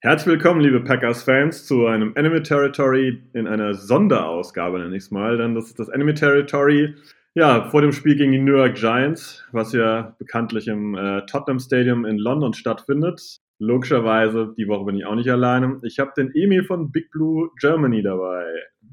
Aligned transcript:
Herzlich 0.00 0.34
willkommen, 0.34 0.60
liebe 0.60 0.78
Packers-Fans, 0.78 1.66
zu 1.66 1.86
einem 1.86 2.12
Enemy 2.14 2.40
Territory 2.44 3.20
in 3.32 3.48
einer 3.48 3.74
Sonderausgabe, 3.74 4.78
nenne 4.78 4.94
ich 4.96 5.02
es 5.02 5.10
mal. 5.10 5.36
Denn 5.36 5.56
das 5.56 5.66
ist 5.66 5.80
das 5.80 5.88
Enemy 5.88 6.14
Territory, 6.14 6.94
ja, 7.34 7.64
vor 7.64 7.82
dem 7.82 7.90
Spiel 7.90 8.14
gegen 8.14 8.30
die 8.30 8.38
New 8.38 8.56
York 8.56 8.76
Giants, 8.76 9.44
was 9.50 9.72
ja 9.72 10.14
bekanntlich 10.20 10.68
im 10.68 10.94
äh, 10.94 11.26
Tottenham 11.26 11.58
Stadium 11.58 12.04
in 12.04 12.16
London 12.16 12.54
stattfindet. 12.54 13.40
Logischerweise, 13.58 14.54
die 14.56 14.68
Woche 14.68 14.84
bin 14.84 14.94
ich 14.94 15.04
auch 15.04 15.16
nicht 15.16 15.30
alleine. 15.30 15.80
Ich 15.82 15.98
habe 15.98 16.12
den 16.16 16.30
Emil 16.32 16.62
von 16.62 16.92
Big 16.92 17.10
Blue 17.10 17.50
Germany 17.58 18.00
dabei. 18.00 18.44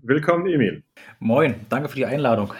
Willkommen, 0.02 0.48
Emil. 0.48 0.82
Moin, 1.20 1.54
danke 1.70 1.90
für 1.90 1.98
die 1.98 2.08
Einladung. 2.08 2.52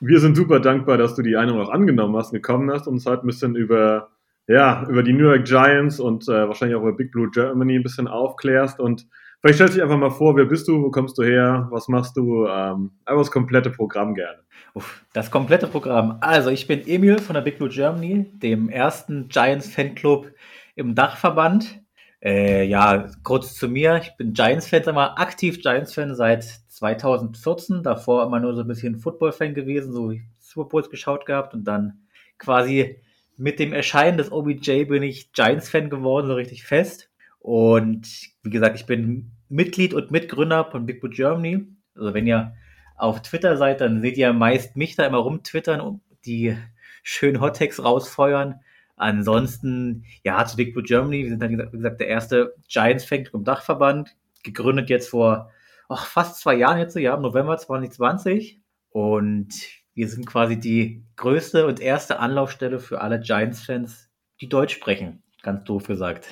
Wir 0.00 0.20
sind 0.20 0.36
super 0.36 0.60
dankbar, 0.60 0.98
dass 0.98 1.14
du 1.14 1.22
die 1.22 1.38
Einladung 1.38 1.62
auch 1.62 1.70
angenommen 1.70 2.14
hast 2.16 2.32
und 2.32 2.42
gekommen 2.42 2.70
hast 2.70 2.86
und 2.86 2.92
uns 2.94 3.06
heute 3.06 3.24
ein 3.24 3.26
bisschen 3.26 3.56
über, 3.56 4.10
ja, 4.50 4.84
über 4.88 5.04
die 5.04 5.12
New 5.12 5.28
York 5.28 5.44
Giants 5.44 6.00
und 6.00 6.28
äh, 6.28 6.48
wahrscheinlich 6.48 6.76
auch 6.76 6.82
über 6.82 6.92
Big 6.92 7.12
Blue 7.12 7.30
Germany 7.30 7.76
ein 7.76 7.84
bisschen 7.84 8.08
aufklärst. 8.08 8.80
Und 8.80 9.06
vielleicht 9.40 9.56
stellst 9.56 9.74
du 9.74 9.76
dich 9.76 9.82
einfach 9.84 9.96
mal 9.96 10.10
vor, 10.10 10.34
wer 10.34 10.44
bist 10.44 10.66
du, 10.66 10.82
wo 10.82 10.90
kommst 10.90 11.16
du 11.18 11.22
her, 11.22 11.68
was 11.70 11.86
machst 11.86 12.16
du? 12.16 12.46
Ähm, 12.46 12.90
einfach 13.04 13.20
das 13.20 13.30
komplette 13.30 13.70
Programm 13.70 14.14
gerne. 14.16 14.40
Uff, 14.74 15.04
das 15.12 15.30
komplette 15.30 15.68
Programm. 15.68 16.18
Also, 16.20 16.50
ich 16.50 16.66
bin 16.66 16.86
Emil 16.86 17.18
von 17.18 17.34
der 17.34 17.42
Big 17.42 17.58
Blue 17.58 17.68
Germany, 17.68 18.26
dem 18.34 18.68
ersten 18.68 19.28
Giants 19.28 19.72
Fanclub 19.72 20.32
im 20.74 20.96
Dachverband. 20.96 21.80
Äh, 22.20 22.64
ja, 22.64 23.08
kurz 23.22 23.54
zu 23.54 23.68
mir. 23.68 24.00
Ich 24.02 24.16
bin 24.16 24.32
Giants-Fan, 24.32 24.82
immer 24.82 25.16
aktiv 25.18 25.60
Giants-Fan 25.60 26.16
seit 26.16 26.42
2014. 26.42 27.84
Davor 27.84 28.24
immer 28.24 28.40
nur 28.40 28.54
so 28.54 28.62
ein 28.62 28.68
bisschen 28.68 28.98
Football-Fan 28.98 29.54
gewesen, 29.54 29.92
so 29.92 30.12
Super 30.40 30.68
Bowls 30.68 30.90
geschaut 30.90 31.24
gehabt 31.24 31.54
und 31.54 31.64
dann 31.64 32.00
quasi 32.36 33.00
mit 33.40 33.58
dem 33.58 33.72
Erscheinen 33.72 34.18
des 34.18 34.30
OBJ 34.30 34.84
bin 34.84 35.02
ich 35.02 35.32
Giants-Fan 35.32 35.88
geworden, 35.88 36.26
so 36.26 36.34
richtig 36.34 36.64
fest. 36.64 37.10
Und 37.38 38.06
wie 38.42 38.50
gesagt, 38.50 38.76
ich 38.76 38.84
bin 38.84 39.32
Mitglied 39.48 39.94
und 39.94 40.10
Mitgründer 40.10 40.66
von 40.70 40.84
Big 40.84 41.00
Boot 41.00 41.14
Germany. 41.14 41.66
Also 41.94 42.12
wenn 42.12 42.26
ihr 42.26 42.54
auf 42.96 43.22
Twitter 43.22 43.56
seid, 43.56 43.80
dann 43.80 44.02
seht 44.02 44.18
ihr 44.18 44.34
meist 44.34 44.76
mich 44.76 44.94
da 44.94 45.06
immer 45.06 45.18
rumtwittern 45.18 45.80
und 45.80 46.02
die 46.26 46.54
schönen 47.02 47.40
Hottext 47.40 47.82
rausfeuern. 47.82 48.60
Ansonsten, 48.96 50.04
ja, 50.22 50.44
zu 50.44 50.58
Big 50.58 50.74
Blue 50.74 50.84
Germany, 50.84 51.22
wir 51.22 51.30
sind 51.30 51.42
dann, 51.42 51.50
wie 51.50 51.76
gesagt, 51.76 52.00
der 52.00 52.08
erste 52.08 52.54
Giants-Fan 52.68 53.30
im 53.32 53.44
Dachverband, 53.44 54.14
gegründet 54.42 54.90
jetzt 54.90 55.08
vor 55.08 55.50
ach, 55.88 56.06
fast 56.06 56.40
zwei 56.40 56.56
Jahren 56.56 56.78
jetzt, 56.78 56.94
ja, 56.96 57.14
im 57.14 57.22
November 57.22 57.56
2020. 57.56 58.60
Und 58.90 59.79
wir 60.00 60.08
sind 60.08 60.26
quasi 60.26 60.58
die 60.58 61.04
größte 61.16 61.66
und 61.66 61.78
erste 61.78 62.20
Anlaufstelle 62.20 62.78
für 62.78 63.02
alle 63.02 63.20
Giants-Fans, 63.20 64.08
die 64.40 64.48
Deutsch 64.48 64.74
sprechen. 64.74 65.22
Ganz 65.42 65.64
doof 65.64 65.86
gesagt. 65.88 66.26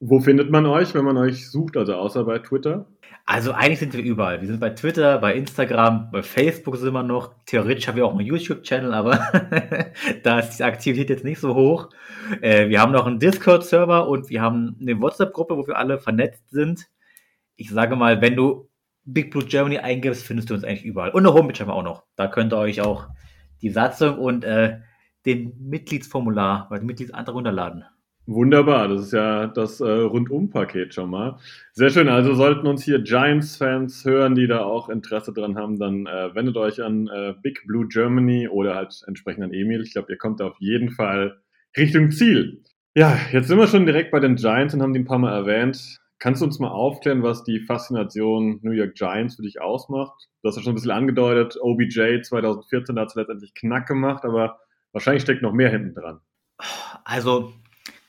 Wo 0.00 0.20
findet 0.20 0.50
man 0.50 0.64
euch, 0.64 0.94
wenn 0.94 1.04
man 1.04 1.18
euch 1.18 1.50
sucht, 1.50 1.76
also 1.76 1.94
außer 1.94 2.24
bei 2.24 2.38
Twitter? 2.38 2.86
Also 3.26 3.52
eigentlich 3.52 3.80
sind 3.80 3.92
wir 3.92 4.02
überall. 4.02 4.40
Wir 4.40 4.48
sind 4.48 4.60
bei 4.60 4.70
Twitter, 4.70 5.18
bei 5.18 5.34
Instagram, 5.34 6.10
bei 6.10 6.22
Facebook 6.22 6.78
sind 6.78 6.94
wir 6.94 7.02
noch. 7.02 7.34
Theoretisch 7.44 7.86
haben 7.86 7.96
wir 7.96 8.06
auch 8.06 8.16
einen 8.16 8.26
YouTube-Channel, 8.26 8.94
aber 8.94 9.30
da 10.22 10.38
ist 10.38 10.56
die 10.56 10.64
Aktivität 10.64 11.10
jetzt 11.10 11.24
nicht 11.24 11.38
so 11.38 11.54
hoch. 11.54 11.90
Äh, 12.40 12.70
wir 12.70 12.80
haben 12.80 12.92
noch 12.92 13.06
einen 13.06 13.18
Discord-Server 13.18 14.08
und 14.08 14.30
wir 14.30 14.40
haben 14.40 14.78
eine 14.80 14.98
WhatsApp-Gruppe, 14.98 15.54
wo 15.58 15.66
wir 15.66 15.76
alle 15.76 15.98
vernetzt 15.98 16.48
sind. 16.48 16.88
Ich 17.56 17.68
sage 17.68 17.94
mal, 17.94 18.22
wenn 18.22 18.36
du 18.36 18.69
Big 19.12 19.30
Blue 19.30 19.44
Germany 19.44 19.78
eingibst, 19.78 20.26
findest 20.26 20.50
du 20.50 20.54
uns 20.54 20.64
eigentlich 20.64 20.84
überall. 20.84 21.10
Und 21.10 21.26
eine 21.26 21.34
Homepage 21.34 21.58
haben 21.60 21.68
wir 21.68 21.74
auch 21.74 21.82
noch. 21.82 22.04
Da 22.16 22.26
könnt 22.28 22.52
ihr 22.52 22.58
euch 22.58 22.80
auch 22.80 23.08
die 23.62 23.70
Satzung 23.70 24.18
und 24.18 24.44
äh, 24.44 24.78
den 25.26 25.52
Mitgliedsformular 25.58 26.68
oder 26.70 26.80
den 26.80 26.86
Mitgliedsantrag 26.86 27.34
runterladen. 27.34 27.84
Wunderbar, 28.26 28.86
das 28.86 29.06
ist 29.06 29.12
ja 29.12 29.48
das 29.48 29.80
äh, 29.80 29.90
Rundum-Paket 29.90 30.94
schon 30.94 31.10
mal. 31.10 31.38
Sehr 31.72 31.90
schön, 31.90 32.08
also 32.08 32.34
sollten 32.34 32.66
uns 32.66 32.84
hier 32.84 33.00
Giants-Fans 33.00 34.04
hören, 34.04 34.34
die 34.34 34.46
da 34.46 34.60
auch 34.60 34.88
Interesse 34.88 35.32
dran 35.32 35.56
haben, 35.56 35.78
dann 35.78 36.06
äh, 36.06 36.34
wendet 36.34 36.56
euch 36.56 36.82
an 36.82 37.08
äh, 37.08 37.34
Big 37.42 37.66
Blue 37.66 37.88
Germany 37.88 38.46
oder 38.46 38.76
halt 38.76 39.02
entsprechend 39.06 39.42
an 39.42 39.52
Emil. 39.52 39.82
Ich 39.82 39.92
glaube, 39.92 40.12
ihr 40.12 40.18
kommt 40.18 40.40
auf 40.42 40.54
jeden 40.60 40.90
Fall 40.90 41.40
Richtung 41.76 42.12
Ziel. 42.12 42.62
Ja, 42.94 43.18
jetzt 43.32 43.48
sind 43.48 43.58
wir 43.58 43.66
schon 43.66 43.86
direkt 43.86 44.10
bei 44.10 44.20
den 44.20 44.36
Giants 44.36 44.74
und 44.74 44.82
haben 44.82 44.92
die 44.92 45.00
ein 45.00 45.06
paar 45.06 45.18
Mal 45.18 45.32
erwähnt. 45.32 46.00
Kannst 46.20 46.42
du 46.42 46.44
uns 46.46 46.58
mal 46.58 46.68
aufklären, 46.68 47.22
was 47.22 47.44
die 47.44 47.60
Faszination 47.60 48.60
New 48.62 48.72
York 48.72 48.94
Giants 48.94 49.36
für 49.36 49.42
dich 49.42 49.62
ausmacht? 49.62 50.28
Du 50.42 50.48
hast 50.48 50.56
ja 50.56 50.62
schon 50.62 50.72
ein 50.72 50.74
bisschen 50.74 50.90
angedeutet, 50.90 51.56
OBJ 51.58 52.20
2014 52.22 52.98
hat 52.98 53.08
es 53.08 53.14
letztendlich 53.14 53.54
knack 53.54 53.88
gemacht, 53.88 54.24
aber 54.24 54.60
wahrscheinlich 54.92 55.22
steckt 55.22 55.40
noch 55.40 55.54
mehr 55.54 55.70
hinten 55.70 55.94
dran. 55.94 56.20
Also 57.04 57.54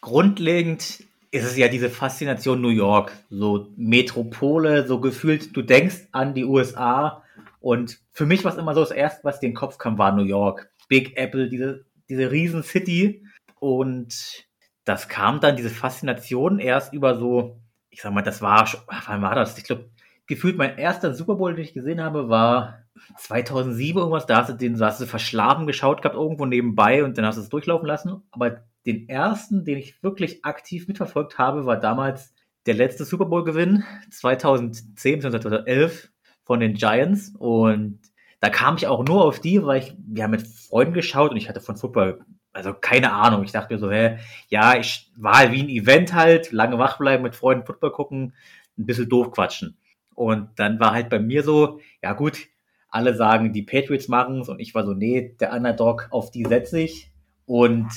grundlegend 0.01 1.05
ist 1.31 1.45
es 1.45 1.55
ja 1.55 1.69
diese 1.69 1.89
Faszination 1.89 2.59
New 2.59 2.67
York, 2.67 3.13
so 3.29 3.69
Metropole, 3.77 4.85
so 4.85 4.99
gefühlt, 4.99 5.55
du 5.55 5.61
denkst 5.61 6.09
an 6.11 6.33
die 6.33 6.43
USA 6.43 7.23
und 7.61 7.99
für 8.11 8.25
mich 8.25 8.43
war 8.43 8.51
es 8.51 8.57
immer 8.57 8.73
so 8.73 8.81
das 8.81 8.91
erste, 8.91 9.23
was 9.23 9.39
dir 9.39 9.47
in 9.47 9.53
den 9.53 9.57
Kopf 9.57 9.77
kam, 9.77 9.97
war 9.97 10.11
New 10.11 10.25
York. 10.25 10.69
Big 10.89 11.15
Apple, 11.15 11.47
diese, 11.47 11.85
diese 12.09 12.29
riesen 12.29 12.63
City 12.63 13.25
und 13.61 14.45
das 14.83 15.07
kam 15.07 15.39
dann, 15.39 15.55
diese 15.55 15.69
Faszination 15.69 16.59
erst 16.59 16.91
über 16.91 17.17
so, 17.17 17.60
ich 17.91 18.01
sag 18.01 18.13
mal, 18.13 18.21
das 18.21 18.41
war, 18.41 18.67
wann 19.05 19.21
war 19.21 19.35
das? 19.35 19.57
Ich 19.57 19.65
glaube, 19.65 19.89
gefühlt 20.25 20.57
mein 20.57 20.77
erster 20.77 21.13
Super 21.13 21.35
Bowl, 21.35 21.53
den 21.53 21.63
ich 21.63 21.73
gesehen 21.73 22.01
habe, 22.01 22.29
war 22.29 22.79
2007 23.17 23.99
irgendwas, 23.99 24.25
da 24.25 24.37
hast 24.37 24.49
du 24.49 24.53
den, 24.53 24.79
hast 24.79 25.01
du 25.01 25.05
verschlafen 25.05 25.67
geschaut 25.67 26.01
gehabt 26.01 26.15
irgendwo 26.15 26.45
nebenbei 26.45 27.03
und 27.03 27.17
dann 27.17 27.25
hast 27.25 27.35
du 27.37 27.41
es 27.41 27.49
durchlaufen 27.49 27.87
lassen, 27.87 28.23
aber 28.31 28.63
den 28.85 29.07
ersten, 29.09 29.63
den 29.63 29.77
ich 29.77 30.01
wirklich 30.01 30.43
aktiv 30.43 30.87
mitverfolgt 30.87 31.37
habe, 31.37 31.65
war 31.65 31.77
damals 31.77 32.33
der 32.65 32.75
letzte 32.75 33.05
Super 33.05 33.25
Bowl-Gewinn 33.25 33.83
2010 34.09 35.21
2011 35.21 36.09
von 36.43 36.59
den 36.59 36.73
Giants. 36.73 37.33
Und 37.37 37.99
da 38.39 38.49
kam 38.49 38.75
ich 38.75 38.87
auch 38.87 39.03
nur 39.05 39.23
auf 39.23 39.39
die, 39.39 39.63
weil 39.63 39.81
ich, 39.81 39.95
wir 39.97 40.23
haben 40.23 40.31
mit 40.31 40.47
Freunden 40.47 40.93
geschaut 40.93 41.31
und 41.31 41.37
ich 41.37 41.49
hatte 41.49 41.61
von 41.61 41.77
Football, 41.77 42.25
also 42.53 42.73
keine 42.73 43.11
Ahnung. 43.13 43.43
Ich 43.43 43.51
dachte 43.51 43.73
mir 43.73 43.79
so, 43.79 43.91
hä, 43.91 44.17
ja, 44.49 44.77
ich 44.77 45.11
war 45.15 45.37
halt 45.37 45.51
wie 45.51 45.63
ein 45.63 45.69
Event 45.69 46.13
halt, 46.13 46.51
lange 46.51 46.77
wach 46.77 46.97
bleiben, 46.97 47.23
mit 47.23 47.35
Freunden 47.35 47.65
Football 47.65 47.91
gucken, 47.91 48.33
ein 48.77 48.85
bisschen 48.85 49.09
doof 49.09 49.31
quatschen. 49.31 49.77
Und 50.15 50.49
dann 50.57 50.79
war 50.79 50.91
halt 50.91 51.09
bei 51.09 51.19
mir 51.19 51.43
so, 51.43 51.79
ja 52.01 52.13
gut, 52.13 52.47
alle 52.89 53.15
sagen, 53.15 53.53
die 53.53 53.63
Patriots 53.63 54.07
machen 54.09 54.41
es 54.41 54.49
und 54.49 54.59
ich 54.59 54.75
war 54.75 54.85
so, 54.85 54.93
nee, 54.93 55.35
der 55.39 55.53
Underdog, 55.53 56.07
auf 56.11 56.29
die 56.31 56.43
setze 56.45 56.79
ich. 56.79 57.11
Und 57.45 57.89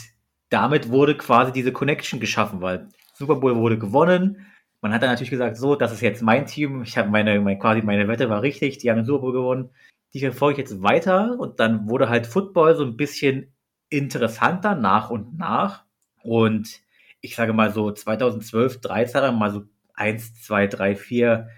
damit 0.50 0.90
wurde 0.90 1.16
quasi 1.16 1.52
diese 1.52 1.72
Connection 1.72 2.20
geschaffen, 2.20 2.60
weil 2.60 2.88
Super 3.12 3.36
Bowl 3.36 3.56
wurde 3.56 3.78
gewonnen. 3.78 4.46
Man 4.80 4.92
hat 4.92 5.02
dann 5.02 5.10
natürlich 5.10 5.30
gesagt, 5.30 5.56
so, 5.56 5.74
das 5.74 5.92
ist 5.92 6.00
jetzt 6.00 6.22
mein 6.22 6.46
Team. 6.46 6.82
Ich 6.82 6.96
habe 6.96 7.08
meine, 7.08 7.40
meine, 7.40 7.58
quasi 7.58 7.82
meine 7.82 8.06
Wette 8.06 8.28
war 8.28 8.42
richtig. 8.42 8.78
Die 8.78 8.90
haben 8.90 8.98
den 8.98 9.06
Super 9.06 9.22
Bowl 9.22 9.32
gewonnen. 9.32 9.70
Die 10.12 10.20
verfolge 10.20 10.60
ich 10.62 10.70
jetzt 10.70 10.82
weiter. 10.82 11.38
Und 11.38 11.58
dann 11.58 11.88
wurde 11.88 12.08
halt 12.08 12.26
Football 12.26 12.76
so 12.76 12.84
ein 12.84 12.96
bisschen 12.96 13.53
interessanter 13.96 14.74
nach 14.74 15.10
und 15.10 15.38
nach. 15.38 15.84
Und 16.22 16.80
ich 17.20 17.36
sage 17.36 17.52
mal 17.52 17.72
so 17.72 17.90
2012, 17.90 18.80
13 18.80 19.20
dann 19.20 19.38
mal 19.38 19.50
so 19.50 19.62
1, 19.94 20.42
2, 20.42 20.66
3, 20.66 20.96
4 20.96 21.48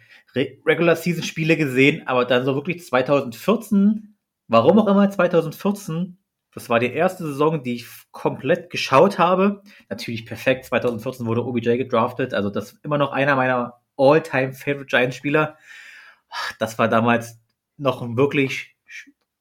Regular 0.66 0.96
Season 0.96 1.22
Spiele 1.22 1.56
gesehen. 1.56 2.06
Aber 2.06 2.24
dann 2.24 2.44
so 2.44 2.54
wirklich 2.54 2.84
2014, 2.84 4.16
warum 4.48 4.78
auch 4.78 4.86
immer 4.86 5.10
2014, 5.10 6.18
das 6.52 6.70
war 6.70 6.78
die 6.78 6.92
erste 6.92 7.24
Saison, 7.26 7.62
die 7.62 7.74
ich 7.74 7.86
komplett 8.12 8.70
geschaut 8.70 9.18
habe. 9.18 9.62
Natürlich 9.90 10.24
perfekt. 10.24 10.64
2014 10.64 11.26
wurde 11.26 11.44
OBJ 11.44 11.76
gedraftet. 11.76 12.32
Also 12.32 12.48
das 12.48 12.72
ist 12.72 12.84
immer 12.84 12.96
noch 12.96 13.12
einer 13.12 13.36
meiner 13.36 13.80
all-time 13.96 14.52
favorite 14.52 14.86
Giants-Spieler. 14.86 15.58
Das 16.58 16.78
war 16.78 16.88
damals 16.88 17.38
noch 17.76 18.02
ein 18.02 18.16
wirklich 18.16 18.76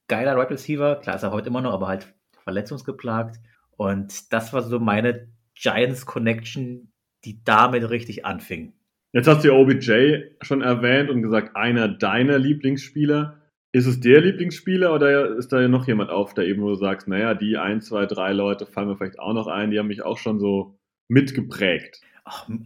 geiler 0.07 0.35
Right 0.35 0.51
Receiver. 0.51 0.95
Klar 0.97 1.15
ist 1.15 1.23
er 1.23 1.31
heute 1.31 1.47
immer 1.47 1.61
noch, 1.61 1.73
aber 1.73 1.87
halt 1.87 2.14
verletzungsgeplagt. 2.45 3.39
Und 3.75 4.31
das 4.31 4.53
war 4.53 4.63
so 4.63 4.79
meine 4.79 5.27
Giants-Connection, 5.55 6.91
die 7.25 7.43
damit 7.43 7.89
richtig 7.89 8.25
anfing. 8.25 8.73
Jetzt 9.11 9.27
hast 9.27 9.43
du 9.43 9.49
ja 9.49 9.53
OBJ 9.53 10.35
schon 10.41 10.61
erwähnt 10.61 11.09
und 11.09 11.21
gesagt, 11.21 11.55
einer 11.55 11.87
deiner 11.87 12.37
Lieblingsspieler. 12.37 13.41
Ist 13.71 13.87
es 13.87 13.99
der 13.99 14.21
Lieblingsspieler 14.21 14.93
oder 14.93 15.35
ist 15.35 15.51
da 15.51 15.67
noch 15.67 15.87
jemand 15.87 16.09
auf, 16.09 16.33
der 16.33 16.45
eben, 16.45 16.61
wo 16.61 16.69
du 16.69 16.75
sagst, 16.75 17.07
naja, 17.07 17.33
die 17.33 17.57
ein, 17.57 17.81
zwei, 17.81 18.05
drei 18.05 18.31
Leute 18.31 18.65
fallen 18.65 18.87
mir 18.87 18.95
vielleicht 18.95 19.19
auch 19.19 19.33
noch 19.33 19.47
ein, 19.47 19.71
die 19.71 19.79
haben 19.79 19.87
mich 19.87 20.03
auch 20.03 20.17
schon 20.17 20.39
so 20.39 20.77
mitgeprägt? 21.09 22.01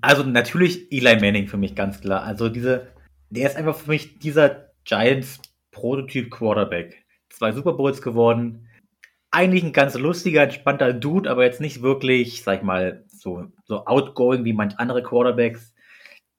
Also 0.01 0.23
natürlich 0.23 0.91
Eli 0.91 1.19
Manning 1.19 1.47
für 1.47 1.57
mich 1.57 1.75
ganz 1.75 1.99
klar. 2.01 2.23
Also 2.23 2.49
diese, 2.49 2.87
der 3.29 3.47
ist 3.47 3.57
einfach 3.57 3.75
für 3.75 3.89
mich 3.89 4.19
dieser 4.19 4.71
Giants 4.85 5.41
Prototyp 5.71 6.31
Quarterback. 6.31 7.05
Zwei 7.29 7.51
Super 7.51 7.73
Bowls 7.73 8.01
geworden. 8.01 8.67
Eigentlich 9.31 9.63
ein 9.63 9.73
ganz 9.73 9.95
lustiger, 9.95 10.43
entspannter 10.43 10.93
Dude, 10.93 11.29
aber 11.29 11.43
jetzt 11.43 11.61
nicht 11.61 11.81
wirklich, 11.81 12.43
sag 12.43 12.59
ich 12.59 12.63
mal, 12.63 13.05
so, 13.07 13.45
so 13.65 13.85
outgoing 13.85 14.43
wie 14.45 14.53
manch 14.53 14.79
andere 14.79 15.03
Quarterbacks. 15.03 15.73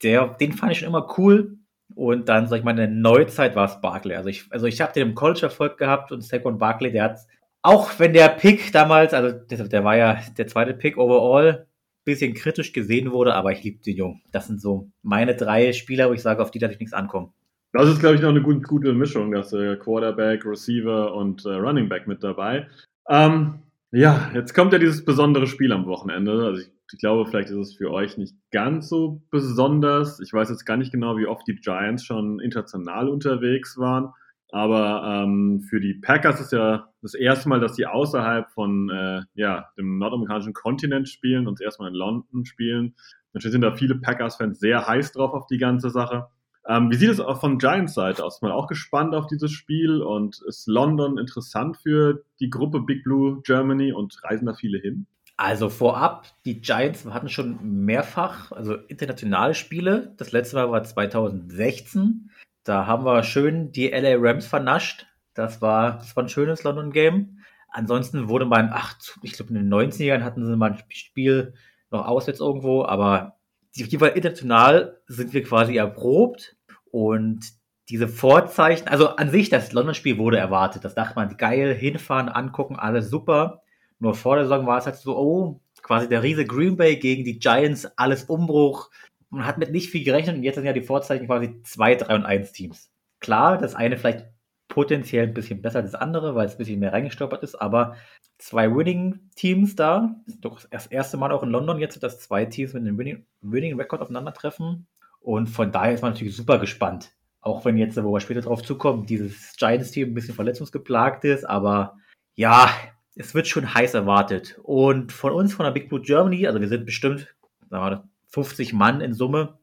Der, 0.03 0.27
den 0.41 0.53
fand 0.53 0.73
ich 0.73 0.79
schon 0.79 0.89
immer 0.89 1.15
cool. 1.19 1.59
Und 1.95 2.29
dann, 2.29 2.47
sag 2.47 2.59
ich 2.59 2.65
mal, 2.65 2.71
in 2.73 2.77
der 2.77 2.89
Neuzeit 2.89 3.57
war 3.57 3.67
es 3.67 3.81
Barkley. 3.81 4.15
Also 4.15 4.29
ich, 4.29 4.47
also 4.51 4.67
ich 4.67 4.81
habe 4.81 4.93
den 4.93 5.09
im 5.09 5.15
College 5.15 5.43
Erfolg 5.43 5.77
gehabt 5.77 6.13
und 6.13 6.23
Saquon 6.23 6.59
Barkley, 6.59 6.93
der 6.93 7.05
hat, 7.05 7.19
auch 7.63 7.91
wenn 7.99 8.13
der 8.13 8.29
Pick 8.29 8.73
damals, 8.73 9.13
also 9.13 9.37
der, 9.37 9.69
der 9.69 9.85
war 9.85 9.97
ja 9.97 10.21
der 10.39 10.47
zweite 10.47 10.75
Pick 10.75 10.97
overall, 10.97 11.67
bisschen 12.05 12.35
kritisch 12.35 12.73
gesehen 12.73 13.13
wurde, 13.13 13.35
aber 13.35 13.53
ich 13.53 13.63
liebe 13.63 13.83
den 13.83 13.97
Jungen. 13.97 14.23
Das 14.33 14.47
sind 14.47 14.61
so 14.61 14.91
meine 15.03 15.35
drei 15.37 15.73
Spieler, 15.73 16.09
wo 16.09 16.13
ich 16.13 16.23
sage, 16.23 16.43
auf 16.43 16.51
die 16.51 16.59
darf 16.59 16.73
ich 16.73 16.79
nichts 16.79 16.95
ankommen. 16.95 17.33
Das 17.73 17.89
ist, 17.89 18.01
glaube 18.01 18.17
ich, 18.17 18.21
noch 18.21 18.31
eine 18.31 18.43
gut, 18.43 18.67
gute 18.67 18.93
Mischung, 18.93 19.31
dass 19.31 19.53
äh, 19.53 19.77
Quarterback, 19.77 20.45
Receiver 20.45 21.15
und 21.15 21.45
äh, 21.45 21.51
Running 21.51 21.89
Back 21.89 22.09
mit 22.09 22.23
dabei. 22.23 22.67
Ähm, 23.09 23.61
ja, 23.93 24.31
jetzt 24.35 24.55
kommt 24.55 24.73
ja 24.73 24.79
dieses 24.79 25.05
besondere 25.05 25.47
Spiel 25.47 25.73
am 25.73 25.87
Wochenende. 25.87 26.33
Also 26.45 26.61
ich, 26.61 26.71
ich, 26.93 26.99
glaube, 26.99 27.29
vielleicht 27.29 27.51
ist 27.51 27.57
es 27.57 27.77
für 27.77 27.93
euch 27.93 28.17
nicht 28.19 28.35
ganz 28.51 28.89
so 28.89 29.23
besonders. 29.31 30.21
Ich 30.21 30.33
weiß 30.33 30.49
jetzt 30.51 30.65
gar 30.65 30.77
nicht 30.77 30.93
genau, 30.93 31.17
wie 31.17 31.27
oft 31.27 31.47
die 31.47 31.57
Giants 31.57 32.05
schon 32.05 32.41
international 32.41 33.09
unterwegs 33.09 33.79
waren. 33.79 34.13
Aber 34.53 35.23
ähm, 35.25 35.61
für 35.61 35.81
die 35.81 35.95
Packers 35.95 36.41
ist 36.41 36.53
ja 36.53 36.89
das 37.03 37.15
erste 37.15 37.49
Mal, 37.49 37.61
dass 37.61 37.77
sie 37.77 37.87
außerhalb 37.87 38.51
von 38.51 38.91
äh, 38.91 39.23
ja, 39.35 39.69
dem 39.79 39.99
nordamerikanischen 39.99 40.55
Kontinent 40.55 41.09
spielen 41.09 41.47
und 41.47 41.61
erstmal 41.61 41.91
in 41.91 41.95
London 41.95 42.45
spielen. 42.45 42.97
Natürlich 43.33 43.53
sind 43.53 43.63
da 43.63 43.77
viele 43.77 43.95
Packers-Fans 43.95 44.59
sehr 44.59 44.89
heiß 44.89 45.13
drauf 45.13 45.35
auf 45.35 45.47
die 45.47 45.59
ganze 45.59 45.91
Sache. 45.91 46.27
Ähm, 46.69 46.91
wie 46.91 46.97
sieht 46.97 47.11
es 47.11 47.21
auch 47.21 47.41
von 47.41 47.59
Giants 47.59 47.95
Seite 47.95 48.25
aus? 48.25 48.43
Mal 48.43 48.53
auch 48.53 48.67
gespannt 48.67 49.15
auf 49.15 49.27
dieses 49.27 49.51
Spiel 49.51 50.03
und 50.03 50.41
ist 50.47 50.67
London 50.67 51.19
interessant 51.19 51.79
für 51.79 52.25
die 52.39 52.51
Gruppe 52.51 52.81
Big 52.81 53.03
Blue 53.05 53.41
Germany 53.43 53.93
und 53.93 54.23
reisen 54.25 54.47
da 54.47 54.55
viele 54.55 54.79
hin? 54.79 55.07
Also 55.37 55.71
vorab, 55.71 56.27
die 56.45 56.61
Giants 56.61 57.07
hatten 57.07 57.31
schon 57.31 57.85
mehrfach, 57.87 58.53
also 58.53 58.75
internationale 58.75 59.55
Spiele. 59.55 60.15
Das 60.19 60.33
letzte 60.33 60.57
Mal 60.57 60.71
war 60.71 60.85
2016. 60.85 62.31
Da 62.63 62.87
haben 62.87 63.07
wir 63.07 63.23
schön 63.23 63.73
die 63.73 63.89
LA 63.89 64.17
Rams 64.19 64.47
vernascht. 64.47 65.07
Das 65.33 65.63
war, 65.63 65.97
das 65.97 66.15
war 66.15 66.25
ein 66.25 66.29
schönes 66.29 66.63
London-Game. 66.63 67.39
Ansonsten 67.71 68.29
wurde 68.29 68.45
man, 68.45 68.69
ach, 68.71 68.99
ich 69.23 69.33
glaube 69.33 69.55
in 69.55 69.55
den 69.55 69.73
90ern 69.73 70.25
hatten 70.25 70.45
sie 70.45 70.57
mal 70.57 70.73
ein 70.73 70.83
Spiel 70.91 71.55
noch 71.91 72.07
auswärts 72.07 72.41
irgendwo, 72.41 72.85
aber 72.85 73.40
jeweils 73.73 74.17
international 74.17 75.01
sind 75.07 75.33
wir 75.33 75.43
quasi 75.43 75.77
erprobt 75.77 76.57
und 76.91 77.41
diese 77.89 78.09
Vorzeichen, 78.09 78.87
also 78.89 79.17
an 79.17 79.31
sich, 79.31 79.49
das 79.49 79.73
London-Spiel 79.73 80.17
wurde 80.17 80.39
erwartet. 80.39 80.85
Das 80.85 80.95
dachte 80.95 81.17
man, 81.17 81.37
geil, 81.37 81.75
hinfahren, 81.75 82.29
angucken, 82.29 82.77
alles 82.77 83.11
super. 83.11 83.63
Nur 83.99 84.15
vor 84.15 84.37
der 84.37 84.45
Saison 84.45 84.67
war 84.67 84.79
es 84.79 84.87
halt 84.87 84.97
so, 84.97 85.19
oh, 85.19 85.61
quasi 85.83 86.09
der 86.09 86.23
riese 86.23 86.47
Green 86.47 86.77
Bay 86.77 86.97
gegen 86.97 87.25
die 87.25 87.39
Giants, 87.39 87.87
alles 87.97 88.25
Umbruch. 88.25 88.91
Man 89.29 89.45
hat 89.45 89.59
mit 89.59 89.73
nicht 89.73 89.91
viel 89.91 90.05
gerechnet 90.05 90.37
und 90.37 90.43
jetzt 90.43 90.55
sind 90.55 90.65
ja 90.65 90.73
die 90.73 90.83
Vorzeichen 90.83 91.27
quasi 91.27 91.61
2, 91.63 91.97
3 91.97 92.15
und 92.15 92.25
1 92.25 92.53
Teams. 92.53 92.91
Klar, 93.21 93.59
das 93.59 93.75
eine 93.75 93.97
vielleicht 93.97 94.27
potenziell 94.71 95.27
ein 95.27 95.35
bisschen 95.35 95.61
besser 95.61 95.81
als 95.81 95.93
das 95.93 96.01
andere, 96.01 96.35
weil 96.35 96.47
es 96.47 96.53
ein 96.53 96.59
bisschen 96.59 96.81
mehr 96.81 96.95
reingestolpert 96.95 97.43
ist, 97.43 97.57
aber 97.57 97.97
zwei 98.39 98.75
Winning-Teams 98.75 99.77
da. 99.77 100.17
Doch 100.41 100.63
das 100.71 100.87
erste 100.87 101.19
Mal 101.19 101.31
auch 101.33 101.43
in 101.43 101.51
London 101.51 101.79
jetzt, 101.79 102.03
dass 102.03 102.21
zwei 102.21 102.47
Teams 102.47 102.73
mit 102.73 102.87
einem 102.87 103.27
Winning-Record 103.43 104.01
aufeinandertreffen. 104.01 104.87
Und 105.21 105.49
von 105.49 105.71
daher 105.71 105.93
ist 105.93 106.01
man 106.01 106.13
natürlich 106.13 106.35
super 106.35 106.59
gespannt. 106.59 107.13
Auch 107.43 107.67
wenn 107.67 107.77
jetzt, 107.77 108.03
wo 108.03 108.13
wir 108.13 108.21
später 108.21 108.41
drauf 108.41 108.63
zukommen, 108.63 109.05
dieses 109.05 109.55
Giants-Team 109.59 110.09
ein 110.09 110.15
bisschen 110.15 110.35
verletzungsgeplagt 110.35 111.25
ist, 111.25 111.45
aber 111.45 111.99
ja, 112.35 112.71
es 113.17 113.35
wird 113.35 113.49
schon 113.49 113.75
heiß 113.75 113.93
erwartet. 113.93 114.59
Und 114.63 115.13
von 115.13 115.33
uns, 115.33 115.53
von 115.53 115.65
der 115.65 115.73
Big 115.73 115.91
Blue 115.91 116.01
Germany, 116.01 116.47
also 116.47 116.61
wir 116.61 116.69
sind 116.69 116.87
bestimmt 116.87 117.35
sagen 117.71 117.85
wir, 117.85 118.09
50 118.29 118.73
Mann 118.73 119.01
in 119.01 119.15
Summe. 119.15 119.59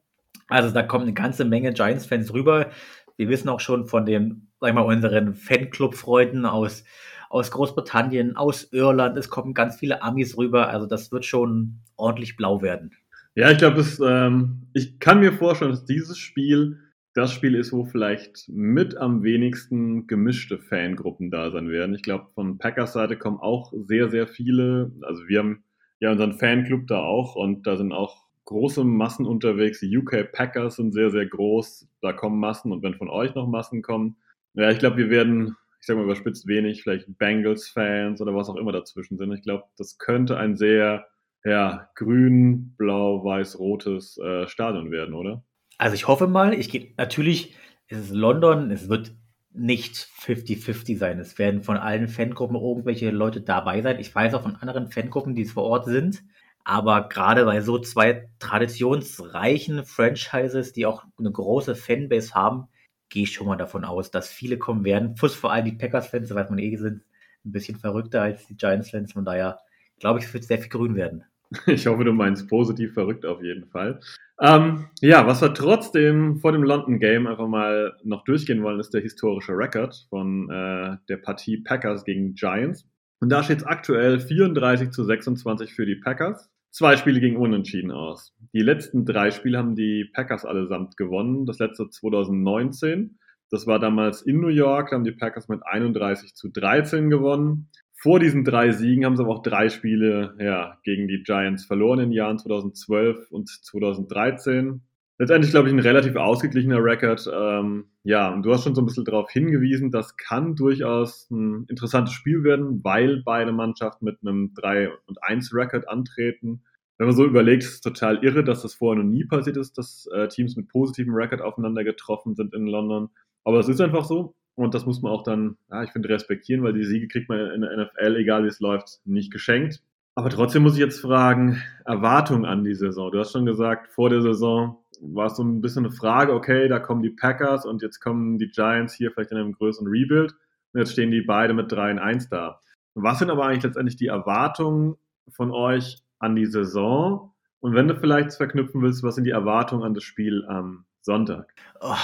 Also 0.48 0.70
da 0.70 0.82
kommt 0.82 1.02
eine 1.02 1.12
ganze 1.12 1.44
Menge 1.44 1.72
Giants-Fans 1.72 2.32
rüber. 2.32 2.70
Wir 3.18 3.28
wissen 3.28 3.50
auch 3.50 3.60
schon 3.60 3.86
von 3.86 4.06
den, 4.06 4.48
sag 4.60 4.68
ich 4.68 4.74
mal, 4.74 4.80
unseren 4.80 5.34
Fanclub-Freunden 5.34 6.46
aus 6.46 6.84
aus 7.30 7.50
Großbritannien, 7.50 8.36
aus 8.36 8.72
Irland. 8.72 9.16
Es 9.16 9.28
kommen 9.28 9.54
ganz 9.54 9.76
viele 9.76 10.02
Amis 10.02 10.36
rüber. 10.36 10.70
Also 10.70 10.86
das 10.86 11.12
wird 11.12 11.24
schon 11.24 11.80
ordentlich 11.96 12.36
blau 12.36 12.62
werden. 12.62 12.92
Ja, 13.34 13.50
ich 13.50 13.58
glaube, 13.58 13.84
ähm, 14.04 14.68
ich 14.72 14.98
kann 14.98 15.20
mir 15.20 15.32
vorstellen, 15.32 15.70
dass 15.70 15.84
dieses 15.84 16.18
Spiel 16.18 16.78
das 17.14 17.32
Spiel 17.32 17.54
ist, 17.54 17.72
wo 17.72 17.84
vielleicht 17.84 18.48
mit 18.48 18.96
am 18.96 19.22
wenigsten 19.22 20.06
gemischte 20.06 20.58
Fangruppen 20.58 21.30
da 21.30 21.50
sein 21.50 21.68
werden. 21.68 21.94
Ich 21.94 22.02
glaube, 22.02 22.28
von 22.34 22.58
Packers 22.58 22.92
Seite 22.92 23.16
kommen 23.16 23.38
auch 23.38 23.72
sehr, 23.76 24.08
sehr 24.08 24.26
viele. 24.26 24.92
Also 25.02 25.26
wir 25.26 25.40
haben 25.40 25.64
ja 26.00 26.12
unseren 26.12 26.34
Fanclub 26.34 26.86
da 26.86 27.00
auch 27.00 27.34
und 27.34 27.66
da 27.66 27.76
sind 27.76 27.92
auch 27.92 28.27
große 28.48 28.82
Massen 28.82 29.26
unterwegs. 29.26 29.80
Die 29.80 29.96
UK 29.96 30.32
Packers 30.32 30.76
sind 30.76 30.92
sehr, 30.92 31.10
sehr 31.10 31.26
groß. 31.26 31.86
Da 32.00 32.12
kommen 32.12 32.40
Massen 32.40 32.72
und 32.72 32.82
wenn 32.82 32.94
von 32.94 33.10
euch 33.10 33.34
noch 33.34 33.46
Massen 33.46 33.82
kommen, 33.82 34.16
ja, 34.54 34.70
ich 34.70 34.78
glaube, 34.78 34.96
wir 34.96 35.10
werden 35.10 35.56
ich 35.80 35.86
sag 35.86 35.96
mal 35.96 36.04
überspitzt 36.04 36.46
wenig, 36.46 36.82
vielleicht 36.82 37.18
Bengals-Fans 37.18 38.20
oder 38.20 38.34
was 38.34 38.48
auch 38.48 38.56
immer 38.56 38.72
dazwischen 38.72 39.16
sind. 39.16 39.32
Ich 39.32 39.42
glaube, 39.42 39.64
das 39.76 39.98
könnte 39.98 40.36
ein 40.36 40.56
sehr 40.56 41.06
ja, 41.44 41.88
grün, 41.94 42.74
blau, 42.76 43.24
weiß, 43.24 43.58
rotes 43.58 44.18
äh, 44.18 44.48
Stadion 44.48 44.90
werden, 44.90 45.14
oder? 45.14 45.44
Also 45.78 45.94
ich 45.94 46.08
hoffe 46.08 46.26
mal, 46.26 46.52
ich 46.52 46.68
gehe 46.70 46.92
natürlich, 46.96 47.54
es 47.86 47.98
ist 47.98 48.10
London, 48.10 48.70
es 48.72 48.88
wird 48.88 49.12
nicht 49.52 49.94
50-50 49.94 50.98
sein. 50.98 51.20
Es 51.20 51.38
werden 51.38 51.62
von 51.62 51.76
allen 51.76 52.08
Fangruppen 52.08 52.56
irgendwelche 52.56 53.10
Leute 53.10 53.40
dabei 53.40 53.80
sein. 53.80 53.98
Ich 54.00 54.12
weiß 54.14 54.34
auch 54.34 54.42
von 54.42 54.56
anderen 54.56 54.90
Fangruppen, 54.90 55.34
die 55.34 55.42
es 55.42 55.52
vor 55.52 55.64
Ort 55.64 55.86
sind. 55.86 56.22
Aber 56.68 57.08
gerade 57.08 57.46
bei 57.46 57.62
so 57.62 57.78
zwei 57.78 58.28
traditionsreichen 58.40 59.86
Franchises, 59.86 60.74
die 60.74 60.84
auch 60.84 61.02
eine 61.18 61.32
große 61.32 61.74
Fanbase 61.74 62.34
haben, 62.34 62.68
gehe 63.08 63.22
ich 63.22 63.32
schon 63.32 63.46
mal 63.46 63.56
davon 63.56 63.86
aus, 63.86 64.10
dass 64.10 64.28
viele 64.28 64.58
kommen 64.58 64.84
werden. 64.84 65.14
Plus 65.14 65.34
vor 65.34 65.50
allem 65.50 65.64
die 65.64 65.72
Packers-Fans, 65.72 66.34
weiß 66.34 66.50
man 66.50 66.58
eh, 66.58 66.76
sind 66.76 67.06
ein 67.46 67.52
bisschen 67.52 67.78
verrückter 67.78 68.20
als 68.20 68.46
die 68.48 68.56
Giants-Fans. 68.58 69.14
Von 69.14 69.24
daher 69.24 69.60
glaube 69.98 70.18
ich, 70.18 70.26
es 70.26 70.34
wird 70.34 70.44
sehr 70.44 70.58
viel 70.58 70.68
grün 70.68 70.94
werden. 70.94 71.24
Ich 71.66 71.86
hoffe, 71.86 72.04
du 72.04 72.12
meinst 72.12 72.46
positiv 72.48 72.92
verrückt 72.92 73.24
auf 73.24 73.42
jeden 73.42 73.64
Fall. 73.70 74.00
Ähm, 74.38 74.90
ja, 75.00 75.26
was 75.26 75.40
wir 75.40 75.54
trotzdem 75.54 76.36
vor 76.36 76.52
dem 76.52 76.64
London 76.64 76.98
Game 76.98 77.26
einfach 77.26 77.48
mal 77.48 77.96
noch 78.04 78.24
durchgehen 78.24 78.62
wollen, 78.62 78.78
ist 78.78 78.92
der 78.92 79.00
historische 79.00 79.52
Rekord 79.52 80.06
von 80.10 80.50
äh, 80.50 80.98
der 81.08 81.16
Partie 81.16 81.62
Packers 81.62 82.04
gegen 82.04 82.34
Giants. 82.34 82.86
Und 83.20 83.30
da 83.30 83.42
steht 83.42 83.60
es 83.60 83.64
aktuell 83.64 84.20
34 84.20 84.90
zu 84.90 85.04
26 85.04 85.72
für 85.72 85.86
die 85.86 85.96
Packers. 85.96 86.50
Zwei 86.70 86.96
Spiele 86.96 87.20
gegen 87.20 87.36
Unentschieden 87.36 87.90
aus. 87.90 88.34
Die 88.52 88.60
letzten 88.60 89.04
drei 89.04 89.30
Spiele 89.30 89.58
haben 89.58 89.74
die 89.74 90.04
Packers 90.12 90.44
allesamt 90.44 90.96
gewonnen. 90.96 91.46
Das 91.46 91.58
letzte 91.58 91.88
2019. 91.88 93.18
Das 93.50 93.66
war 93.66 93.78
damals 93.78 94.22
in 94.22 94.40
New 94.40 94.48
York. 94.48 94.90
Da 94.90 94.96
haben 94.96 95.04
die 95.04 95.12
Packers 95.12 95.48
mit 95.48 95.60
31 95.64 96.34
zu 96.34 96.48
13 96.48 97.08
gewonnen. 97.08 97.70
Vor 97.94 98.20
diesen 98.20 98.44
drei 98.44 98.70
Siegen 98.70 99.04
haben 99.04 99.16
sie 99.16 99.24
aber 99.24 99.34
auch 99.34 99.42
drei 99.42 99.70
Spiele 99.70 100.36
ja, 100.38 100.78
gegen 100.84 101.08
die 101.08 101.22
Giants 101.24 101.64
verloren 101.64 101.98
in 101.98 102.10
den 102.10 102.16
Jahren 102.16 102.38
2012 102.38 103.30
und 103.32 103.48
2013 103.48 104.82
letztendlich, 105.18 105.50
glaube 105.50 105.68
ich, 105.68 105.74
ein 105.74 105.80
relativ 105.80 106.16
ausgeglichener 106.16 106.82
Rekord. 106.82 107.28
Ähm, 107.32 107.86
ja, 108.04 108.32
und 108.32 108.42
du 108.44 108.52
hast 108.52 108.64
schon 108.64 108.74
so 108.74 108.82
ein 108.82 108.86
bisschen 108.86 109.04
darauf 109.04 109.30
hingewiesen, 109.30 109.90
das 109.90 110.16
kann 110.16 110.54
durchaus 110.54 111.30
ein 111.30 111.66
interessantes 111.68 112.14
Spiel 112.14 112.44
werden, 112.44 112.82
weil 112.84 113.22
beide 113.24 113.52
Mannschaften 113.52 114.04
mit 114.04 114.18
einem 114.22 114.54
3 114.54 114.90
und 115.06 115.22
1 115.22 115.52
Rekord 115.54 115.88
antreten. 115.88 116.62
Wenn 116.96 117.06
man 117.06 117.16
so 117.16 117.24
überlegt, 117.24 117.62
ist 117.62 117.74
es 117.74 117.80
total 117.80 118.24
irre, 118.24 118.42
dass 118.42 118.62
das 118.62 118.74
vorher 118.74 119.02
noch 119.02 119.08
nie 119.08 119.24
passiert 119.24 119.56
ist, 119.56 119.78
dass 119.78 120.08
äh, 120.12 120.28
Teams 120.28 120.56
mit 120.56 120.68
positivem 120.68 121.14
Rekord 121.14 121.42
aufeinander 121.42 121.84
getroffen 121.84 122.34
sind 122.34 122.54
in 122.54 122.66
London. 122.66 123.10
Aber 123.44 123.60
es 123.60 123.68
ist 123.68 123.80
einfach 123.80 124.04
so. 124.04 124.34
Und 124.56 124.74
das 124.74 124.86
muss 124.86 125.02
man 125.02 125.12
auch 125.12 125.22
dann, 125.22 125.56
ja, 125.70 125.84
ich 125.84 125.90
finde, 125.90 126.08
respektieren, 126.08 126.64
weil 126.64 126.72
die 126.72 126.84
Siege 126.84 127.06
kriegt 127.06 127.28
man 127.28 127.38
in 127.52 127.60
der 127.60 127.76
NFL, 127.76 128.16
egal 128.16 128.42
wie 128.42 128.48
es 128.48 128.58
läuft, 128.58 129.00
nicht 129.04 129.32
geschenkt. 129.32 129.80
Aber 130.16 130.30
trotzdem 130.30 130.64
muss 130.64 130.74
ich 130.74 130.80
jetzt 130.80 131.00
fragen, 131.00 131.62
Erwartung 131.84 132.44
an 132.44 132.64
die 132.64 132.74
Saison. 132.74 133.12
Du 133.12 133.20
hast 133.20 133.30
schon 133.30 133.46
gesagt, 133.46 133.86
vor 133.86 134.10
der 134.10 134.20
Saison 134.20 134.78
war 135.00 135.26
es 135.26 135.36
so 135.36 135.42
ein 135.42 135.60
bisschen 135.60 135.84
eine 135.86 135.94
Frage, 135.94 136.32
okay, 136.32 136.68
da 136.68 136.78
kommen 136.78 137.02
die 137.02 137.10
Packers 137.10 137.64
und 137.64 137.82
jetzt 137.82 138.00
kommen 138.00 138.38
die 138.38 138.50
Giants 138.50 138.94
hier 138.94 139.10
vielleicht 139.10 139.32
in 139.32 139.38
einem 139.38 139.52
größeren 139.52 139.88
Rebuild. 139.88 140.34
Und 140.72 140.80
jetzt 140.80 140.92
stehen 140.92 141.10
die 141.10 141.22
beide 141.22 141.54
mit 141.54 141.72
3 141.72 141.92
in 141.92 141.98
1 141.98 142.28
da. 142.28 142.60
Was 142.94 143.18
sind 143.18 143.30
aber 143.30 143.46
eigentlich 143.46 143.64
letztendlich 143.64 143.96
die 143.96 144.08
Erwartungen 144.08 144.96
von 145.28 145.50
euch 145.50 146.02
an 146.18 146.36
die 146.36 146.46
Saison? 146.46 147.32
Und 147.60 147.74
wenn 147.74 147.88
du 147.88 147.96
vielleicht 147.96 148.32
verknüpfen 148.32 148.82
willst, 148.82 149.02
was 149.02 149.14
sind 149.14 149.24
die 149.24 149.30
Erwartungen 149.30 149.84
an 149.84 149.94
das 149.94 150.04
Spiel 150.04 150.44
am 150.46 150.84
Sonntag? 151.00 151.54
Oh, 151.80 151.94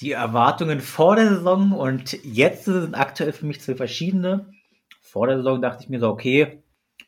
die 0.00 0.12
Erwartungen 0.12 0.80
vor 0.80 1.16
der 1.16 1.28
Saison 1.28 1.72
und 1.72 2.12
jetzt 2.24 2.64
sind 2.64 2.94
aktuell 2.94 3.32
für 3.32 3.46
mich 3.46 3.60
zwei 3.60 3.74
verschiedene. 3.74 4.50
Vor 5.00 5.26
der 5.26 5.38
Saison 5.38 5.60
dachte 5.60 5.82
ich 5.82 5.88
mir 5.88 6.00
so, 6.00 6.08
okay, 6.08 6.62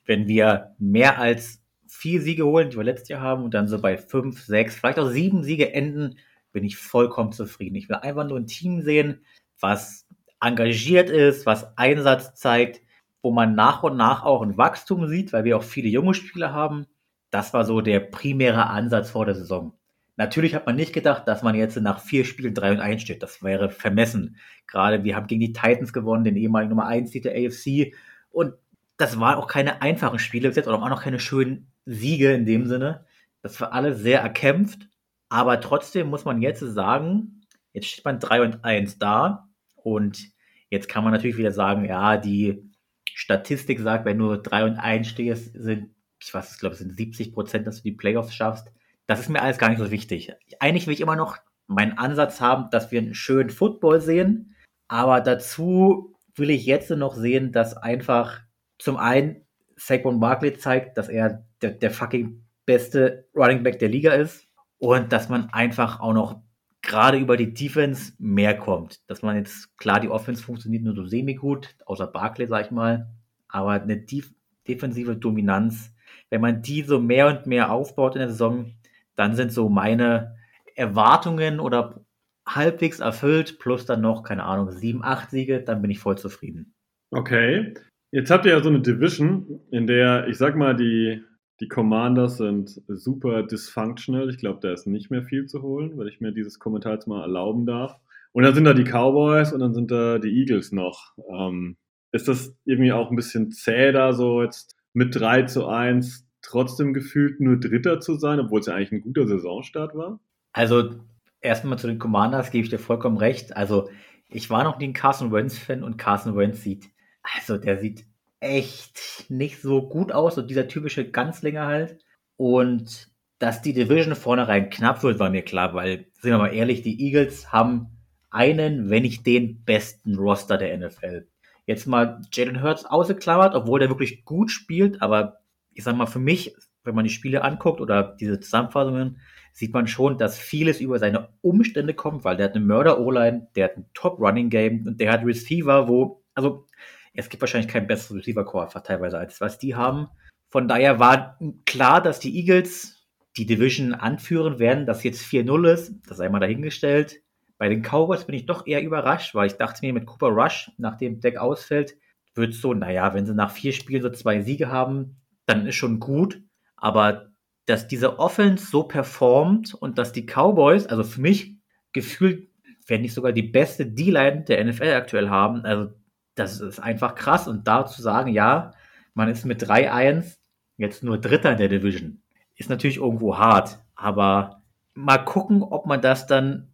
wenn 0.04 0.26
wir 0.26 0.74
mehr 0.78 1.18
als 1.18 1.57
vier 1.88 2.20
Siege 2.20 2.44
holen, 2.44 2.70
die 2.70 2.76
wir 2.76 2.84
letztes 2.84 3.08
Jahr 3.08 3.20
haben, 3.20 3.44
und 3.44 3.54
dann 3.54 3.68
so 3.68 3.80
bei 3.80 3.96
fünf, 3.96 4.42
sechs, 4.42 4.76
vielleicht 4.76 4.98
auch 4.98 5.10
sieben 5.10 5.42
Siege 5.42 5.72
enden, 5.72 6.18
bin 6.52 6.64
ich 6.64 6.76
vollkommen 6.76 7.32
zufrieden. 7.32 7.76
Ich 7.76 7.88
will 7.88 7.96
einfach 7.96 8.26
nur 8.26 8.38
ein 8.38 8.46
Team 8.46 8.82
sehen, 8.82 9.20
was 9.60 10.06
engagiert 10.40 11.10
ist, 11.10 11.46
was 11.46 11.76
Einsatz 11.76 12.34
zeigt, 12.34 12.80
wo 13.22 13.30
man 13.30 13.54
nach 13.54 13.82
und 13.82 13.96
nach 13.96 14.24
auch 14.24 14.42
ein 14.42 14.56
Wachstum 14.56 15.08
sieht, 15.08 15.32
weil 15.32 15.44
wir 15.44 15.56
auch 15.56 15.62
viele 15.62 15.88
junge 15.88 16.14
Spieler 16.14 16.52
haben. 16.52 16.86
Das 17.30 17.52
war 17.52 17.64
so 17.64 17.80
der 17.80 18.00
primäre 18.00 18.68
Ansatz 18.68 19.10
vor 19.10 19.26
der 19.26 19.34
Saison. 19.34 19.74
Natürlich 20.16 20.54
hat 20.54 20.66
man 20.66 20.76
nicht 20.76 20.92
gedacht, 20.92 21.28
dass 21.28 21.42
man 21.42 21.54
jetzt 21.54 21.76
nach 21.80 22.00
vier 22.00 22.24
Spielen 22.24 22.54
3 22.54 22.72
und 22.72 22.80
1 22.80 23.02
steht. 23.02 23.22
Das 23.22 23.42
wäre 23.42 23.70
vermessen. 23.70 24.36
Gerade 24.66 25.04
wir 25.04 25.14
haben 25.14 25.28
gegen 25.28 25.40
die 25.40 25.52
Titans 25.52 25.92
gewonnen, 25.92 26.24
den 26.24 26.36
ehemaligen 26.36 26.70
Nummer 26.70 26.86
1 26.86 27.12
der 27.12 27.34
AFC. 27.34 27.94
Und 28.30 28.54
das 28.98 29.18
waren 29.18 29.36
auch 29.36 29.46
keine 29.46 29.80
einfachen 29.80 30.18
Spiele 30.18 30.48
bis 30.48 30.56
jetzt 30.56 30.66
oder 30.66 30.82
auch 30.82 30.88
noch 30.88 31.02
keine 31.02 31.20
schönen 31.20 31.72
Siege 31.86 32.32
in 32.32 32.44
dem 32.44 32.66
Sinne. 32.66 33.06
Das 33.42 33.60
war 33.60 33.72
alles 33.72 34.00
sehr 34.00 34.20
erkämpft. 34.20 34.88
Aber 35.28 35.60
trotzdem 35.60 36.08
muss 36.08 36.24
man 36.24 36.42
jetzt 36.42 36.60
sagen, 36.60 37.42
jetzt 37.72 37.86
steht 37.86 38.04
man 38.04 38.18
3 38.18 38.42
und 38.42 38.64
1 38.64 38.98
da. 38.98 39.48
Und 39.76 40.32
jetzt 40.68 40.88
kann 40.88 41.04
man 41.04 41.12
natürlich 41.12 41.38
wieder 41.38 41.52
sagen, 41.52 41.84
ja, 41.84 42.16
die 42.16 42.70
Statistik 43.14 43.78
sagt, 43.78 44.04
wenn 44.04 44.18
du 44.18 44.36
3 44.36 44.64
und 44.64 44.76
1 44.76 45.08
stehst, 45.08 45.52
sind, 45.54 45.94
ich 46.20 46.34
weiß, 46.34 46.54
ich 46.54 46.58
glaube, 46.58 46.72
es 46.72 46.80
sind 46.80 46.96
70 46.96 47.32
Prozent, 47.32 47.66
dass 47.66 47.76
du 47.76 47.82
die 47.84 47.92
Playoffs 47.92 48.34
schaffst. 48.34 48.72
Das 49.06 49.20
ist 49.20 49.28
mir 49.28 49.40
alles 49.40 49.58
gar 49.58 49.68
nicht 49.68 49.78
so 49.78 49.92
wichtig. 49.92 50.32
Eigentlich 50.58 50.86
will 50.86 50.94
ich 50.94 51.00
immer 51.00 51.16
noch 51.16 51.38
meinen 51.68 51.96
Ansatz 51.98 52.40
haben, 52.40 52.68
dass 52.70 52.90
wir 52.90 53.00
einen 53.00 53.14
schönen 53.14 53.50
Football 53.50 54.00
sehen. 54.00 54.56
Aber 54.88 55.20
dazu 55.20 56.16
will 56.34 56.50
ich 56.50 56.66
jetzt 56.66 56.90
noch 56.90 57.14
sehen, 57.14 57.52
dass 57.52 57.76
einfach 57.76 58.40
zum 58.78 58.96
einen 58.96 59.44
Saquon 59.76 60.20
Barkley 60.20 60.56
zeigt, 60.56 60.98
dass 60.98 61.08
er 61.08 61.44
der, 61.62 61.72
der 61.72 61.90
fucking 61.90 62.44
beste 62.66 63.26
Running 63.34 63.62
Back 63.62 63.78
der 63.78 63.88
Liga 63.88 64.12
ist 64.12 64.46
und 64.78 65.12
dass 65.12 65.28
man 65.28 65.48
einfach 65.50 66.00
auch 66.00 66.12
noch 66.12 66.40
gerade 66.82 67.18
über 67.18 67.36
die 67.36 67.52
Defense 67.52 68.12
mehr 68.18 68.56
kommt. 68.56 69.08
Dass 69.08 69.22
man 69.22 69.36
jetzt, 69.36 69.76
klar, 69.78 70.00
die 70.00 70.08
Offense 70.08 70.42
funktioniert 70.42 70.84
nur 70.84 70.94
so 70.94 71.06
semi-gut, 71.06 71.76
außer 71.86 72.06
Barkley, 72.06 72.46
sag 72.46 72.66
ich 72.66 72.70
mal, 72.70 73.08
aber 73.48 73.72
eine 73.72 73.96
def 73.96 74.32
defensive 74.66 75.16
Dominanz, 75.16 75.94
wenn 76.28 76.42
man 76.42 76.60
die 76.60 76.82
so 76.82 77.00
mehr 77.00 77.26
und 77.26 77.46
mehr 77.46 77.72
aufbaut 77.72 78.14
in 78.14 78.20
der 78.20 78.28
Saison, 78.28 78.74
dann 79.14 79.34
sind 79.34 79.50
so 79.50 79.70
meine 79.70 80.36
Erwartungen 80.74 81.58
oder 81.58 82.04
halbwegs 82.46 83.00
erfüllt, 83.00 83.58
plus 83.58 83.86
dann 83.86 84.02
noch, 84.02 84.22
keine 84.22 84.44
Ahnung, 84.44 84.70
sieben, 84.70 85.02
acht 85.02 85.30
Siege, 85.30 85.62
dann 85.62 85.80
bin 85.80 85.90
ich 85.90 85.98
voll 85.98 86.18
zufrieden. 86.18 86.74
Okay. 87.10 87.74
Jetzt 88.10 88.30
habt 88.30 88.46
ihr 88.46 88.52
ja 88.52 88.62
so 88.62 88.70
eine 88.70 88.80
Division, 88.80 89.60
in 89.70 89.86
der, 89.86 90.28
ich 90.28 90.38
sag 90.38 90.56
mal, 90.56 90.74
die 90.74 91.22
die 91.60 91.68
Commanders 91.68 92.36
sind 92.36 92.80
super 92.86 93.42
dysfunctional. 93.42 94.30
Ich 94.30 94.38
glaube, 94.38 94.60
da 94.62 94.72
ist 94.72 94.86
nicht 94.86 95.10
mehr 95.10 95.24
viel 95.24 95.46
zu 95.46 95.62
holen, 95.62 95.96
weil 95.96 96.08
ich 96.08 96.20
mir 96.20 96.32
dieses 96.32 96.58
Kommentar 96.58 96.94
jetzt 96.94 97.08
mal 97.08 97.22
erlauben 97.22 97.66
darf. 97.66 97.98
Und 98.32 98.44
dann 98.44 98.54
sind 98.54 98.64
da 98.64 98.74
die 98.74 98.84
Cowboys 98.84 99.52
und 99.52 99.60
dann 99.60 99.74
sind 99.74 99.90
da 99.90 100.18
die 100.18 100.40
Eagles 100.40 100.70
noch. 100.70 101.14
Ähm, 101.28 101.76
ist 102.12 102.28
das 102.28 102.56
irgendwie 102.64 102.92
auch 102.92 103.10
ein 103.10 103.16
bisschen 103.16 103.50
zäh 103.50 103.90
da 103.92 104.12
so 104.12 104.42
jetzt 104.42 104.76
mit 104.92 105.14
3 105.18 105.42
zu 105.44 105.66
1 105.66 106.26
trotzdem 106.42 106.94
gefühlt 106.94 107.40
nur 107.40 107.58
Dritter 107.58 108.00
zu 108.00 108.14
sein, 108.14 108.38
obwohl 108.38 108.60
es 108.60 108.66
ja 108.66 108.74
eigentlich 108.74 108.92
ein 108.92 109.00
guter 109.00 109.26
Saisonstart 109.26 109.94
war? 109.96 110.20
Also 110.52 110.94
erstmal 111.40 111.78
zu 111.78 111.88
den 111.88 111.98
Commanders 111.98 112.50
gebe 112.50 112.64
ich 112.64 112.70
dir 112.70 112.78
vollkommen 112.78 113.16
recht. 113.16 113.56
Also 113.56 113.88
ich 114.28 114.48
war 114.48 114.62
noch 114.62 114.78
nie 114.78 114.88
ein 114.88 114.92
Carson 114.92 115.32
Wentz-Fan 115.32 115.82
und 115.82 115.98
Carson 115.98 116.36
Wentz 116.36 116.62
sieht, 116.62 116.88
also 117.34 117.58
der 117.58 117.78
sieht 117.78 118.06
echt 118.40 119.26
nicht 119.28 119.60
so 119.60 119.88
gut 119.88 120.12
aus, 120.12 120.36
so 120.36 120.42
dieser 120.42 120.68
typische 120.68 121.10
Ganzlinger 121.10 121.66
halt. 121.66 121.98
Und 122.36 123.10
dass 123.38 123.62
die 123.62 123.72
Division 123.72 124.14
vornherein 124.14 124.70
knapp 124.70 125.02
wird, 125.02 125.18
war 125.18 125.30
mir 125.30 125.42
klar, 125.42 125.74
weil, 125.74 126.06
sind 126.20 126.30
wir 126.30 126.38
mal 126.38 126.54
ehrlich, 126.54 126.82
die 126.82 127.00
Eagles 127.00 127.52
haben 127.52 127.98
einen, 128.30 128.90
wenn 128.90 129.02
nicht 129.02 129.26
den 129.26 129.64
besten 129.64 130.16
Roster 130.16 130.58
der 130.58 130.76
NFL. 130.76 131.28
Jetzt 131.66 131.86
mal 131.86 132.20
Jalen 132.32 132.62
Hurts 132.62 132.84
ausgeklammert, 132.84 133.54
obwohl 133.54 133.80
der 133.80 133.88
wirklich 133.88 134.24
gut 134.24 134.50
spielt, 134.50 135.02
aber 135.02 135.40
ich 135.72 135.84
sag 135.84 135.96
mal, 135.96 136.06
für 136.06 136.18
mich, 136.18 136.54
wenn 136.84 136.94
man 136.94 137.04
die 137.04 137.10
Spiele 137.10 137.42
anguckt 137.42 137.80
oder 137.80 138.16
diese 138.18 138.40
Zusammenfassungen, 138.40 139.20
sieht 139.52 139.72
man 139.72 139.86
schon, 139.86 140.18
dass 140.18 140.38
vieles 140.38 140.80
über 140.80 140.98
seine 140.98 141.28
Umstände 141.40 141.94
kommt, 141.94 142.24
weil 142.24 142.36
der 142.36 142.46
hat 142.46 142.54
eine 142.54 142.64
Mörder-O-Line, 142.64 143.48
der 143.54 143.64
hat 143.64 143.76
ein 143.76 143.86
Top-Running-Game 143.94 144.86
und 144.86 145.00
der 145.00 145.12
hat 145.12 145.24
Receiver, 145.24 145.88
wo, 145.88 146.22
also 146.34 146.66
es 147.14 147.28
gibt 147.28 147.40
wahrscheinlich 147.40 147.70
kein 147.70 147.86
besseres 147.86 148.16
Receiver-Core 148.18 148.82
teilweise 148.82 149.18
als 149.18 149.40
was 149.40 149.58
die 149.58 149.74
haben. 149.74 150.08
Von 150.48 150.68
daher 150.68 150.98
war 150.98 151.38
klar, 151.66 152.02
dass 152.02 152.20
die 152.20 152.36
Eagles 152.36 153.06
die 153.36 153.46
Division 153.46 153.94
anführen 153.94 154.58
werden, 154.58 154.86
dass 154.86 155.04
jetzt 155.04 155.22
4-0 155.22 155.68
ist, 155.68 155.94
das 156.08 156.16
sei 156.16 156.28
mal 156.28 156.40
dahingestellt. 156.40 157.22
Bei 157.56 157.68
den 157.68 157.82
Cowboys 157.82 158.24
bin 158.24 158.34
ich 158.34 158.46
doch 158.46 158.66
eher 158.66 158.82
überrascht, 158.82 159.34
weil 159.34 159.46
ich 159.46 159.54
dachte 159.54 159.84
mir 159.84 159.92
mit 159.92 160.06
Cooper 160.06 160.28
Rush, 160.28 160.70
nachdem 160.78 161.20
Deck 161.20 161.36
ausfällt, 161.36 161.96
wird 162.34 162.54
so, 162.54 162.72
naja, 162.72 163.14
wenn 163.14 163.26
sie 163.26 163.34
nach 163.34 163.50
vier 163.50 163.72
Spielen 163.72 164.02
so 164.02 164.10
zwei 164.10 164.40
Siege 164.42 164.68
haben, 164.68 165.16
dann 165.46 165.66
ist 165.66 165.74
schon 165.74 165.98
gut. 165.98 166.40
Aber 166.76 167.30
dass 167.66 167.88
diese 167.88 168.18
Offense 168.18 168.66
so 168.66 168.84
performt 168.84 169.74
und 169.74 169.98
dass 169.98 170.12
die 170.12 170.24
Cowboys, 170.24 170.86
also 170.86 171.02
für 171.04 171.20
mich 171.20 171.56
gefühlt, 171.92 172.48
wenn 172.86 173.02
nicht 173.02 173.12
sogar 173.12 173.32
die 173.32 173.42
beste 173.42 173.86
D-Line 173.86 174.44
der 174.44 174.64
NFL 174.64 174.92
aktuell 174.94 175.28
haben, 175.28 175.64
also 175.64 175.92
das 176.38 176.60
ist 176.60 176.78
einfach 176.80 177.14
krass. 177.14 177.48
Und 177.48 177.66
da 177.66 177.86
zu 177.86 178.02
sagen, 178.02 178.32
ja, 178.32 178.72
man 179.14 179.28
ist 179.28 179.44
mit 179.44 179.62
3-1 179.62 180.36
jetzt 180.76 181.02
nur 181.02 181.18
Dritter 181.18 181.52
in 181.52 181.58
der 181.58 181.68
Division, 181.68 182.22
ist 182.56 182.70
natürlich 182.70 182.98
irgendwo 182.98 183.38
hart. 183.38 183.78
Aber 183.94 184.62
mal 184.94 185.18
gucken, 185.18 185.62
ob 185.62 185.86
man 185.86 186.00
das 186.00 186.26
dann 186.26 186.68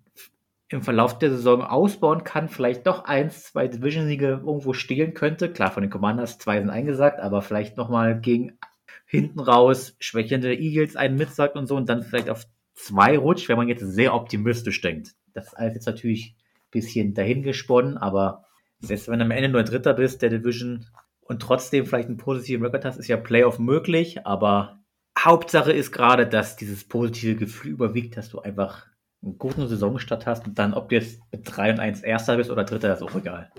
im 0.68 0.82
Verlauf 0.82 1.18
der 1.18 1.30
Saison 1.30 1.62
ausbauen 1.62 2.24
kann, 2.24 2.48
vielleicht 2.48 2.86
doch 2.86 3.04
eins, 3.04 3.44
zwei 3.44 3.68
Division-Siege 3.68 4.42
irgendwo 4.44 4.72
stehlen 4.72 5.14
könnte. 5.14 5.52
Klar, 5.52 5.70
von 5.70 5.82
den 5.82 5.90
Commanders 5.90 6.38
zwei 6.38 6.58
sind 6.58 6.70
eingesagt, 6.70 7.20
aber 7.20 7.42
vielleicht 7.42 7.76
nochmal 7.76 8.20
gegen 8.20 8.58
hinten 9.06 9.40
raus 9.40 9.96
schwächelnde 10.00 10.54
Eagles 10.54 10.96
einen 10.96 11.16
mitsagt 11.16 11.56
und 11.56 11.66
so 11.66 11.76
und 11.76 11.88
dann 11.88 12.02
vielleicht 12.02 12.28
auf 12.30 12.46
zwei 12.74 13.16
rutscht, 13.16 13.48
wenn 13.48 13.56
man 13.56 13.68
jetzt 13.68 13.84
sehr 13.84 14.14
optimistisch 14.14 14.80
denkt. 14.80 15.14
Das 15.32 15.48
ist 15.48 15.54
alles 15.54 15.74
jetzt 15.74 15.86
natürlich 15.86 16.34
ein 16.36 16.70
bisschen 16.70 17.14
dahingesponnen, 17.14 17.96
aber 17.96 18.44
selbst 18.80 19.08
wenn 19.08 19.18
du 19.18 19.24
am 19.24 19.30
Ende 19.30 19.48
nur 19.48 19.62
Dritter 19.62 19.94
bist 19.94 20.22
der 20.22 20.30
Division 20.30 20.86
und 21.20 21.40
trotzdem 21.40 21.86
vielleicht 21.86 22.08
einen 22.08 22.18
positiven 22.18 22.64
Rekord 22.64 22.84
hast, 22.84 22.98
ist 22.98 23.08
ja 23.08 23.16
Playoff 23.16 23.58
möglich, 23.58 24.26
aber 24.26 24.80
Hauptsache 25.18 25.72
ist 25.72 25.92
gerade, 25.92 26.26
dass 26.26 26.56
dieses 26.56 26.84
positive 26.84 27.36
Gefühl 27.36 27.72
überwiegt, 27.72 28.16
dass 28.16 28.30
du 28.30 28.40
einfach 28.40 28.86
einen 29.22 29.38
guten 29.38 29.66
Saisonstart 29.66 30.26
hast 30.26 30.46
und 30.46 30.58
dann, 30.58 30.74
ob 30.74 30.88
du 30.88 30.96
jetzt 30.96 31.20
mit 31.32 31.42
3 31.44 31.72
und 31.72 31.80
1 31.80 32.02
Erster 32.02 32.36
bist 32.36 32.50
oder 32.50 32.64
Dritter, 32.64 32.92
ist 32.92 33.02
auch 33.02 33.14
egal. 33.14 33.50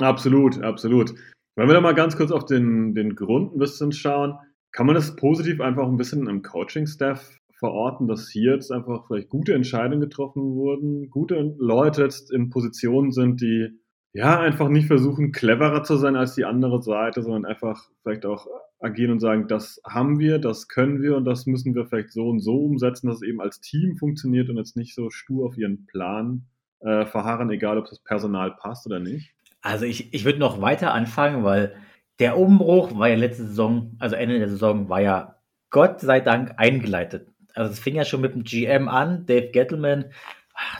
Absolut, 0.00 0.60
absolut. 0.62 1.14
Wenn 1.56 1.68
wir 1.68 1.74
da 1.74 1.80
mal 1.80 1.94
ganz 1.94 2.16
kurz 2.16 2.32
auf 2.32 2.46
den, 2.46 2.94
den 2.94 3.14
Grund 3.14 3.54
ein 3.54 3.58
bisschen 3.58 3.92
schauen, 3.92 4.34
kann 4.72 4.86
man 4.86 4.96
das 4.96 5.14
positiv 5.14 5.60
einfach 5.60 5.86
ein 5.86 5.96
bisschen 5.96 6.26
im 6.28 6.42
Coaching-Staff 6.42 7.38
verorten, 7.58 8.08
dass 8.08 8.28
hier 8.28 8.54
jetzt 8.54 8.72
einfach 8.72 9.06
vielleicht 9.06 9.28
gute 9.28 9.54
Entscheidungen 9.54 10.00
getroffen 10.00 10.42
wurden, 10.54 11.10
gute 11.10 11.54
Leute 11.58 12.02
jetzt 12.02 12.32
in 12.32 12.50
Positionen 12.50 13.12
sind, 13.12 13.40
die 13.40 13.78
ja, 14.14 14.38
einfach 14.38 14.68
nicht 14.68 14.86
versuchen, 14.86 15.32
cleverer 15.32 15.82
zu 15.82 15.96
sein 15.96 16.14
als 16.14 16.36
die 16.36 16.44
andere 16.44 16.80
Seite, 16.82 17.22
sondern 17.22 17.44
einfach 17.44 17.90
vielleicht 18.02 18.24
auch 18.24 18.46
agieren 18.78 19.10
und 19.10 19.20
sagen, 19.20 19.48
das 19.48 19.80
haben 19.84 20.20
wir, 20.20 20.38
das 20.38 20.68
können 20.68 21.02
wir 21.02 21.16
und 21.16 21.24
das 21.24 21.46
müssen 21.46 21.74
wir 21.74 21.84
vielleicht 21.84 22.12
so 22.12 22.28
und 22.28 22.38
so 22.38 22.64
umsetzen, 22.64 23.08
dass 23.08 23.16
es 23.16 23.22
eben 23.22 23.40
als 23.40 23.60
Team 23.60 23.96
funktioniert 23.96 24.48
und 24.48 24.56
jetzt 24.56 24.76
nicht 24.76 24.94
so 24.94 25.10
stur 25.10 25.46
auf 25.46 25.58
ihren 25.58 25.86
Plan 25.86 26.46
äh, 26.78 27.06
verharren, 27.06 27.50
egal 27.50 27.76
ob 27.76 27.88
das 27.88 27.98
Personal 27.98 28.52
passt 28.52 28.86
oder 28.86 29.00
nicht. 29.00 29.32
Also 29.62 29.84
ich, 29.84 30.14
ich 30.14 30.24
würde 30.24 30.38
noch 30.38 30.60
weiter 30.60 30.94
anfangen, 30.94 31.42
weil 31.42 31.74
der 32.20 32.38
Umbruch 32.38 32.96
war 32.96 33.08
ja 33.08 33.16
letzte 33.16 33.44
Saison, 33.46 33.96
also 33.98 34.14
Ende 34.14 34.38
der 34.38 34.48
Saison, 34.48 34.88
war 34.88 35.00
ja 35.00 35.36
Gott 35.70 36.00
sei 36.00 36.20
Dank 36.20 36.54
eingeleitet. 36.58 37.32
Also 37.54 37.72
es 37.72 37.80
fing 37.80 37.96
ja 37.96 38.04
schon 38.04 38.20
mit 38.20 38.34
dem 38.34 38.44
GM 38.44 38.88
an, 38.88 39.26
Dave 39.26 39.50
Gettleman. 39.50 40.04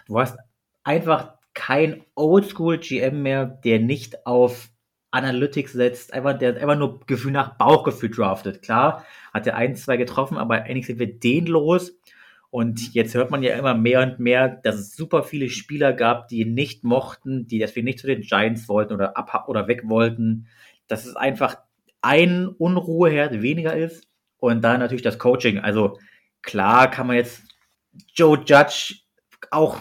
Du 0.07 0.21
hast 0.21 0.39
einfach 0.85 1.34
kein 1.55 2.03
Oldschool-GM 2.15 3.23
mehr, 3.23 3.47
der 3.47 3.79
nicht 3.81 4.27
auf 4.27 4.71
Analytics 5.13 5.73
setzt, 5.73 6.13
einfach, 6.13 6.37
der 6.37 6.57
einfach 6.57 6.77
nur 6.77 7.01
Gefühl 7.07 7.31
nach 7.33 7.57
Bauchgefühl 7.57 8.11
draftet. 8.11 8.63
Klar, 8.63 9.07
hat 9.33 9.47
er 9.47 9.57
ein, 9.57 9.77
zwei 9.77 9.97
getroffen, 9.97 10.37
aber 10.37 10.57
eigentlich 10.57 10.87
sind 10.87 10.99
wir 10.99 11.19
den 11.19 11.47
los. 11.47 11.97
Und 12.51 12.95
jetzt 12.95 13.15
hört 13.15 13.31
man 13.31 13.43
ja 13.43 13.57
immer 13.57 13.75
mehr 13.75 14.03
und 14.03 14.21
mehr, 14.21 14.49
dass 14.49 14.77
es 14.77 14.95
super 14.95 15.23
viele 15.23 15.49
Spieler 15.49 15.93
gab, 15.93 16.29
die 16.29 16.45
nicht 16.45 16.85
mochten, 16.85 17.47
die 17.47 17.59
deswegen 17.59 17.85
nicht 17.85 17.99
zu 17.99 18.07
den 18.07 18.23
Giants 18.23 18.69
wollten 18.69 18.93
oder 18.93 19.17
ab 19.17 19.49
oder 19.49 19.67
weg 19.67 19.83
wollten. 19.87 20.47
Dass 20.87 21.07
es 21.07 21.17
einfach 21.17 21.57
ein 22.01 22.49
Unruheherd 22.49 23.41
weniger 23.43 23.77
ist. 23.77 24.07
Und 24.39 24.63
dann 24.63 24.81
natürlich 24.81 25.03
das 25.03 25.19
Coaching. 25.19 25.59
Also 25.59 25.99
klar 26.43 26.91
kann 26.91 27.07
man 27.07 27.17
jetzt 27.17 27.43
Joe 28.15 28.39
Judge 28.45 28.97
auch 29.51 29.79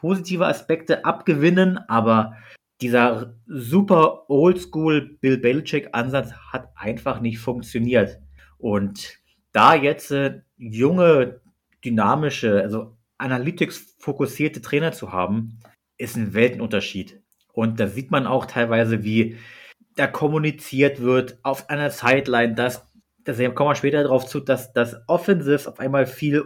positive 0.00 0.46
Aspekte 0.46 1.04
abgewinnen, 1.04 1.78
aber 1.88 2.36
dieser 2.80 3.34
super 3.46 4.28
oldschool 4.28 5.16
Bill 5.20 5.38
Belichick 5.38 5.88
Ansatz 5.92 6.32
hat 6.52 6.70
einfach 6.76 7.20
nicht 7.20 7.38
funktioniert. 7.38 8.20
Und 8.58 9.18
da 9.52 9.74
jetzt 9.74 10.10
äh, 10.10 10.42
junge, 10.58 11.40
dynamische, 11.84 12.60
also 12.60 12.96
Analytics-fokussierte 13.18 14.60
Trainer 14.60 14.92
zu 14.92 15.12
haben, 15.12 15.58
ist 15.96 16.16
ein 16.16 16.34
Weltenunterschied. 16.34 17.22
Und 17.52 17.80
da 17.80 17.86
sieht 17.86 18.10
man 18.10 18.26
auch 18.26 18.44
teilweise, 18.44 19.02
wie 19.02 19.38
da 19.94 20.06
kommuniziert 20.06 21.00
wird 21.00 21.38
auf 21.42 21.70
einer 21.70 21.88
Sideline, 21.90 22.54
dass, 22.54 22.86
dass 23.24 23.38
kommen 23.38 23.70
wir 23.70 23.74
später 23.74 24.02
darauf 24.02 24.26
zu, 24.26 24.40
dass 24.40 24.74
das 24.74 24.96
Offensives 25.06 25.66
auf 25.66 25.80
einmal 25.80 26.04
viel 26.04 26.44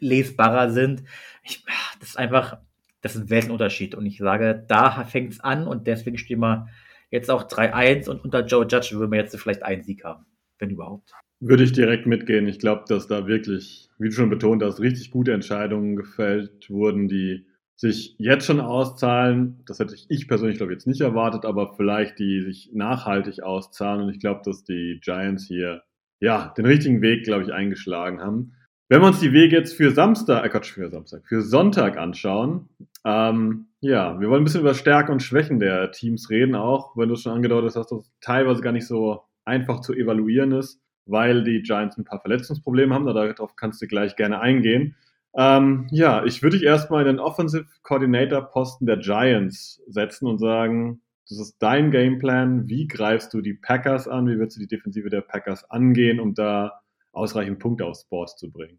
unlesbarer 0.00 0.70
sind. 0.70 1.02
Ich, 1.42 1.64
das 1.98 2.10
ist 2.10 2.18
einfach, 2.18 2.58
das 3.00 3.14
ist 3.14 3.22
ein 3.22 3.30
Weltenunterschied. 3.30 3.94
Und 3.94 4.06
ich 4.06 4.18
sage, 4.18 4.64
da 4.68 5.04
fängt 5.04 5.32
es 5.32 5.40
an 5.40 5.66
und 5.66 5.86
deswegen 5.86 6.18
stehen 6.18 6.40
wir 6.40 6.68
jetzt 7.10 7.30
auch 7.30 7.48
3-1 7.48 8.08
und 8.08 8.24
unter 8.24 8.44
Joe 8.44 8.66
Judge 8.66 8.90
würden 8.92 9.10
wir 9.10 9.18
jetzt 9.18 9.36
vielleicht 9.36 9.62
einen 9.62 9.82
Sieg 9.82 10.04
haben, 10.04 10.26
wenn 10.58 10.70
überhaupt. 10.70 11.12
Würde 11.40 11.64
ich 11.64 11.72
direkt 11.72 12.06
mitgehen. 12.06 12.46
Ich 12.46 12.58
glaube, 12.58 12.84
dass 12.86 13.06
da 13.06 13.26
wirklich, 13.26 13.88
wie 13.98 14.08
du 14.08 14.14
schon 14.14 14.30
betont 14.30 14.62
hast, 14.62 14.80
richtig 14.80 15.10
gute 15.10 15.32
Entscheidungen 15.32 15.96
gefällt 15.96 16.68
wurden, 16.68 17.08
die 17.08 17.46
sich 17.76 18.14
jetzt 18.18 18.44
schon 18.44 18.60
auszahlen. 18.60 19.62
Das 19.66 19.78
hätte 19.78 19.96
ich 20.08 20.28
persönlich, 20.28 20.58
glaube 20.58 20.72
ich, 20.72 20.76
jetzt 20.76 20.86
nicht 20.86 21.00
erwartet, 21.00 21.46
aber 21.46 21.72
vielleicht 21.76 22.18
die 22.18 22.42
sich 22.42 22.70
nachhaltig 22.74 23.42
auszahlen. 23.42 24.02
Und 24.02 24.10
ich 24.10 24.20
glaube, 24.20 24.42
dass 24.44 24.64
die 24.64 25.00
Giants 25.02 25.46
hier 25.46 25.82
ja 26.20 26.52
den 26.58 26.66
richtigen 26.66 27.00
Weg, 27.00 27.24
glaube 27.24 27.44
ich, 27.44 27.54
eingeschlagen 27.54 28.20
haben. 28.20 28.52
Wenn 28.90 29.02
wir 29.02 29.06
uns 29.06 29.20
die 29.20 29.32
Wege 29.32 29.56
jetzt 29.56 29.76
für 29.76 29.92
Samstag, 29.92 30.44
äh 30.44 30.48
Quatsch, 30.48 30.72
für 30.72 30.90
Samstag, 30.90 31.22
für 31.24 31.42
Sonntag 31.42 31.96
anschauen, 31.96 32.68
ähm, 33.04 33.66
ja, 33.80 34.18
wir 34.18 34.28
wollen 34.28 34.42
ein 34.42 34.44
bisschen 34.44 34.62
über 34.62 34.74
Stärken 34.74 35.12
und 35.12 35.22
Schwächen 35.22 35.60
der 35.60 35.92
Teams 35.92 36.28
reden, 36.28 36.56
auch 36.56 36.96
wenn 36.96 37.06
du 37.06 37.14
es 37.14 37.22
schon 37.22 37.34
angedeutet 37.34 37.68
hast, 37.68 37.76
dass 37.76 37.86
das 37.86 38.12
teilweise 38.20 38.62
gar 38.62 38.72
nicht 38.72 38.88
so 38.88 39.22
einfach 39.44 39.78
zu 39.78 39.94
evaluieren 39.94 40.50
ist, 40.50 40.80
weil 41.06 41.44
die 41.44 41.62
Giants 41.62 41.98
ein 41.98 42.04
paar 42.04 42.20
Verletzungsprobleme 42.20 42.92
haben. 42.92 43.06
Darauf 43.06 43.54
kannst 43.54 43.80
du 43.80 43.86
gleich 43.86 44.16
gerne 44.16 44.40
eingehen. 44.40 44.96
Ähm, 45.36 45.86
ja, 45.92 46.24
ich 46.24 46.42
würde 46.42 46.58
dich 46.58 46.66
erstmal 46.66 47.02
in 47.02 47.14
den 47.14 47.20
Offensive 47.20 47.66
Coordinator 47.84 48.42
Posten 48.42 48.86
der 48.86 48.96
Giants 48.96 49.80
setzen 49.86 50.26
und 50.26 50.38
sagen, 50.38 51.00
das 51.28 51.38
ist 51.38 51.58
dein 51.60 51.92
Gameplan. 51.92 52.68
Wie 52.68 52.88
greifst 52.88 53.32
du 53.34 53.40
die 53.40 53.54
Packers 53.54 54.08
an? 54.08 54.26
Wie 54.26 54.36
würdest 54.36 54.56
du 54.56 54.62
die 54.62 54.66
Defensive 54.66 55.10
der 55.10 55.20
Packers 55.20 55.70
angehen, 55.70 56.18
um 56.18 56.34
da 56.34 56.80
ausreichend 57.12 57.58
Punkte 57.58 57.86
aufs 57.86 58.04
Board 58.04 58.30
zu 58.38 58.50
bringen? 58.50 58.78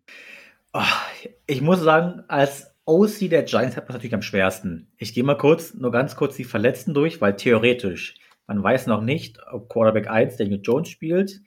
Oh, 0.73 0.81
ich 1.47 1.61
muss 1.61 1.81
sagen, 1.81 2.23
als 2.27 2.73
OC 2.85 3.29
der 3.29 3.43
Giants 3.43 3.77
hat 3.77 3.87
man 3.87 3.95
natürlich 3.95 4.13
am 4.13 4.21
schwersten. 4.21 4.87
Ich 4.97 5.13
gehe 5.13 5.23
mal 5.23 5.37
kurz, 5.37 5.73
nur 5.73 5.91
ganz 5.91 6.15
kurz 6.15 6.35
die 6.35 6.43
Verletzten 6.43 6.93
durch, 6.93 7.21
weil 7.21 7.35
theoretisch, 7.35 8.15
man 8.47 8.63
weiß 8.63 8.87
noch 8.87 9.01
nicht, 9.01 9.39
ob 9.51 9.69
Quarterback 9.69 10.09
1 10.09 10.37
Daniel 10.37 10.61
Jones 10.63 10.89
spielt. 10.89 11.41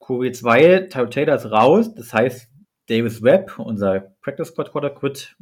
QB2, 0.00 0.88
Tyrell 0.88 1.10
Taylor 1.10 1.34
ist 1.36 1.50
raus. 1.50 1.94
Das 1.94 2.12
heißt, 2.14 2.48
Davis 2.88 3.22
Webb, 3.22 3.58
unser 3.58 4.00
Practice 4.22 4.48
Squad 4.48 4.72
Quarterback, 4.72 5.02
wird 5.02 5.36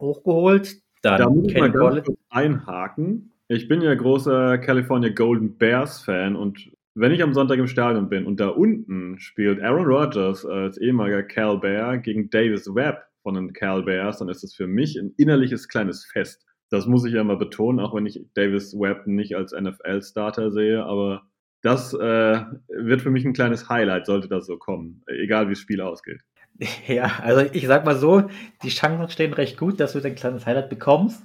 hochgeholt. 0.00 0.82
Dann 1.02 1.18
da 1.18 1.28
muss 1.28 1.48
ich 1.48 1.58
mal 1.58 1.70
ganz 1.70 2.04
kurz 2.04 2.18
einhaken. 2.30 3.32
Ich 3.48 3.68
bin 3.68 3.82
ja 3.82 3.94
großer 3.94 4.58
California 4.58 5.10
Golden 5.10 5.58
Bears 5.58 6.02
Fan 6.02 6.36
und 6.36 6.71
wenn 6.94 7.12
ich 7.12 7.22
am 7.22 7.32
Sonntag 7.32 7.58
im 7.58 7.66
Stadion 7.66 8.08
bin 8.08 8.26
und 8.26 8.38
da 8.40 8.48
unten 8.48 9.18
spielt 9.18 9.62
Aaron 9.62 9.86
Rodgers 9.86 10.44
als 10.44 10.78
ehemaliger 10.78 11.22
Cal 11.22 11.58
Bear 11.58 11.98
gegen 11.98 12.28
Davis 12.30 12.66
Webb 12.74 13.02
von 13.22 13.34
den 13.34 13.52
Cal 13.52 13.82
Bears, 13.82 14.18
dann 14.18 14.28
ist 14.28 14.44
es 14.44 14.54
für 14.54 14.66
mich 14.66 14.96
ein 14.96 15.14
innerliches 15.16 15.68
kleines 15.68 16.04
Fest. 16.04 16.44
Das 16.70 16.86
muss 16.86 17.04
ich 17.04 17.14
ja 17.14 17.24
mal 17.24 17.36
betonen, 17.36 17.80
auch 17.80 17.94
wenn 17.94 18.06
ich 18.06 18.24
Davis 18.34 18.74
Webb 18.74 19.06
nicht 19.06 19.36
als 19.36 19.52
NFL-Starter 19.52 20.50
sehe, 20.50 20.84
aber 20.84 21.22
das 21.62 21.94
äh, 21.94 22.40
wird 22.68 23.02
für 23.02 23.10
mich 23.10 23.24
ein 23.24 23.34
kleines 23.34 23.68
Highlight, 23.68 24.06
sollte 24.06 24.28
das 24.28 24.46
so 24.46 24.56
kommen, 24.56 25.02
egal 25.06 25.46
wie 25.46 25.52
das 25.52 25.60
Spiel 25.60 25.80
ausgeht. 25.80 26.20
Ja, 26.86 27.10
also 27.22 27.40
ich 27.52 27.66
sag 27.66 27.84
mal 27.84 27.96
so, 27.96 28.28
die 28.62 28.68
Chancen 28.68 29.08
stehen 29.08 29.32
recht 29.32 29.58
gut, 29.58 29.80
dass 29.80 29.94
du 29.94 30.04
ein 30.04 30.14
kleines 30.14 30.46
Highlight 30.46 30.68
bekommst. 30.68 31.24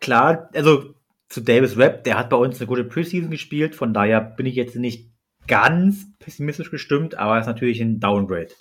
Klar, 0.00 0.48
also 0.54 0.94
zu 1.30 1.40
Davis 1.40 1.76
Webb, 1.76 2.04
der 2.04 2.18
hat 2.18 2.28
bei 2.28 2.36
uns 2.36 2.60
eine 2.60 2.66
gute 2.66 2.84
Preseason 2.84 3.30
gespielt, 3.30 3.76
von 3.76 3.94
daher 3.94 4.20
bin 4.20 4.46
ich 4.46 4.56
jetzt 4.56 4.76
nicht 4.76 5.10
ganz 5.46 6.06
pessimistisch 6.18 6.70
gestimmt, 6.70 7.14
aber 7.14 7.38
ist 7.38 7.46
natürlich 7.46 7.80
ein 7.80 8.00
Downgrade. 8.00 8.52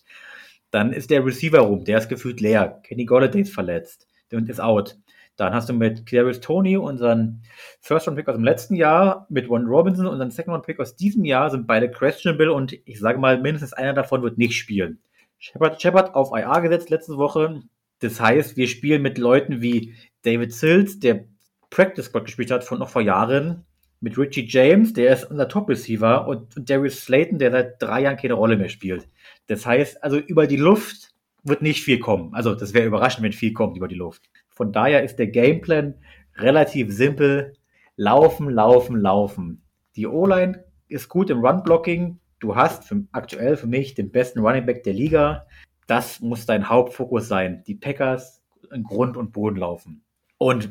Dann 0.72 0.94
ist 0.94 1.10
der 1.10 1.26
Receiver 1.26 1.60
rum, 1.60 1.84
der 1.84 1.98
ist 1.98 2.10
gefühlt 2.10 2.42
leer. 2.42 2.80
Kenny 2.84 3.06
Golladay 3.06 3.42
ist 3.42 3.54
verletzt 3.54 4.08
und 4.32 4.50
ist 4.50 4.62
out. 4.62 4.98
Dann 5.36 5.54
hast 5.54 5.68
du 5.68 5.74
mit 5.74 6.06
Clarice 6.06 6.42
Tony 6.42 6.78
unseren 6.78 7.42
First-Round-Pick 7.82 8.28
aus 8.28 8.36
dem 8.36 8.44
letzten 8.44 8.76
Jahr, 8.76 9.26
mit 9.30 9.50
Ron 9.50 9.66
Robinson 9.66 10.06
unseren 10.06 10.30
Second-Round-Pick 10.30 10.80
aus 10.80 10.96
diesem 10.96 11.26
Jahr, 11.26 11.50
sind 11.50 11.66
beide 11.66 11.90
questionable 11.90 12.54
und 12.54 12.74
ich 12.86 13.00
sage 13.00 13.18
mal, 13.18 13.42
mindestens 13.42 13.74
einer 13.74 13.94
davon 13.94 14.22
wird 14.22 14.38
nicht 14.38 14.54
spielen. 14.54 15.02
Shepard, 15.40 15.82
Shepard 15.82 16.14
auf 16.14 16.38
IA 16.38 16.60
gesetzt 16.60 16.92
letzte 16.92 17.18
Woche. 17.18 17.64
Das 18.00 18.22
heißt, 18.22 18.58
wir 18.58 18.68
spielen 18.68 19.02
mit 19.02 19.18
Leuten 19.18 19.62
wie 19.62 19.96
David 20.22 20.54
Sills, 20.54 21.00
der 21.00 21.26
Practice 21.70 22.06
Squad 22.06 22.26
gespielt 22.26 22.52
hat 22.52 22.64
von 22.64 22.80
noch 22.80 22.90
vor 22.90 23.02
Jahren, 23.02 23.66
mit 24.02 24.18
Richie 24.18 24.48
James, 24.48 24.94
der 24.94 25.14
ist 25.14 25.26
unser 25.26 25.48
Top-Receiver, 25.48 26.28
und, 26.28 26.56
und 26.56 26.70
Darius 26.70 27.02
Slayton, 27.02 27.38
der 27.38 27.52
seit 27.52 27.82
drei 27.82 28.02
Jahren 28.02 28.18
keine 28.18 28.34
Rolle 28.34 28.58
mehr 28.58 28.70
spielt. 28.70 29.08
Das 29.48 29.66
heißt, 29.66 30.04
also 30.04 30.18
über 30.18 30.48
die 30.48 30.58
Luft 30.58 31.14
wird 31.44 31.62
nicht 31.62 31.84
viel 31.84 32.00
kommen. 32.00 32.34
Also 32.34 32.56
das 32.56 32.74
wäre 32.74 32.88
überraschend, 32.88 33.24
wenn 33.24 33.34
viel 33.34 33.54
kommt 33.54 33.78
über 33.78 33.88
die 33.88 33.96
Luft. 33.96 34.30
Von 34.50 34.72
daher 34.72 35.04
ist 35.04 35.18
der 35.18 35.28
Gameplan 35.28 35.96
relativ 36.36 36.94
simpel. 36.94 37.54
Laufen, 37.96 38.50
laufen, 38.50 38.96
laufen. 39.00 39.64
Die 39.96 40.08
O-Line 40.08 40.64
ist 40.88 41.10
gut 41.10 41.30
im 41.30 41.40
Run-Blocking. 41.46 42.20
Du 42.40 42.56
hast 42.56 42.86
für, 42.86 43.04
aktuell 43.12 43.58
für 43.58 43.68
mich 43.68 43.96
den 43.96 44.12
besten 44.12 44.40
Running 44.40 44.66
Back 44.66 44.84
der 44.84 44.94
Liga. 44.94 45.46
Das 45.88 46.22
muss 46.22 46.46
dein 46.46 46.70
Hauptfokus 46.70 47.28
sein. 47.28 47.64
Die 47.68 47.76
Packers 47.76 48.42
in 48.72 48.84
Grund 48.84 49.18
und 49.18 49.34
Boden 49.34 49.58
laufen. 49.58 50.04
Und 50.38 50.70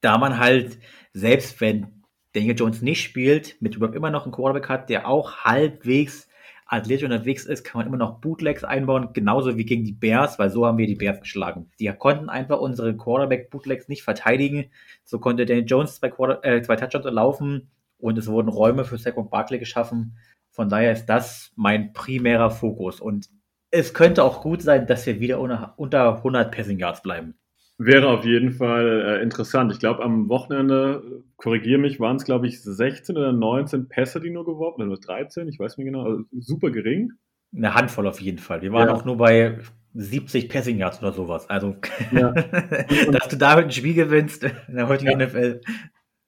da 0.00 0.18
man 0.18 0.38
halt, 0.38 0.78
selbst 1.12 1.60
wenn 1.60 2.04
Daniel 2.32 2.56
Jones 2.56 2.82
nicht 2.82 3.02
spielt, 3.02 3.60
mit 3.60 3.74
überhaupt 3.74 3.96
immer 3.96 4.10
noch 4.10 4.24
einen 4.24 4.32
Quarterback 4.32 4.68
hat, 4.68 4.90
der 4.90 5.08
auch 5.08 5.38
halbwegs 5.38 6.28
athletisch 6.66 7.04
unterwegs 7.04 7.46
ist, 7.46 7.64
kann 7.64 7.80
man 7.80 7.88
immer 7.88 7.96
noch 7.96 8.20
Bootlegs 8.20 8.62
einbauen, 8.62 9.12
genauso 9.12 9.56
wie 9.56 9.64
gegen 9.64 9.84
die 9.84 9.92
Bears, 9.92 10.38
weil 10.38 10.50
so 10.50 10.64
haben 10.64 10.78
wir 10.78 10.86
die 10.86 10.94
Bears 10.94 11.20
geschlagen. 11.20 11.68
Die 11.80 11.88
konnten 11.88 12.28
einfach 12.28 12.60
unsere 12.60 12.96
Quarterback-Bootlegs 12.96 13.88
nicht 13.88 14.04
verteidigen. 14.04 14.70
So 15.04 15.18
konnte 15.18 15.46
Daniel 15.46 15.66
Jones 15.66 15.96
zwei, 15.96 16.10
Quarter 16.10 16.44
äh, 16.44 16.62
zwei 16.62 16.76
Touchdowns 16.76 17.06
laufen 17.06 17.70
und 17.98 18.16
es 18.18 18.28
wurden 18.28 18.48
Räume 18.48 18.84
für 18.84 18.98
Saquon 18.98 19.30
Barkley 19.30 19.58
geschaffen. 19.58 20.16
Von 20.50 20.68
daher 20.68 20.92
ist 20.92 21.06
das 21.06 21.52
mein 21.56 21.92
primärer 21.92 22.50
Fokus. 22.50 23.00
Und 23.00 23.28
es 23.72 23.92
könnte 23.92 24.22
auch 24.22 24.40
gut 24.40 24.62
sein, 24.62 24.86
dass 24.86 25.06
wir 25.06 25.18
wieder 25.18 25.40
unter 25.40 26.16
100 26.16 26.54
Passing 26.54 26.78
Yards 26.78 27.02
bleiben. 27.02 27.34
Wäre 27.82 28.08
auf 28.08 28.26
jeden 28.26 28.52
Fall 28.52 29.00
äh, 29.06 29.22
interessant. 29.22 29.72
Ich 29.72 29.78
glaube, 29.78 30.02
am 30.02 30.28
Wochenende, 30.28 31.22
korrigiere 31.38 31.80
mich, 31.80 31.98
waren 31.98 32.16
es, 32.16 32.24
glaube 32.24 32.46
ich, 32.46 32.62
16 32.62 33.16
oder 33.16 33.32
19 33.32 33.88
Pässe, 33.88 34.20
die 34.20 34.28
nur 34.28 34.44
geworfen 34.44 34.82
oder 34.82 34.88
nur 34.88 35.00
13, 35.00 35.48
ich 35.48 35.58
weiß 35.58 35.78
nicht 35.78 35.86
genau, 35.86 36.04
also 36.04 36.24
super 36.38 36.70
gering. 36.70 37.12
Eine 37.56 37.74
Handvoll 37.74 38.06
auf 38.06 38.20
jeden 38.20 38.36
Fall. 38.36 38.60
Wir 38.60 38.70
waren 38.74 38.88
ja. 38.88 38.94
auch 38.94 39.06
nur 39.06 39.16
bei 39.16 39.60
70 39.94 40.50
Passing 40.50 40.76
Yards 40.76 41.00
oder 41.00 41.12
sowas. 41.12 41.48
Also, 41.48 41.76
ja. 42.12 42.32
dass 43.12 43.28
du 43.28 43.38
damit 43.38 43.64
ein 43.64 43.70
Spiel 43.70 43.94
gewinnst 43.94 44.44
in 44.44 44.74
der 44.74 44.86
heutigen 44.86 45.18
ja. 45.18 45.26
NFL. 45.26 45.62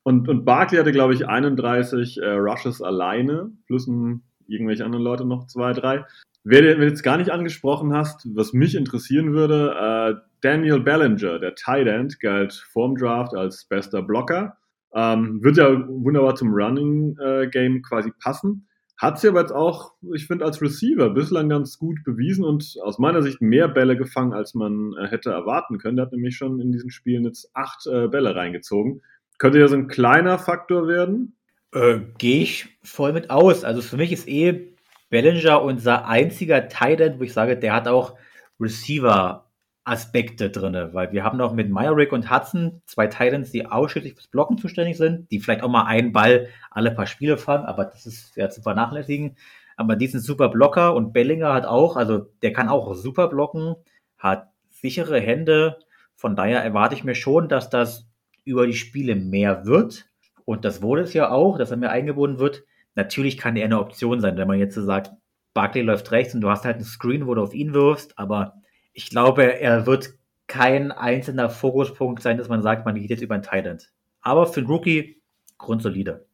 Und, 0.04 0.30
und 0.30 0.46
Barkley 0.46 0.78
hatte, 0.78 0.90
glaube 0.90 1.12
ich, 1.12 1.28
31 1.28 2.16
äh, 2.16 2.30
Rushes 2.30 2.80
alleine, 2.80 3.50
plus 3.66 3.86
ein, 3.88 4.22
irgendwelche 4.48 4.86
anderen 4.86 5.04
Leute 5.04 5.26
noch 5.26 5.46
zwei, 5.48 5.74
drei. 5.74 6.06
Wer, 6.44 6.62
wer 6.78 6.88
jetzt 6.88 7.04
gar 7.04 7.18
nicht 7.18 7.30
angesprochen 7.30 7.94
hast, 7.94 8.26
was 8.34 8.52
mich 8.52 8.74
interessieren 8.74 9.32
würde, 9.32 9.74
äh, 9.78 10.20
Daniel 10.40 10.80
Bellinger, 10.80 11.38
der 11.38 11.54
Tight 11.54 11.86
End, 11.86 12.18
galt 12.18 12.52
vorm 12.52 12.96
Draft 12.96 13.34
als 13.34 13.64
bester 13.64 14.02
Blocker. 14.02 14.56
Ähm, 14.92 15.42
wird 15.42 15.56
ja 15.56 15.86
wunderbar 15.88 16.34
zum 16.34 16.52
Running 16.52 17.16
äh, 17.18 17.46
Game 17.46 17.82
quasi 17.82 18.10
passen. 18.20 18.66
Hat 18.98 19.18
sie 19.18 19.28
aber 19.28 19.40
jetzt 19.40 19.52
auch, 19.52 19.94
ich 20.14 20.26
finde, 20.26 20.44
als 20.44 20.60
Receiver 20.60 21.10
bislang 21.10 21.48
ganz 21.48 21.78
gut 21.78 22.04
bewiesen 22.04 22.44
und 22.44 22.76
aus 22.82 22.98
meiner 22.98 23.22
Sicht 23.22 23.40
mehr 23.40 23.68
Bälle 23.68 23.96
gefangen, 23.96 24.32
als 24.32 24.54
man 24.54 24.94
äh, 24.94 25.06
hätte 25.08 25.30
erwarten 25.30 25.78
können. 25.78 25.96
Der 25.96 26.06
hat 26.06 26.12
nämlich 26.12 26.36
schon 26.36 26.60
in 26.60 26.72
diesen 26.72 26.90
Spielen 26.90 27.24
jetzt 27.24 27.50
acht 27.54 27.86
äh, 27.86 28.08
Bälle 28.08 28.34
reingezogen. 28.34 29.02
Könnte 29.38 29.60
ja 29.60 29.68
so 29.68 29.76
ein 29.76 29.88
kleiner 29.88 30.38
Faktor 30.38 30.88
werden? 30.88 31.36
Äh, 31.72 32.00
Gehe 32.18 32.42
ich 32.42 32.78
voll 32.82 33.12
mit 33.12 33.30
aus. 33.30 33.64
Also 33.64 33.80
für 33.80 33.96
mich 33.96 34.12
ist 34.12 34.28
eh 34.28 34.71
Bellinger 35.12 35.62
unser 35.62 36.08
einziger 36.08 36.70
Tight 36.70 36.98
End, 37.02 37.20
wo 37.20 37.24
ich 37.24 37.34
sage, 37.34 37.58
der 37.58 37.74
hat 37.74 37.86
auch 37.86 38.16
Receiver 38.58 39.44
Aspekte 39.84 40.48
drin, 40.48 40.88
weil 40.94 41.12
wir 41.12 41.22
haben 41.22 41.36
noch 41.36 41.52
mit 41.52 41.68
Myrick 41.68 42.12
und 42.12 42.30
Hudson 42.30 42.80
zwei 42.86 43.08
Titans, 43.08 43.50
die 43.50 43.66
ausschließlich 43.66 44.14
fürs 44.14 44.28
Blocken 44.28 44.56
zuständig 44.56 44.96
sind, 44.96 45.30
die 45.30 45.38
vielleicht 45.38 45.62
auch 45.62 45.68
mal 45.68 45.84
einen 45.84 46.12
Ball 46.12 46.48
alle 46.70 46.92
paar 46.92 47.06
Spiele 47.06 47.36
fangen, 47.36 47.66
aber 47.66 47.84
das 47.84 48.06
ist 48.06 48.34
ja 48.36 48.48
zu 48.48 48.62
vernachlässigen. 48.62 49.36
Aber 49.76 49.96
die 49.96 50.06
sind 50.06 50.20
super 50.20 50.48
Blocker 50.48 50.94
und 50.94 51.12
Bellinger 51.12 51.52
hat 51.52 51.66
auch, 51.66 51.96
also 51.96 52.30
der 52.40 52.54
kann 52.54 52.70
auch 52.70 52.94
super 52.94 53.28
blocken, 53.28 53.74
hat 54.16 54.48
sichere 54.70 55.20
Hände. 55.20 55.78
Von 56.14 56.36
daher 56.36 56.64
erwarte 56.64 56.94
ich 56.94 57.04
mir 57.04 57.16
schon, 57.16 57.50
dass 57.50 57.68
das 57.68 58.06
über 58.44 58.66
die 58.66 58.72
Spiele 58.72 59.14
mehr 59.14 59.66
wird. 59.66 60.06
Und 60.46 60.64
das 60.64 60.80
wurde 60.80 61.02
es 61.02 61.12
ja 61.12 61.30
auch, 61.30 61.58
dass 61.58 61.70
er 61.70 61.76
mehr 61.76 61.90
eingebunden 61.90 62.38
wird. 62.38 62.64
Natürlich 62.94 63.38
kann 63.38 63.56
er 63.56 63.64
eine 63.64 63.80
Option 63.80 64.20
sein, 64.20 64.36
wenn 64.36 64.48
man 64.48 64.58
jetzt 64.58 64.74
so 64.74 64.82
sagt, 64.82 65.12
Barkley 65.54 65.82
läuft 65.82 66.10
rechts 66.10 66.34
und 66.34 66.40
du 66.40 66.50
hast 66.50 66.64
halt 66.64 66.76
einen 66.76 66.84
Screen, 66.84 67.26
wo 67.26 67.34
du 67.34 67.42
auf 67.42 67.54
ihn 67.54 67.74
wirfst, 67.74 68.18
aber 68.18 68.54
ich 68.92 69.10
glaube, 69.10 69.60
er 69.60 69.86
wird 69.86 70.14
kein 70.46 70.92
einzelner 70.92 71.48
Fokuspunkt 71.48 72.22
sein, 72.22 72.36
dass 72.36 72.48
man 72.48 72.62
sagt, 72.62 72.84
man 72.84 72.94
geht 72.94 73.10
jetzt 73.10 73.22
über 73.22 73.34
ein 73.34 73.42
Thailand. 73.42 73.90
Aber 74.20 74.46
für 74.46 74.60
einen 74.60 74.68
Rookie 74.68 75.22
grundsolide. 75.58 76.26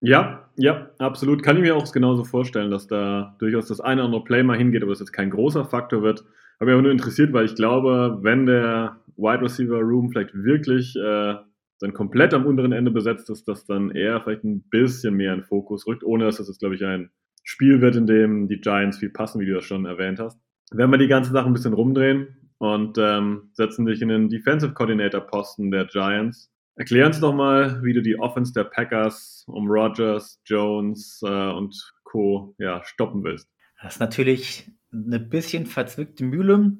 Ja, 0.00 0.48
ja, 0.56 0.90
absolut. 0.98 1.42
Kann 1.42 1.56
ich 1.56 1.62
mir 1.62 1.76
auch 1.76 1.90
genauso 1.92 2.24
vorstellen, 2.24 2.70
dass 2.70 2.86
da 2.86 3.36
durchaus 3.38 3.68
das 3.68 3.80
eine 3.80 4.00
oder 4.00 4.06
andere 4.06 4.24
Play 4.24 4.42
mal 4.42 4.56
hingeht, 4.56 4.82
aber 4.82 4.92
das 4.92 5.00
jetzt 5.00 5.12
kein 5.12 5.30
großer 5.30 5.64
Faktor 5.64 6.02
wird. 6.02 6.24
Habe 6.58 6.66
mich 6.66 6.72
aber 6.72 6.82
nur 6.82 6.92
interessiert, 6.92 7.32
weil 7.32 7.46
ich 7.46 7.54
glaube, 7.54 8.18
wenn 8.22 8.46
der 8.46 8.96
Wide 9.16 9.42
Receiver 9.42 9.78
Room 9.78 10.10
vielleicht 10.10 10.34
wirklich 10.34 10.96
äh, 10.96 11.34
dann 11.80 11.94
komplett 11.94 12.34
am 12.34 12.46
unteren 12.46 12.72
Ende 12.72 12.90
besetzt 12.90 13.30
ist, 13.30 13.48
dass 13.48 13.66
dann 13.66 13.90
eher 13.90 14.20
vielleicht 14.20 14.44
ein 14.44 14.62
bisschen 14.70 15.14
mehr 15.14 15.34
in 15.34 15.42
Fokus 15.42 15.86
rückt, 15.86 16.04
ohne 16.04 16.24
dass 16.24 16.36
das 16.36 16.48
jetzt, 16.48 16.60
glaube 16.60 16.74
ich, 16.74 16.84
ein 16.84 17.10
Spiel 17.42 17.80
wird, 17.80 17.96
in 17.96 18.06
dem 18.06 18.48
die 18.48 18.60
Giants 18.60 18.98
viel 18.98 19.10
passen, 19.10 19.40
wie 19.40 19.46
du 19.46 19.54
das 19.54 19.64
schon 19.64 19.86
erwähnt 19.86 20.20
hast. 20.20 20.38
Werden 20.70 20.90
wir 20.90 20.98
die 20.98 21.08
ganze 21.08 21.32
Sache 21.32 21.46
ein 21.46 21.52
bisschen 21.52 21.72
rumdrehen 21.72 22.52
und 22.58 22.98
ähm, 22.98 23.50
setzen 23.54 23.86
dich 23.86 24.02
in 24.02 24.08
den 24.08 24.28
Defensive 24.28 24.74
Coordinator 24.74 25.22
Posten 25.22 25.70
der 25.70 25.86
Giants. 25.86 26.52
Erklär 26.76 27.06
uns 27.06 27.18
doch 27.18 27.34
mal, 27.34 27.82
wie 27.82 27.92
du 27.92 28.02
die 28.02 28.18
Offense 28.18 28.52
der 28.52 28.64
Packers 28.64 29.44
um 29.48 29.68
Rogers, 29.68 30.40
Jones 30.44 31.20
äh, 31.24 31.50
und 31.50 31.74
Co. 32.04 32.54
Ja, 32.58 32.82
stoppen 32.84 33.24
willst. 33.24 33.48
Das 33.82 33.94
ist 33.94 34.00
natürlich 34.00 34.70
eine 34.92 35.18
bisschen 35.18 35.66
verzwickte 35.66 36.24
Mühle. 36.24 36.72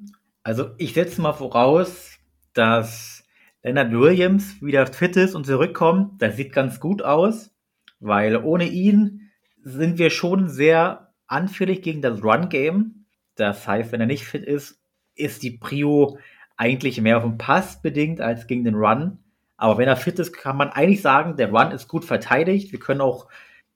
Also 0.43 0.71
ich 0.77 0.93
setze 0.93 1.21
mal 1.21 1.33
voraus, 1.33 2.17
dass 2.53 3.20
Leonard 3.63 3.91
Williams 3.91 4.61
wieder 4.61 4.87
fit 4.87 5.15
ist 5.17 5.35
und 5.35 5.45
zurückkommt. 5.45 6.21
Das 6.21 6.35
sieht 6.35 6.51
ganz 6.53 6.79
gut 6.79 7.03
aus, 7.03 7.51
weil 7.99 8.37
ohne 8.37 8.65
ihn 8.65 9.29
sind 9.63 9.99
wir 9.99 10.09
schon 10.09 10.49
sehr 10.49 11.13
anfällig 11.27 11.83
gegen 11.83 12.01
das 12.01 12.23
Run-Game. 12.23 13.05
Das 13.35 13.67
heißt, 13.67 13.91
wenn 13.91 14.01
er 14.01 14.07
nicht 14.07 14.25
fit 14.25 14.43
ist, 14.43 14.81
ist 15.15 15.43
die 15.43 15.51
Prio 15.51 16.17
eigentlich 16.57 16.99
mehr 17.01 17.17
auf 17.17 17.23
den 17.23 17.37
Pass 17.37 17.81
bedingt 17.81 18.19
als 18.19 18.47
gegen 18.47 18.63
den 18.63 18.75
Run. 18.75 19.19
Aber 19.57 19.77
wenn 19.77 19.87
er 19.87 19.95
fit 19.95 20.17
ist, 20.17 20.33
kann 20.33 20.57
man 20.57 20.69
eigentlich 20.69 21.01
sagen, 21.01 21.37
der 21.37 21.51
Run 21.51 21.71
ist 21.71 21.87
gut 21.87 22.03
verteidigt. 22.03 22.71
Wir 22.71 22.79
können 22.79 23.01
auch 23.01 23.27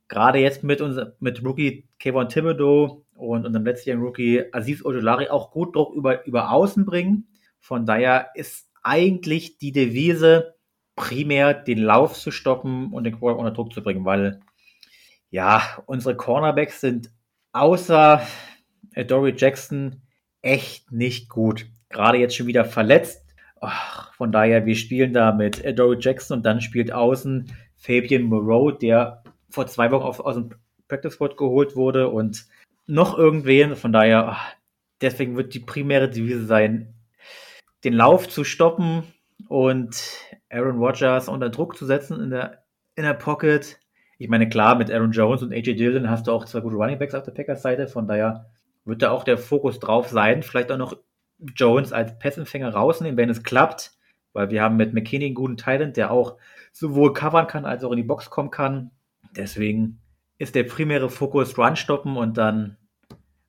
gerade 0.07 0.39
jetzt 0.39 0.63
mit, 0.63 0.81
unser, 0.81 1.15
mit 1.19 1.43
Rookie 1.43 1.87
Kevin 1.99 2.27
Thibodeau 2.27 3.05
und 3.13 3.45
unserem 3.45 3.65
letztjährigen 3.65 4.03
Rookie 4.03 4.43
Aziz 4.51 4.83
Ojolari 4.83 5.29
auch 5.29 5.51
gut 5.51 5.75
Druck 5.75 5.95
über, 5.95 6.25
über 6.25 6.51
Außen 6.51 6.85
bringen. 6.85 7.27
Von 7.59 7.85
daher 7.85 8.29
ist 8.33 8.67
eigentlich 8.85 9.57
die 9.57 9.71
Devise, 9.71 10.55
primär 10.95 11.53
den 11.53 11.79
Lauf 11.79 12.13
zu 12.13 12.31
stoppen 12.31 12.93
und 12.93 13.03
den 13.03 13.17
Quarterback 13.17 13.39
unter 13.39 13.53
Druck 13.53 13.73
zu 13.73 13.83
bringen, 13.83 14.05
weil 14.05 14.39
ja, 15.29 15.61
unsere 15.87 16.15
Cornerbacks 16.15 16.81
sind 16.81 17.11
außer 17.51 18.25
Dory 19.07 19.33
Jackson 19.35 20.01
echt 20.41 20.91
nicht 20.91 21.29
gut. 21.29 21.65
Gerade 21.89 22.19
jetzt 22.19 22.35
schon 22.35 22.47
wieder 22.47 22.63
verletzt. 22.63 23.25
Ach, 23.59 24.13
von 24.13 24.31
daher, 24.31 24.65
wir 24.65 24.75
spielen 24.75 25.13
da 25.13 25.31
mit 25.31 25.63
Dory 25.77 25.97
Jackson 25.99 26.37
und 26.37 26.45
dann 26.45 26.61
spielt 26.61 26.91
außen 26.91 27.51
Fabian 27.75 28.23
Moreau, 28.23 28.71
der 28.71 29.23
vor 29.49 29.67
zwei 29.67 29.91
Wochen 29.91 30.03
auf, 30.03 30.19
aus 30.19 30.35
dem 30.35 30.51
Practice 30.87 31.13
Squad 31.13 31.37
geholt 31.37 31.75
wurde 31.75 32.09
und 32.09 32.45
noch 32.85 33.17
irgendwen. 33.17 33.75
Von 33.75 33.91
daher, 33.91 34.37
deswegen 35.01 35.35
wird 35.35 35.53
die 35.53 35.59
primäre 35.59 36.09
Devise 36.09 36.45
sein, 36.45 36.93
den 37.85 37.93
Lauf 37.93 38.27
zu 38.27 38.43
stoppen 38.43 39.03
und 39.47 40.01
Aaron 40.49 40.79
Rodgers 40.79 41.29
unter 41.29 41.49
Druck 41.49 41.77
zu 41.77 41.85
setzen 41.85 42.19
in 42.19 42.31
der, 42.31 42.63
in 42.95 43.03
der 43.03 43.13
Pocket. 43.13 43.79
Ich 44.17 44.27
meine, 44.27 44.49
klar, 44.49 44.75
mit 44.75 44.91
Aaron 44.91 45.11
Jones 45.11 45.43
und 45.43 45.53
AJ 45.53 45.75
Dillon 45.75 46.09
hast 46.09 46.27
du 46.27 46.31
auch 46.31 46.45
zwei 46.45 46.61
gute 46.61 46.75
Running 46.75 46.97
Backs 46.97 47.13
auf 47.13 47.23
der 47.23 47.31
Packers-Seite, 47.31 47.87
von 47.87 48.07
daher 48.07 48.49
wird 48.85 49.01
da 49.01 49.11
auch 49.11 49.23
der 49.23 49.37
Fokus 49.37 49.79
drauf 49.79 50.09
sein. 50.09 50.43
Vielleicht 50.43 50.71
auch 50.71 50.77
noch 50.77 50.97
Jones 51.55 51.91
als 51.91 52.17
Passempfänger 52.17 52.73
rausnehmen, 52.73 53.17
wenn 53.17 53.29
es 53.29 53.43
klappt, 53.43 53.93
weil 54.33 54.49
wir 54.49 54.61
haben 54.61 54.77
mit 54.77 54.93
McKinney 54.93 55.25
einen 55.25 55.35
guten 55.35 55.57
Talent, 55.57 55.97
der 55.97 56.11
auch 56.11 56.37
sowohl 56.71 57.13
covern 57.13 57.47
kann 57.47 57.65
als 57.65 57.83
auch 57.83 57.91
in 57.91 57.97
die 57.97 58.03
Box 58.03 58.29
kommen 58.29 58.51
kann. 58.51 58.91
Deswegen 59.35 60.01
ist 60.37 60.55
der 60.55 60.63
primäre 60.63 61.09
Fokus 61.09 61.57
Run 61.57 61.75
stoppen 61.75 62.17
und 62.17 62.37
dann 62.37 62.77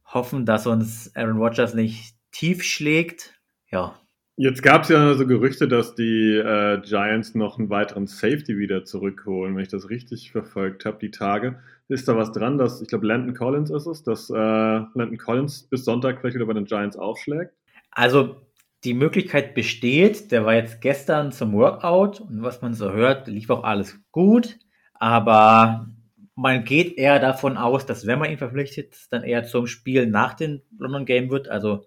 hoffen, 0.05 0.46
dass 0.46 0.66
uns 0.66 1.14
Aaron 1.14 1.38
Rodgers 1.38 1.75
nicht 1.75 2.16
tief 2.33 2.62
schlägt. 2.62 3.35
Ja, 3.70 3.99
Jetzt 4.38 4.62
gab 4.62 4.83
es 4.83 4.90
ja 4.90 5.14
so 5.14 5.27
Gerüchte, 5.27 5.66
dass 5.66 5.94
die 5.94 6.37
äh, 6.37 6.79
Giants 6.83 7.35
noch 7.35 7.59
einen 7.59 7.70
weiteren 7.70 8.07
Safety 8.07 8.59
wieder 8.59 8.85
zurückholen, 8.85 9.57
wenn 9.57 9.62
ich 9.62 9.70
das 9.70 9.88
richtig 9.88 10.31
verfolgt 10.31 10.85
habe, 10.85 10.99
die 11.01 11.11
Tage. 11.11 11.59
Ist 11.88 12.07
da 12.07 12.16
was 12.18 12.33
dran, 12.33 12.59
dass, 12.59 12.83
ich 12.83 12.88
glaube, 12.88 13.07
Landon 13.07 13.35
Collins 13.35 13.70
ist 13.70 13.87
es, 13.87 14.03
dass 14.03 14.29
äh, 14.29 14.35
Landon 14.35 15.16
Collins 15.16 15.62
bis 15.62 15.87
Sonntag 15.87 16.20
vielleicht 16.20 16.37
wieder 16.37 16.44
bei 16.44 16.53
den 16.53 16.66
Giants 16.66 16.99
aufschlägt? 16.99 17.55
Also 17.90 18.42
die 18.85 18.92
Möglichkeit 18.92 19.55
besteht, 19.55 20.31
der 20.31 20.44
war 20.44 20.55
jetzt 20.55 20.83
gestern 20.83 21.33
zum 21.33 21.55
Workout 21.55 22.20
und 22.20 22.42
was 22.42 22.61
man 22.61 22.75
so 22.75 22.92
hört, 22.92 23.29
lief 23.29 23.49
auch 23.49 23.64
alles 23.64 23.99
gut, 24.12 24.59
aber 24.92 25.88
man 26.35 26.64
geht 26.64 26.99
eher 26.99 27.18
davon 27.20 27.57
aus, 27.57 27.87
dass 27.87 28.07
wenn 28.07 28.18
man 28.18 28.31
ihn 28.31 28.37
verpflichtet, 28.37 28.94
dann 29.11 29.22
eher 29.22 29.44
zum 29.44 29.66
Spiel 29.66 30.07
nach 30.07 30.35
dem 30.35 30.61
London 30.79 31.07
Game 31.07 31.31
wird, 31.31 31.49
also 31.49 31.87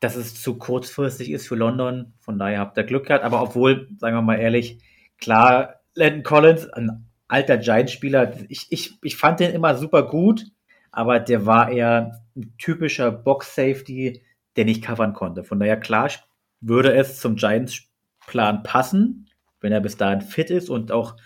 dass 0.00 0.16
es 0.16 0.40
zu 0.40 0.56
kurzfristig 0.56 1.30
ist 1.30 1.46
für 1.46 1.56
London. 1.56 2.14
Von 2.20 2.38
daher 2.38 2.58
habt 2.58 2.76
ihr 2.76 2.84
Glück 2.84 3.06
gehabt. 3.06 3.24
Aber 3.24 3.42
obwohl, 3.42 3.88
sagen 3.98 4.16
wir 4.16 4.22
mal 4.22 4.38
ehrlich, 4.38 4.78
klar, 5.18 5.80
Landon 5.94 6.22
Collins, 6.22 6.68
ein 6.70 7.06
alter 7.28 7.58
Giants-Spieler, 7.58 8.32
ich, 8.48 8.66
ich, 8.70 8.98
ich 9.02 9.16
fand 9.16 9.40
den 9.40 9.52
immer 9.52 9.76
super 9.76 10.02
gut, 10.08 10.46
aber 10.90 11.20
der 11.20 11.46
war 11.46 11.70
eher 11.70 12.22
ein 12.34 12.54
typischer 12.58 13.12
Box-Safety, 13.12 14.22
der 14.56 14.64
nicht 14.64 14.82
covern 14.82 15.12
konnte. 15.12 15.44
Von 15.44 15.60
daher, 15.60 15.78
klar, 15.78 16.10
würde 16.60 16.94
es 16.94 17.20
zum 17.20 17.36
Giants-Plan 17.36 18.62
passen, 18.62 19.28
wenn 19.60 19.72
er 19.72 19.80
bis 19.80 19.96
dahin 19.96 20.22
fit 20.22 20.50
ist 20.50 20.70
und 20.70 20.92
auch 20.92 21.16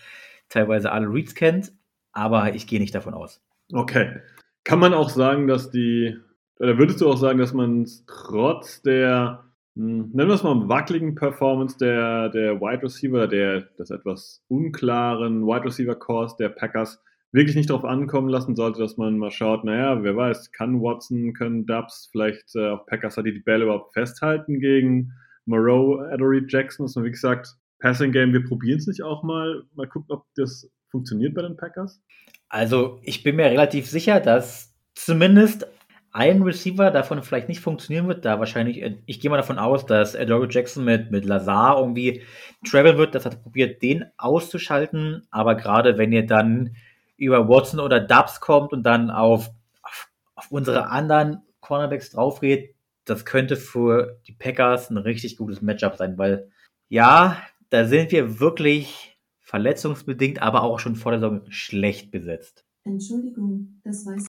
teilweise 0.49 0.91
alle 0.91 1.07
Reads 1.07 1.35
kennt. 1.35 1.73
Aber 2.13 2.55
ich 2.55 2.67
gehe 2.67 2.81
nicht 2.81 2.95
davon 2.95 3.15
aus. 3.15 3.41
Okay. 3.73 4.21
Kann 4.65 4.79
man 4.79 4.95
auch 4.95 5.11
sagen, 5.11 5.47
dass 5.47 5.71
die 5.71 6.17
oder 6.59 6.79
würdest 6.79 7.01
du 7.01 7.09
auch 7.09 7.17
sagen, 7.17 7.39
dass 7.39 7.53
man 7.53 7.87
trotz 8.07 8.83
der, 8.83 9.45
hm, 9.75 10.11
nennen 10.13 10.29
wir 10.29 10.35
es 10.35 10.43
mal, 10.43 10.69
wackeligen 10.69 11.15
Performance 11.15 11.77
der, 11.79 12.29
der 12.29 12.61
Wide 12.61 12.83
Receiver, 12.83 13.27
der 13.27 13.63
des 13.79 13.91
etwas 13.91 14.45
unklaren 14.49 15.47
Wide 15.47 15.65
Receiver 15.65 15.95
Course 15.95 16.37
der 16.39 16.51
Packers 16.51 17.03
wirklich 17.33 17.57
nicht 17.57 17.71
darauf 17.71 17.85
ankommen 17.85 18.29
lassen 18.29 18.55
sollte, 18.55 18.79
dass 18.79 18.97
man 18.97 19.19
mal 19.19 19.33
schaut, 19.33 19.65
naja, 19.65 20.01
wer 20.05 20.17
weiß, 20.17 20.53
kann 20.53 20.81
Watson, 20.81 21.35
können 21.35 21.67
Dubs 21.67 22.09
vielleicht 22.13 22.55
äh, 22.55 22.69
auf 22.69 22.87
Packers 22.87 23.17
die 23.17 23.33
die 23.33 23.41
Bälle 23.41 23.65
überhaupt 23.65 23.93
festhalten 23.93 24.61
gegen 24.61 25.13
Moreau, 25.45 25.99
Adory 25.99 26.45
Jackson, 26.49 26.87
dass 26.87 26.95
man 26.95 27.05
wie 27.05 27.11
gesagt, 27.11 27.57
Passing 27.81 28.13
Game, 28.13 28.33
wir 28.33 28.45
probieren 28.45 28.79
es 28.79 28.87
nicht 28.87 29.03
auch 29.03 29.25
mal, 29.25 29.65
mal 29.75 29.89
gucken, 29.89 30.15
ob 30.15 30.27
das 30.37 30.71
funktioniert 30.91 31.35
bei 31.35 31.43
den 31.43 31.57
Packers? 31.57 32.01
Also 32.49 33.01
ich 33.03 33.25
bin 33.25 33.35
mir 33.35 33.47
relativ 33.47 33.89
sicher, 33.89 34.21
dass 34.21 34.73
zumindest 34.95 35.67
ein 36.15 36.43
Receiver 36.43 36.93
davon 36.93 37.25
vielleicht 37.25 37.49
nicht 37.49 37.61
funktionieren 37.61 38.07
wird, 38.07 38.25
da 38.25 38.39
wahrscheinlich, 38.39 38.81
äh, 38.81 38.97
ich 39.05 39.19
gehe 39.19 39.31
mal 39.31 39.37
davon 39.37 39.59
aus, 39.59 39.85
dass 39.85 40.15
Adore 40.15 40.47
Jackson 40.49 40.85
mit, 40.85 41.11
mit 41.11 41.25
Lazar 41.25 41.79
irgendwie 41.79 42.23
travel 42.65 42.97
wird, 42.97 43.17
das 43.17 43.27
hat 43.27 43.43
probiert, 43.43 43.83
den 43.83 44.05
auszuschalten, 44.17 45.27
aber 45.31 45.57
gerade 45.57 45.99
wenn 45.99 46.13
ihr 46.13 46.25
dann 46.25 46.77
über 47.17 47.49
Watson 47.49 47.81
oder 47.81 47.99
Dubs 47.99 48.41
kommt 48.41 48.73
und 48.73 48.85
dann 48.85 49.11
auf, 49.11 49.51
auf, 49.83 50.09
auf 50.37 50.51
unsere 50.53 50.87
anderen 50.89 51.43
Cornerbacks 51.61 52.11
draufgeht, 52.11 52.77
das 53.05 53.25
könnte 53.25 53.57
für 53.57 54.21
die 54.29 54.33
Packers 54.33 54.91
ein 54.91 54.99
richtig 54.99 55.37
gutes 55.37 55.63
Matchup 55.63 55.97
sein, 55.97 56.17
weil 56.17 56.49
ja, 56.89 57.43
da 57.71 57.87
sind 57.87 58.13
wir 58.13 58.39
wirklich 58.39 59.19
verletzungsbedingt, 59.41 60.41
aber 60.41 60.63
auch 60.63 60.79
schon 60.79 60.95
vor 60.95 61.11
der 61.11 61.21
Saison 61.21 61.41
schlecht 61.49 62.13
besetzt. 62.13 62.65
Entschuldigung, 62.85 63.81
das 63.83 64.07
weiß 64.07 64.27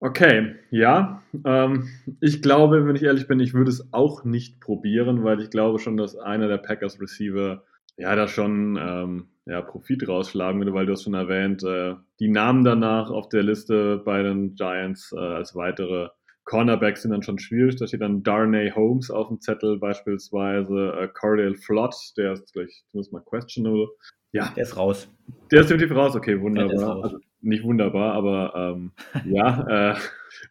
Okay, 0.00 0.56
ja. 0.70 1.22
Ähm, 1.44 1.88
ich 2.20 2.40
glaube, 2.40 2.86
wenn 2.86 2.96
ich 2.96 3.02
ehrlich 3.02 3.28
bin, 3.28 3.38
ich 3.38 3.52
würde 3.52 3.70
es 3.70 3.92
auch 3.92 4.24
nicht 4.24 4.58
probieren, 4.58 5.24
weil 5.24 5.40
ich 5.40 5.50
glaube 5.50 5.78
schon, 5.78 5.98
dass 5.98 6.16
einer 6.16 6.48
der 6.48 6.56
Packers 6.56 7.00
Receiver 7.00 7.62
ja 7.98 8.16
da 8.16 8.26
schon 8.26 8.78
ähm, 8.80 9.28
ja, 9.44 9.60
Profit 9.60 10.08
rausschlagen 10.08 10.58
würde, 10.58 10.72
weil 10.72 10.86
du 10.86 10.92
hast 10.92 11.02
schon 11.02 11.12
erwähnt, 11.12 11.62
äh, 11.64 11.96
die 12.18 12.28
Namen 12.28 12.64
danach 12.64 13.10
auf 13.10 13.28
der 13.28 13.42
Liste 13.42 13.98
bei 13.98 14.22
den 14.22 14.54
Giants 14.54 15.12
äh, 15.12 15.18
als 15.18 15.54
weitere 15.54 16.08
Cornerbacks 16.44 17.02
sind 17.02 17.10
dann 17.10 17.22
schon 17.22 17.38
schwierig. 17.38 17.76
Da 17.76 17.86
steht 17.86 18.00
dann 18.00 18.22
Darnay 18.22 18.70
Holmes 18.70 19.10
auf 19.10 19.28
dem 19.28 19.40
Zettel 19.40 19.78
beispielsweise, 19.78 20.94
äh, 20.98 21.08
Cordell 21.12 21.56
Flott, 21.56 21.94
der 22.16 22.32
ist 22.32 22.52
gleich 22.54 22.84
zumindest 22.90 23.12
mal 23.12 23.22
questionable. 23.22 23.88
Ja. 24.32 24.50
Der 24.56 24.62
ist 24.62 24.76
raus. 24.76 25.08
Der 25.50 25.60
ist 25.60 25.70
definitiv 25.70 25.94
raus, 25.94 26.16
okay, 26.16 26.40
wunderbar. 26.40 27.04
Also, 27.04 27.18
nicht 27.42 27.64
wunderbar, 27.64 28.14
aber 28.14 28.54
ähm, 28.54 28.92
ja, 29.24 29.92
äh, 29.92 29.96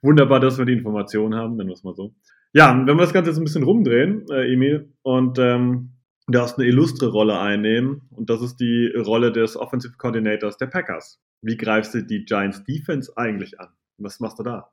wunderbar, 0.01 0.39
dass 0.39 0.57
wir 0.57 0.65
die 0.65 0.73
Informationen 0.73 1.35
haben, 1.35 1.55
nennen 1.55 1.69
wir 1.69 1.73
es 1.73 1.83
mal 1.83 1.95
so. 1.95 2.13
Ja, 2.53 2.73
wenn 2.73 2.97
wir 2.97 3.03
das 3.03 3.13
Ganze 3.13 3.29
jetzt 3.29 3.37
ein 3.37 3.43
bisschen 3.43 3.63
rumdrehen, 3.63 4.25
äh, 4.31 4.51
Emil, 4.51 4.91
und 5.03 5.37
ähm, 5.37 5.91
du 6.27 6.33
darfst 6.33 6.57
eine 6.57 6.67
illustre 6.67 7.09
Rolle 7.09 7.39
einnehmen, 7.39 8.01
und 8.11 8.29
das 8.29 8.41
ist 8.41 8.57
die 8.57 8.91
Rolle 8.95 9.31
des 9.31 9.55
Offensive 9.55 9.95
Coordinators 9.97 10.57
der 10.57 10.67
Packers. 10.67 11.21
Wie 11.41 11.57
greifst 11.57 11.93
du 11.93 12.03
die 12.03 12.25
Giants 12.25 12.63
Defense 12.63 13.11
eigentlich 13.15 13.59
an? 13.59 13.69
Was 13.97 14.19
machst 14.19 14.39
du 14.39 14.43
da? 14.43 14.71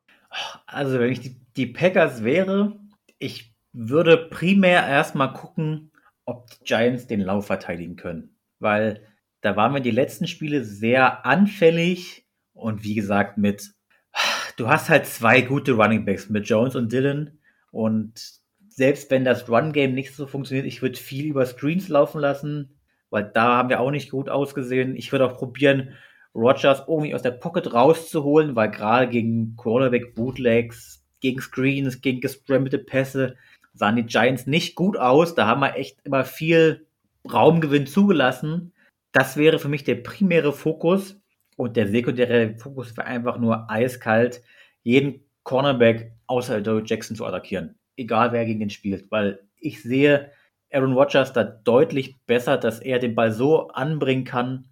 Also, 0.66 0.98
wenn 0.98 1.12
ich 1.12 1.20
die, 1.20 1.36
die 1.56 1.66
Packers 1.66 2.24
wäre, 2.24 2.78
ich 3.18 3.54
würde 3.72 4.16
primär 4.16 4.86
erstmal 4.86 5.32
gucken, 5.32 5.92
ob 6.24 6.50
die 6.50 6.64
Giants 6.64 7.06
den 7.06 7.20
Lauf 7.20 7.46
verteidigen 7.46 7.96
können. 7.96 8.36
Weil 8.58 9.02
da 9.40 9.56
waren 9.56 9.74
wir 9.74 9.80
die 9.80 9.90
letzten 9.90 10.26
Spiele 10.26 10.64
sehr 10.64 11.26
anfällig 11.26 12.26
und 12.52 12.84
wie 12.84 12.94
gesagt, 12.94 13.38
mit 13.38 13.72
du 14.56 14.68
hast 14.68 14.88
halt 14.88 15.06
zwei 15.06 15.42
gute 15.42 15.72
Running 15.72 16.04
Backs 16.04 16.28
mit 16.28 16.48
Jones 16.48 16.74
und 16.74 16.92
Dylan 16.92 17.38
und 17.70 18.40
selbst 18.68 19.10
wenn 19.10 19.24
das 19.24 19.48
Run-Game 19.48 19.94
nicht 19.94 20.14
so 20.14 20.26
funktioniert, 20.26 20.66
ich 20.66 20.82
würde 20.82 20.98
viel 20.98 21.26
über 21.26 21.46
Screens 21.46 21.88
laufen 21.88 22.20
lassen, 22.20 22.78
weil 23.10 23.24
da 23.24 23.56
haben 23.56 23.68
wir 23.70 23.80
auch 23.80 23.90
nicht 23.90 24.10
gut 24.10 24.28
ausgesehen. 24.28 24.96
Ich 24.96 25.12
würde 25.12 25.26
auch 25.26 25.38
probieren, 25.38 25.94
Rogers 26.34 26.84
irgendwie 26.86 27.14
aus 27.14 27.22
der 27.22 27.30
Pocket 27.30 27.72
rauszuholen, 27.72 28.54
weil 28.54 28.70
gerade 28.70 29.08
gegen 29.08 29.56
Quarterback 29.56 30.14
Bootlegs, 30.14 31.02
gegen 31.20 31.40
Screens, 31.40 32.02
gegen 32.02 32.20
gescrambelte 32.20 32.78
Pässe 32.78 33.36
sahen 33.72 33.96
die 33.96 34.04
Giants 34.04 34.46
nicht 34.46 34.74
gut 34.74 34.98
aus. 34.98 35.34
Da 35.34 35.46
haben 35.46 35.60
wir 35.60 35.76
echt 35.76 35.98
immer 36.04 36.24
viel 36.24 36.86
Raumgewinn 37.30 37.86
zugelassen. 37.86 38.72
Das 39.16 39.38
wäre 39.38 39.58
für 39.58 39.70
mich 39.70 39.82
der 39.82 39.94
primäre 39.94 40.52
Fokus. 40.52 41.18
Und 41.56 41.78
der 41.78 41.88
sekundäre 41.88 42.54
Fokus 42.58 42.94
wäre 42.98 43.06
einfach 43.06 43.38
nur 43.38 43.70
eiskalt, 43.70 44.42
jeden 44.82 45.24
Cornerback 45.42 46.12
außer 46.26 46.58
Joe 46.58 46.82
Jackson 46.84 47.16
zu 47.16 47.24
attackieren. 47.24 47.78
Egal 47.96 48.32
wer 48.32 48.44
gegen 48.44 48.60
den 48.60 48.68
spielt. 48.68 49.10
Weil 49.10 49.40
ich 49.56 49.82
sehe 49.82 50.30
Aaron 50.70 50.92
Rodgers 50.92 51.32
da 51.32 51.44
deutlich 51.44 52.18
besser, 52.26 52.58
dass 52.58 52.78
er 52.80 52.98
den 52.98 53.14
Ball 53.14 53.32
so 53.32 53.68
anbringen 53.68 54.24
kann, 54.24 54.66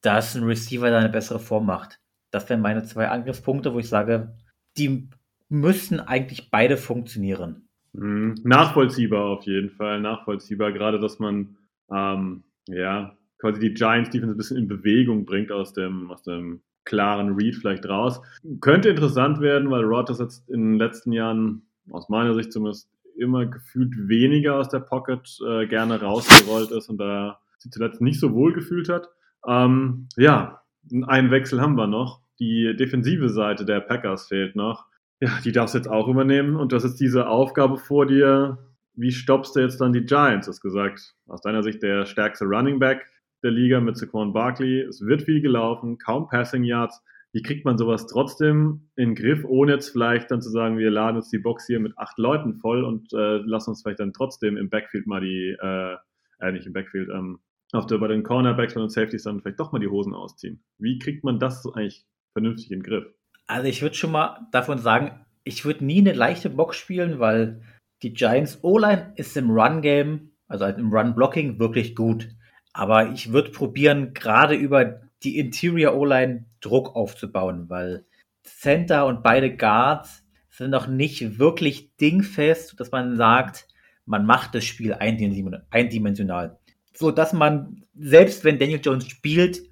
dass 0.00 0.34
ein 0.34 0.42
Receiver 0.42 0.90
da 0.90 0.98
eine 0.98 1.08
bessere 1.08 1.38
Form 1.38 1.66
macht. 1.66 2.00
Das 2.32 2.48
wären 2.50 2.62
meine 2.62 2.82
zwei 2.82 3.10
Angriffspunkte, 3.10 3.72
wo 3.72 3.78
ich 3.78 3.88
sage, 3.88 4.34
die 4.76 5.08
müssten 5.48 6.00
eigentlich 6.00 6.50
beide 6.50 6.76
funktionieren. 6.76 7.68
Mhm. 7.92 8.34
Nachvollziehbar 8.42 9.26
auf 9.26 9.44
jeden 9.44 9.70
Fall, 9.70 10.00
nachvollziehbar. 10.00 10.72
Gerade, 10.72 10.98
dass 10.98 11.20
man 11.20 11.58
ähm, 11.92 12.42
ja 12.66 13.16
quasi 13.42 13.60
die 13.60 13.74
Giants 13.74 14.10
Defense 14.10 14.34
ein 14.34 14.38
bisschen 14.38 14.56
in 14.56 14.68
Bewegung 14.68 15.26
bringt 15.26 15.50
aus 15.50 15.72
dem, 15.72 16.10
aus 16.12 16.22
dem 16.22 16.62
klaren 16.84 17.34
Read 17.34 17.56
vielleicht 17.56 17.84
raus. 17.86 18.20
Könnte 18.60 18.88
interessant 18.88 19.40
werden, 19.40 19.68
weil 19.68 19.82
Rodgers 19.82 20.20
jetzt 20.20 20.48
in 20.48 20.72
den 20.72 20.78
letzten 20.78 21.10
Jahren, 21.12 21.62
aus 21.90 22.08
meiner 22.08 22.34
Sicht 22.34 22.52
zumindest, 22.52 22.88
immer 23.18 23.46
gefühlt 23.46 24.08
weniger 24.08 24.56
aus 24.56 24.68
der 24.68 24.78
Pocket 24.78 25.28
äh, 25.46 25.66
gerne 25.66 26.00
rausgerollt 26.00 26.70
ist 26.70 26.88
und 26.88 26.98
da 26.98 27.40
sie 27.58 27.68
zuletzt 27.68 28.00
nicht 28.00 28.20
so 28.20 28.32
wohl 28.32 28.52
gefühlt 28.52 28.88
hat. 28.88 29.08
Ähm, 29.46 30.08
ja, 30.16 30.62
einen 31.06 31.30
Wechsel 31.30 31.60
haben 31.60 31.76
wir 31.76 31.88
noch. 31.88 32.20
Die 32.38 32.74
defensive 32.76 33.28
Seite 33.28 33.64
der 33.64 33.80
Packers 33.80 34.28
fehlt 34.28 34.56
noch. 34.56 34.86
Ja, 35.20 35.30
die 35.44 35.52
darfst 35.52 35.74
du 35.74 35.78
jetzt 35.78 35.90
auch 35.90 36.08
übernehmen 36.08 36.56
und 36.56 36.72
das 36.72 36.84
ist 36.84 37.00
diese 37.00 37.28
Aufgabe 37.28 37.76
vor 37.76 38.06
dir. 38.06 38.58
Wie 38.94 39.12
stoppst 39.12 39.56
du 39.56 39.60
jetzt 39.60 39.80
dann 39.80 39.92
die 39.92 40.04
Giants? 40.04 40.46
Das 40.46 40.60
gesagt, 40.60 41.14
aus 41.26 41.40
deiner 41.42 41.62
Sicht 41.62 41.82
der 41.82 42.06
stärkste 42.06 42.44
Running 42.44 42.78
Back 42.78 43.06
der 43.42 43.50
Liga 43.50 43.80
mit 43.80 43.96
Saquon 43.96 44.32
Barkley. 44.32 44.80
Es 44.80 45.00
wird 45.04 45.22
viel 45.22 45.40
gelaufen, 45.40 45.98
kaum 45.98 46.28
Passing 46.28 46.64
Yards. 46.64 47.02
Wie 47.32 47.42
kriegt 47.42 47.64
man 47.64 47.78
sowas 47.78 48.06
trotzdem 48.06 48.90
in 48.94 49.10
den 49.10 49.14
Griff, 49.14 49.44
ohne 49.44 49.72
jetzt 49.72 49.88
vielleicht 49.88 50.30
dann 50.30 50.42
zu 50.42 50.50
sagen, 50.50 50.76
wir 50.76 50.90
laden 50.90 51.16
uns 51.16 51.30
die 51.30 51.38
Box 51.38 51.66
hier 51.66 51.80
mit 51.80 51.96
acht 51.96 52.18
Leuten 52.18 52.54
voll 52.54 52.84
und 52.84 53.12
äh, 53.14 53.38
lassen 53.38 53.70
uns 53.70 53.82
vielleicht 53.82 54.00
dann 54.00 54.12
trotzdem 54.12 54.56
im 54.56 54.68
Backfield 54.68 55.06
mal 55.06 55.22
die, 55.22 55.56
äh, 55.60 55.96
äh 56.40 56.52
nicht 56.52 56.66
im 56.66 56.74
Backfield, 56.74 57.08
ähm, 57.08 57.40
auf 57.72 57.86
der, 57.86 57.98
bei 57.98 58.08
den 58.08 58.22
Cornerbacks, 58.22 58.74
den 58.74 58.88
Safeties 58.90 59.22
dann 59.22 59.40
vielleicht 59.40 59.60
doch 59.60 59.72
mal 59.72 59.78
die 59.78 59.88
Hosen 59.88 60.14
ausziehen. 60.14 60.62
Wie 60.78 60.98
kriegt 60.98 61.24
man 61.24 61.38
das 61.38 61.66
eigentlich 61.66 62.04
vernünftig 62.34 62.70
in 62.70 62.80
den 62.80 62.82
Griff? 62.82 63.06
Also 63.46 63.66
ich 63.66 63.80
würde 63.80 63.94
schon 63.94 64.12
mal 64.12 64.46
davon 64.52 64.78
sagen, 64.78 65.24
ich 65.44 65.64
würde 65.64 65.84
nie 65.84 66.00
eine 66.00 66.12
leichte 66.12 66.50
Box 66.50 66.76
spielen, 66.76 67.18
weil 67.18 67.62
die 68.02 68.12
Giants 68.12 68.58
O-Line 68.62 69.14
ist 69.16 69.36
im 69.36 69.50
Run-Game, 69.50 70.32
also 70.48 70.66
halt 70.66 70.78
im 70.78 70.92
Run-Blocking, 70.92 71.58
wirklich 71.58 71.96
gut. 71.96 72.28
Aber 72.72 73.10
ich 73.12 73.32
würde 73.32 73.50
probieren, 73.50 74.14
gerade 74.14 74.54
über 74.54 75.00
die 75.22 75.38
Interior 75.38 75.94
O-Line 75.94 76.46
Druck 76.60 76.96
aufzubauen, 76.96 77.68
weil 77.68 78.04
Center 78.42 79.06
und 79.06 79.22
beide 79.22 79.54
Guards 79.56 80.24
sind 80.50 80.70
noch 80.70 80.86
nicht 80.86 81.38
wirklich 81.38 81.96
dingfest, 81.96 82.78
dass 82.78 82.90
man 82.90 83.16
sagt, 83.16 83.68
man 84.04 84.26
macht 84.26 84.54
das 84.54 84.64
Spiel 84.64 84.94
eindimensional 84.94 86.58
so 86.94 87.10
dass 87.10 87.32
man, 87.32 87.84
selbst 87.94 88.44
wenn 88.44 88.58
Daniel 88.58 88.80
Jones 88.82 89.08
spielt, 89.08 89.62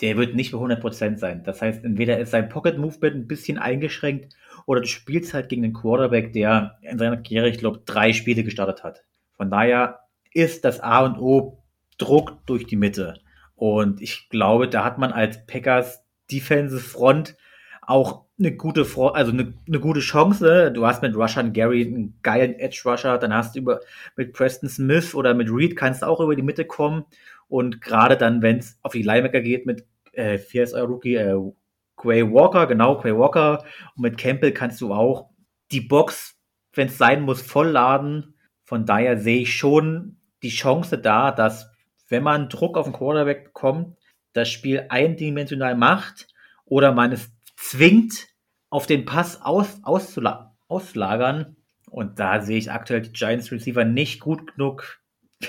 der 0.00 0.16
wird 0.16 0.34
nicht 0.34 0.50
für 0.50 0.58
100% 0.58 1.16
sein. 1.16 1.42
Das 1.44 1.62
heißt, 1.62 1.84
entweder 1.84 2.18
ist 2.18 2.30
sein 2.30 2.48
Pocket 2.48 2.76
Movement 2.76 3.16
ein 3.16 3.26
bisschen 3.26 3.58
eingeschränkt 3.58 4.34
oder 4.66 4.82
du 4.82 4.86
spielst 4.86 5.32
halt 5.32 5.48
gegen 5.48 5.64
einen 5.64 5.72
Quarterback, 5.72 6.32
der 6.32 6.78
in 6.82 6.98
seiner 6.98 7.16
Karriere, 7.16 7.48
ich 7.48 7.58
glaube, 7.58 7.82
drei 7.86 8.12
Spiele 8.12 8.44
gestartet 8.44 8.84
hat. 8.84 9.04
Von 9.32 9.50
daher 9.50 10.00
ist 10.32 10.64
das 10.64 10.80
A 10.80 11.04
und 11.04 11.18
O 11.18 11.62
Druck 11.98 12.38
durch 12.46 12.66
die 12.66 12.76
Mitte. 12.76 13.20
Und 13.54 14.02
ich 14.02 14.28
glaube, 14.28 14.68
da 14.68 14.84
hat 14.84 14.98
man 14.98 15.12
als 15.12 15.46
Packers 15.46 16.04
Defensive 16.30 16.80
Front 16.80 17.36
auch 17.82 18.26
eine 18.38 18.54
gute, 18.54 18.86
also 19.14 19.32
eine, 19.32 19.54
eine 19.66 19.80
gute 19.80 20.00
Chance. 20.00 20.72
Du 20.72 20.86
hast 20.86 21.02
mit 21.02 21.16
Rushan 21.16 21.52
Gary 21.52 21.86
einen 21.86 22.18
geilen 22.22 22.54
Edge 22.54 22.82
Rusher, 22.84 23.18
dann 23.18 23.32
hast 23.32 23.54
du 23.54 23.60
über 23.60 23.80
mit 24.16 24.32
Preston 24.32 24.68
Smith 24.68 25.14
oder 25.14 25.34
mit 25.34 25.48
Reed 25.50 25.76
kannst 25.76 26.02
du 26.02 26.06
auch 26.06 26.20
über 26.20 26.36
die 26.36 26.42
Mitte 26.42 26.64
kommen. 26.64 27.04
Und 27.48 27.80
gerade 27.80 28.16
dann, 28.16 28.42
wenn 28.42 28.58
es 28.58 28.78
auf 28.82 28.92
die 28.92 29.02
Linebacker 29.02 29.40
geht 29.40 29.66
mit 29.66 29.86
äh, 30.12 30.36
Fierce 30.38 30.74
Rookie 30.74 31.14
äh, 31.14 31.38
Quay 31.96 32.30
Walker, 32.30 32.66
genau, 32.66 32.98
Quay 32.98 33.16
Walker 33.16 33.64
und 33.96 34.02
mit 34.02 34.18
Campbell 34.18 34.52
kannst 34.52 34.80
du 34.80 34.92
auch 34.92 35.30
die 35.70 35.80
Box, 35.80 36.36
wenn 36.74 36.88
es 36.88 36.98
sein 36.98 37.22
muss, 37.22 37.40
vollladen. 37.40 38.34
Von 38.64 38.84
daher 38.84 39.16
sehe 39.16 39.42
ich 39.42 39.56
schon 39.56 40.18
die 40.42 40.50
Chance 40.50 40.98
da, 40.98 41.30
dass 41.30 41.70
wenn 42.08 42.22
man 42.22 42.48
Druck 42.48 42.76
auf 42.76 42.86
den 42.86 42.92
Quarterback 42.92 43.44
bekommt, 43.44 43.96
das 44.32 44.48
Spiel 44.48 44.86
eindimensional 44.88 45.74
macht 45.74 46.28
oder 46.64 46.92
man 46.92 47.12
es 47.12 47.30
zwingt, 47.56 48.28
auf 48.70 48.86
den 48.86 49.04
Pass 49.04 49.40
aus, 49.42 49.80
auszula 49.82 50.56
auszulagern. 50.68 51.56
Und 51.88 52.18
da 52.18 52.40
sehe 52.40 52.58
ich 52.58 52.70
aktuell 52.70 53.00
die 53.00 53.12
Giants 53.12 53.52
Receiver 53.52 53.84
nicht 53.84 54.20
gut 54.20 54.54
genug, 54.54 55.00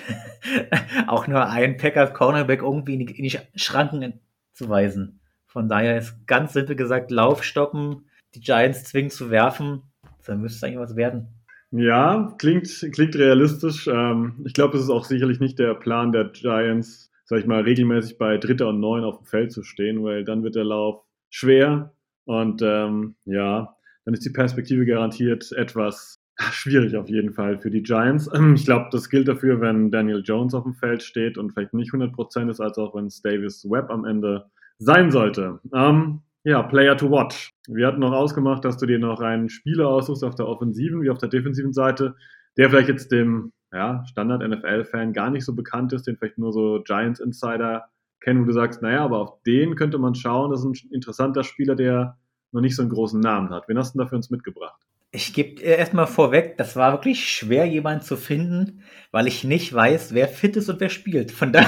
auch 1.07 1.27
nur 1.27 1.49
einen 1.49 1.77
Packers 1.77 2.13
Cornerback 2.13 2.61
irgendwie 2.61 2.93
in 2.93 3.05
die, 3.05 3.17
in 3.17 3.23
die 3.23 3.39
Schranken 3.59 4.21
zu 4.53 4.69
weisen. 4.69 5.19
Von 5.47 5.67
daher 5.67 5.97
ist 5.97 6.27
ganz 6.27 6.53
simpel 6.53 6.75
gesagt, 6.75 7.09
Lauf 7.09 7.43
stoppen, 7.43 8.09
die 8.35 8.41
Giants 8.41 8.83
zwingen 8.83 9.09
zu 9.09 9.29
werfen. 9.31 9.81
Dann 10.25 10.41
müsste 10.41 10.57
es 10.57 10.63
eigentlich 10.63 10.89
was 10.89 10.95
werden. 10.95 11.36
Ja, 11.71 12.33
klingt, 12.37 12.67
klingt 12.93 13.15
realistisch. 13.15 13.87
Ähm, 13.87 14.41
ich 14.45 14.53
glaube, 14.53 14.77
es 14.77 14.83
ist 14.83 14.89
auch 14.89 15.03
sicherlich 15.03 15.39
nicht 15.39 15.59
der 15.59 15.73
Plan 15.75 16.11
der 16.11 16.25
Giants, 16.25 17.11
sag 17.25 17.39
ich 17.39 17.45
mal, 17.45 17.61
regelmäßig 17.61 18.17
bei 18.17 18.37
Dritter 18.37 18.69
und 18.69 18.79
Neun 18.79 19.03
auf 19.03 19.17
dem 19.17 19.25
Feld 19.25 19.51
zu 19.51 19.63
stehen, 19.63 20.03
weil 20.03 20.23
dann 20.23 20.43
wird 20.43 20.55
der 20.55 20.63
Lauf 20.63 21.03
schwer. 21.29 21.93
Und 22.25 22.61
ähm, 22.63 23.15
ja, 23.25 23.75
dann 24.05 24.13
ist 24.13 24.25
die 24.25 24.29
Perspektive 24.29 24.85
garantiert 24.85 25.51
etwas 25.51 26.15
schwierig 26.51 26.95
auf 26.95 27.09
jeden 27.09 27.33
Fall 27.33 27.59
für 27.59 27.69
die 27.71 27.83
Giants. 27.83 28.29
Ich 28.55 28.65
glaube, 28.65 28.87
das 28.91 29.09
gilt 29.09 29.27
dafür, 29.27 29.59
wenn 29.59 29.91
Daniel 29.91 30.21
Jones 30.23 30.53
auf 30.53 30.63
dem 30.63 30.75
Feld 30.75 31.03
steht 31.03 31.37
und 31.37 31.51
vielleicht 31.51 31.73
nicht 31.73 31.91
100% 31.91 32.49
ist, 32.49 32.61
als 32.61 32.77
auch 32.77 32.95
wenn 32.95 33.07
es 33.07 33.21
Davis 33.21 33.65
Webb 33.69 33.89
am 33.89 34.05
Ende 34.05 34.45
sein 34.77 35.11
sollte. 35.11 35.59
Ähm, 35.73 36.21
ja, 36.47 36.63
Player 36.63 36.95
to 36.95 37.11
watch. 37.11 37.53
Wir 37.67 37.87
hatten 37.87 37.99
noch 37.99 38.13
ausgemacht, 38.13 38.63
dass 38.63 38.77
du 38.77 38.85
dir 38.85 38.99
noch 38.99 39.19
einen 39.19 39.49
Spieler 39.49 39.89
aussuchst 39.89 40.23
auf 40.23 40.35
der 40.35 40.47
offensiven 40.47 41.01
wie 41.01 41.09
auf 41.09 41.17
der 41.17 41.27
defensiven 41.27 41.73
Seite, 41.73 42.15
der 42.55 42.69
vielleicht 42.69 42.87
jetzt 42.87 43.11
dem 43.11 43.51
ja, 43.73 44.05
Standard-NFL-Fan 44.05 45.11
gar 45.11 45.29
nicht 45.29 45.43
so 45.43 45.53
bekannt 45.53 45.91
ist, 45.91 46.07
den 46.07 46.15
vielleicht 46.15 46.37
nur 46.37 46.53
so 46.53 46.81
Giants-Insider 46.85 47.89
kennen, 48.21 48.43
wo 48.43 48.45
du 48.45 48.53
sagst, 48.53 48.81
naja, 48.81 49.03
aber 49.03 49.19
auf 49.19 49.43
den 49.43 49.75
könnte 49.75 49.97
man 49.97 50.15
schauen, 50.15 50.51
das 50.51 50.63
ist 50.63 50.85
ein 50.85 50.93
interessanter 50.93 51.43
Spieler, 51.43 51.75
der 51.75 52.17
noch 52.53 52.61
nicht 52.61 52.77
so 52.77 52.81
einen 52.81 52.91
großen 52.91 53.19
Namen 53.19 53.49
hat. 53.49 53.67
Wen 53.67 53.77
hast 53.77 53.93
du 53.93 53.97
denn 53.97 54.05
da 54.05 54.09
für 54.09 54.15
uns 54.15 54.29
mitgebracht? 54.29 54.86
Ich 55.11 55.33
gebe 55.33 55.61
erstmal 55.61 56.05
vorweg, 56.05 56.57
das 56.57 56.75
war 56.75 56.91
wirklich 56.91 57.29
schwer, 57.29 57.65
jemanden 57.65 58.03
zu 58.03 58.17
finden, 58.17 58.83
weil 59.11 59.25
ich 59.27 59.45
nicht 59.45 59.73
weiß, 59.73 60.13
wer 60.13 60.27
fit 60.27 60.57
ist 60.57 60.69
und 60.69 60.81
wer 60.81 60.89
spielt. 60.89 61.31
Von, 61.31 61.53
da, 61.53 61.63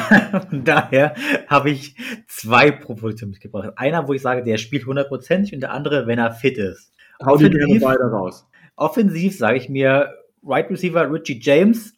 von 0.49 0.65
daher 0.65 1.15
habe 1.47 1.69
ich 1.69 1.95
zwei 2.28 2.69
Propositionen 2.71 3.32
mitgebracht. 3.32 3.71
Einer, 3.78 4.08
wo 4.08 4.13
ich 4.13 4.21
sage, 4.21 4.43
der 4.43 4.58
spielt 4.58 4.86
hundertprozentig 4.86 5.54
und 5.54 5.62
der 5.62 5.71
andere, 5.71 6.06
wenn 6.06 6.19
er 6.19 6.32
fit 6.32 6.58
ist. 6.58 6.91
Hau 7.25 7.38
die 7.38 7.49
gerne 7.49 7.80
beide 7.80 8.04
raus. 8.04 8.47
Offensiv 8.75 9.38
sage 9.38 9.58
ich 9.58 9.69
mir, 9.69 10.13
Right 10.43 10.69
Receiver 10.69 11.12
Richie 11.12 11.39
James 11.41 11.93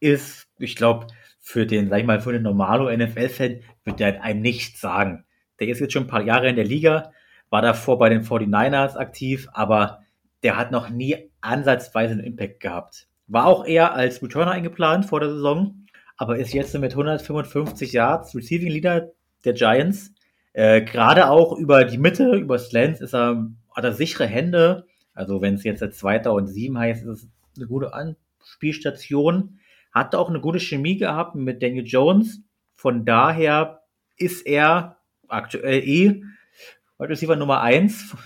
ist, 0.00 0.46
ich 0.58 0.76
glaube, 0.76 1.06
für 1.40 1.66
den, 1.66 1.88
sag 1.88 2.00
ich 2.00 2.06
mal, 2.06 2.20
für 2.20 2.32
den 2.32 2.42
normalo 2.42 2.94
NFL-Fan 2.94 3.60
wird 3.84 4.00
der 4.00 4.22
einem 4.22 4.42
nichts 4.42 4.80
sagen. 4.80 5.24
Der 5.60 5.68
ist 5.68 5.80
jetzt 5.80 5.92
schon 5.92 6.04
ein 6.04 6.08
paar 6.08 6.22
Jahre 6.22 6.48
in 6.48 6.56
der 6.56 6.64
Liga, 6.64 7.12
war 7.50 7.62
davor 7.62 7.98
bei 7.98 8.10
den 8.10 8.22
49ers 8.22 8.96
aktiv, 8.96 9.48
aber 9.52 10.00
der 10.42 10.56
hat 10.56 10.70
noch 10.70 10.90
nie 10.90 11.30
ansatzweise 11.40 12.12
einen 12.12 12.24
Impact 12.24 12.60
gehabt. 12.60 13.08
War 13.26 13.46
auch 13.46 13.66
eher 13.66 13.94
als 13.94 14.22
Returner 14.22 14.52
eingeplant 14.52 15.06
vor 15.06 15.20
der 15.20 15.30
Saison, 15.30 15.86
aber 16.16 16.38
ist 16.38 16.52
jetzt 16.52 16.76
mit 16.78 16.92
155 16.92 17.92
Yards 17.92 18.34
Receiving 18.34 18.70
Leader 18.70 19.10
der 19.44 19.52
Giants. 19.52 20.12
Äh, 20.52 20.82
Gerade 20.82 21.28
auch 21.28 21.56
über 21.56 21.84
die 21.84 21.98
Mitte, 21.98 22.34
über 22.34 22.58
Slants 22.58 23.00
ist 23.00 23.14
er, 23.14 23.50
hat 23.74 23.84
er 23.84 23.92
sichere 23.92 24.26
Hände. 24.26 24.86
Also 25.14 25.40
wenn 25.40 25.54
es 25.54 25.64
jetzt 25.64 25.82
der 25.82 25.90
Zweiter 25.90 26.32
und 26.32 26.46
Sieben 26.46 26.78
heißt, 26.78 27.04
ist 27.04 27.24
es 27.24 27.28
eine 27.56 27.66
gute 27.66 27.92
Anspielstation. 27.92 29.58
Hat 29.92 30.14
auch 30.14 30.28
eine 30.28 30.40
gute 30.40 30.60
Chemie 30.60 30.96
gehabt 30.96 31.34
mit 31.34 31.62
Daniel 31.62 31.86
Jones. 31.86 32.40
Von 32.74 33.04
daher 33.04 33.82
ist 34.16 34.46
er 34.46 34.98
aktuell 35.28 35.86
eh 35.86 36.22
Receiver 37.00 37.36
Nummer 37.36 37.60
eins 37.60 38.16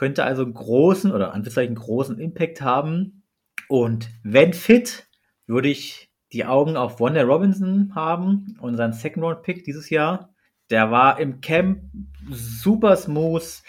könnte 0.00 0.24
also 0.24 0.44
einen 0.44 0.54
großen 0.54 1.12
oder 1.12 1.34
Anführungszeichen 1.34 1.74
großen 1.74 2.18
Impact 2.18 2.62
haben. 2.62 3.22
Und 3.68 4.08
wenn 4.22 4.54
fit, 4.54 5.06
würde 5.46 5.68
ich 5.68 6.10
die 6.32 6.46
Augen 6.46 6.78
auf 6.78 7.00
Wanda 7.00 7.20
Robinson 7.20 7.94
haben, 7.94 8.56
unseren 8.62 8.94
Second 8.94 9.22
Round 9.22 9.42
Pick 9.42 9.62
dieses 9.62 9.90
Jahr. 9.90 10.32
Der 10.70 10.90
war 10.90 11.20
im 11.20 11.42
Camp 11.42 11.82
super 12.30 12.96
smooth, 12.96 13.62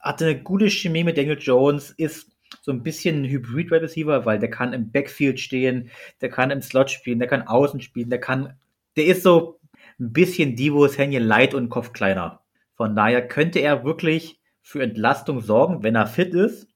hatte 0.00 0.24
eine 0.24 0.42
gute 0.42 0.70
Chemie 0.70 1.04
mit 1.04 1.18
Daniel 1.18 1.38
Jones, 1.38 1.92
ist 1.92 2.32
so 2.62 2.72
ein 2.72 2.82
bisschen 2.82 3.22
ein 3.22 3.30
Hybrid 3.30 3.70
Receiver, 3.70 4.26
weil 4.26 4.40
der 4.40 4.50
kann 4.50 4.72
im 4.72 4.90
Backfield 4.90 5.38
stehen, 5.38 5.92
der 6.20 6.30
kann 6.30 6.50
im 6.50 6.62
Slot 6.62 6.90
spielen, 6.90 7.20
der 7.20 7.28
kann 7.28 7.42
außen 7.42 7.80
spielen, 7.80 8.10
der 8.10 8.18
kann, 8.18 8.58
der 8.96 9.06
ist 9.06 9.22
so 9.22 9.60
ein 10.00 10.12
bisschen 10.12 10.56
Divo 10.56 10.88
Samuel 10.88 11.22
light 11.22 11.54
und 11.54 11.68
Kopf 11.68 11.92
kleiner. 11.92 12.40
Von 12.74 12.96
daher 12.96 13.28
könnte 13.28 13.60
er 13.60 13.84
wirklich 13.84 14.40
für 14.66 14.82
Entlastung 14.82 15.40
sorgen, 15.40 15.84
wenn 15.84 15.94
er 15.94 16.08
fit 16.08 16.34
ist. 16.34 16.66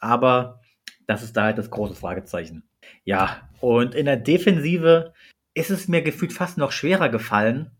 Aber 0.00 0.60
das 1.06 1.22
ist 1.22 1.34
da 1.34 1.44
halt 1.44 1.56
das 1.56 1.70
große 1.70 1.94
Fragezeichen. 1.94 2.68
Ja, 3.04 3.48
und 3.60 3.94
in 3.94 4.04
der 4.04 4.18
Defensive 4.18 5.14
ist 5.54 5.70
es 5.70 5.88
mir 5.88 6.02
gefühlt 6.02 6.34
fast 6.34 6.58
noch 6.58 6.72
schwerer 6.72 7.08
gefallen. 7.08 7.70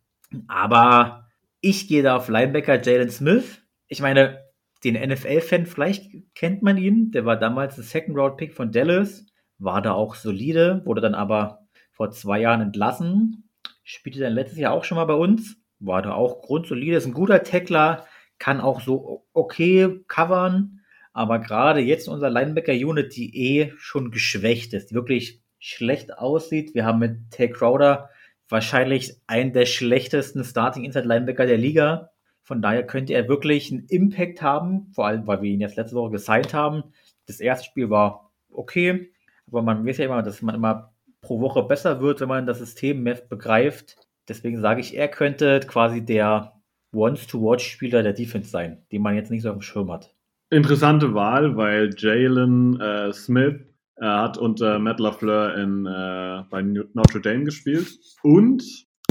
Aber 0.48 1.28
ich 1.60 1.86
gehe 1.86 2.02
da 2.02 2.16
auf 2.16 2.28
Linebacker 2.28 2.82
Jalen 2.82 3.10
Smith. 3.10 3.62
Ich 3.88 4.00
meine, 4.00 4.42
den 4.84 4.94
NFL-Fan, 4.94 5.66
vielleicht 5.66 6.12
kennt 6.34 6.62
man 6.62 6.78
ihn. 6.78 7.10
Der 7.10 7.26
war 7.26 7.36
damals 7.36 7.76
ein 7.76 7.84
Second-Round-Pick 7.84 8.54
von 8.54 8.72
Dallas. 8.72 9.26
War 9.58 9.82
da 9.82 9.92
auch 9.92 10.14
solide, 10.14 10.80
wurde 10.86 11.02
dann 11.02 11.14
aber 11.14 11.68
vor 11.92 12.10
zwei 12.10 12.40
Jahren 12.40 12.62
entlassen. 12.62 13.50
Spielte 13.84 14.20
dann 14.20 14.32
letztes 14.32 14.58
Jahr 14.58 14.72
auch 14.72 14.84
schon 14.84 14.96
mal 14.96 15.04
bei 15.04 15.14
uns 15.14 15.58
war 15.80 16.02
da 16.02 16.12
auch 16.12 16.42
grundsolide, 16.42 16.96
ist 16.96 17.06
ein 17.06 17.14
guter 17.14 17.42
Tackler, 17.42 18.06
kann 18.38 18.60
auch 18.60 18.80
so 18.80 19.26
okay 19.32 20.00
covern, 20.06 20.80
aber 21.12 21.40
gerade 21.40 21.80
jetzt 21.80 22.08
unser 22.08 22.30
Linebacker-Unit, 22.30 23.16
die 23.16 23.36
eh 23.36 23.72
schon 23.76 24.10
geschwächt 24.10 24.72
ist, 24.72 24.94
wirklich 24.94 25.42
schlecht 25.58 26.16
aussieht. 26.16 26.74
Wir 26.74 26.84
haben 26.84 27.00
mit 27.00 27.30
Tay 27.30 27.50
Crowder 27.50 28.10
wahrscheinlich 28.48 29.16
einen 29.26 29.52
der 29.52 29.66
schlechtesten 29.66 30.44
Starting 30.44 30.84
Inside 30.84 31.06
Linebacker 31.06 31.46
der 31.46 31.58
Liga. 31.58 32.10
Von 32.42 32.62
daher 32.62 32.86
könnte 32.86 33.14
er 33.14 33.28
wirklich 33.28 33.70
einen 33.70 33.86
Impact 33.86 34.40
haben, 34.40 34.92
vor 34.94 35.06
allem 35.06 35.26
weil 35.26 35.42
wir 35.42 35.50
ihn 35.50 35.60
jetzt 35.60 35.76
letzte 35.76 35.96
Woche 35.96 36.12
gesigned 36.12 36.54
haben. 36.54 36.84
Das 37.26 37.40
erste 37.40 37.66
Spiel 37.66 37.90
war 37.90 38.30
okay, 38.50 39.12
aber 39.48 39.62
man 39.62 39.84
weiß 39.84 39.98
ja 39.98 40.06
immer, 40.06 40.22
dass 40.22 40.40
man 40.40 40.54
immer 40.54 40.94
pro 41.20 41.40
Woche 41.40 41.62
besser 41.62 42.00
wird, 42.00 42.20
wenn 42.20 42.28
man 42.28 42.46
das 42.46 42.58
System 42.58 43.02
mehr 43.02 43.16
begreift. 43.16 43.96
Deswegen 44.28 44.60
sage 44.60 44.80
ich, 44.80 44.96
er 44.96 45.08
könnte 45.08 45.60
quasi 45.66 46.04
der 46.04 46.57
Wants-to-Watch-Spieler 46.92 48.02
der 48.02 48.12
Defense 48.12 48.50
sein, 48.50 48.84
den 48.92 49.02
man 49.02 49.14
jetzt 49.14 49.30
nicht 49.30 49.42
so 49.42 49.50
auf 49.50 49.56
dem 49.56 49.62
Schirm 49.62 49.90
hat. 49.90 50.14
Interessante 50.50 51.14
Wahl, 51.14 51.56
weil 51.56 51.90
Jalen 51.96 52.80
äh, 52.80 53.12
Smith 53.12 53.60
äh, 53.96 54.04
hat 54.04 54.38
unter 54.38 54.78
Matt 54.78 55.00
LaFleur 55.00 55.54
in, 55.56 55.84
äh, 55.84 56.44
bei 56.50 56.62
Notre 56.62 57.20
Dame 57.20 57.44
gespielt 57.44 57.98
und 58.22 58.62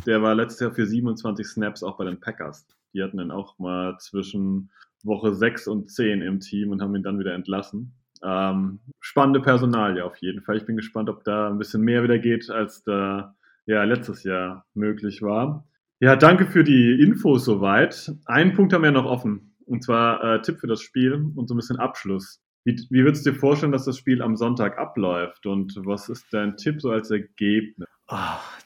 der 0.05 0.21
war 0.21 0.33
letztes 0.33 0.61
Jahr 0.61 0.71
für 0.71 0.85
27 0.85 1.45
Snaps 1.45 1.83
auch 1.83 1.97
bei 1.97 2.05
den 2.05 2.19
Packers. 2.19 2.65
Die 2.93 3.03
hatten 3.03 3.19
ihn 3.19 3.31
auch 3.31 3.59
mal 3.59 3.97
zwischen 3.99 4.71
Woche 5.03 5.35
6 5.35 5.67
und 5.67 5.91
10 5.91 6.21
im 6.21 6.39
Team 6.39 6.71
und 6.71 6.81
haben 6.81 6.95
ihn 6.95 7.03
dann 7.03 7.19
wieder 7.19 7.33
entlassen. 7.33 7.93
Ähm, 8.23 8.79
spannende 8.99 9.41
Personalie 9.41 10.03
auf 10.03 10.17
jeden 10.17 10.41
Fall. 10.41 10.57
Ich 10.57 10.65
bin 10.65 10.75
gespannt, 10.75 11.09
ob 11.09 11.23
da 11.23 11.49
ein 11.49 11.57
bisschen 11.57 11.81
mehr 11.81 12.03
wieder 12.03 12.17
geht, 12.17 12.49
als 12.49 12.83
da 12.83 13.35
ja 13.65 13.83
letztes 13.83 14.23
Jahr 14.23 14.65
möglich 14.73 15.21
war. 15.21 15.67
Ja, 15.99 16.15
danke 16.15 16.45
für 16.45 16.63
die 16.63 17.01
Infos 17.01 17.43
soweit. 17.43 18.11
Einen 18.27 18.53
Punkt 18.53 18.71
haben 18.71 18.83
wir 18.83 18.91
noch 18.91 19.05
offen, 19.05 19.55
und 19.65 19.83
zwar 19.83 20.23
äh, 20.23 20.41
Tipp 20.43 20.59
für 20.59 20.67
das 20.67 20.81
Spiel 20.81 21.31
und 21.35 21.47
so 21.47 21.55
ein 21.55 21.57
bisschen 21.57 21.79
Abschluss. 21.79 22.39
Wie, 22.65 22.75
wie 22.91 23.03
würdest 23.03 23.25
du 23.25 23.31
dir 23.31 23.39
vorstellen, 23.39 23.71
dass 23.71 23.85
das 23.85 23.97
Spiel 23.97 24.21
am 24.21 24.35
Sonntag 24.35 24.77
abläuft 24.77 25.47
und 25.47 25.73
was 25.85 26.07
ist 26.09 26.27
dein 26.31 26.55
Tipp 26.55 26.81
so 26.81 26.91
als 26.91 27.09
Ergebnis? 27.09 27.87
Oh, 28.09 28.15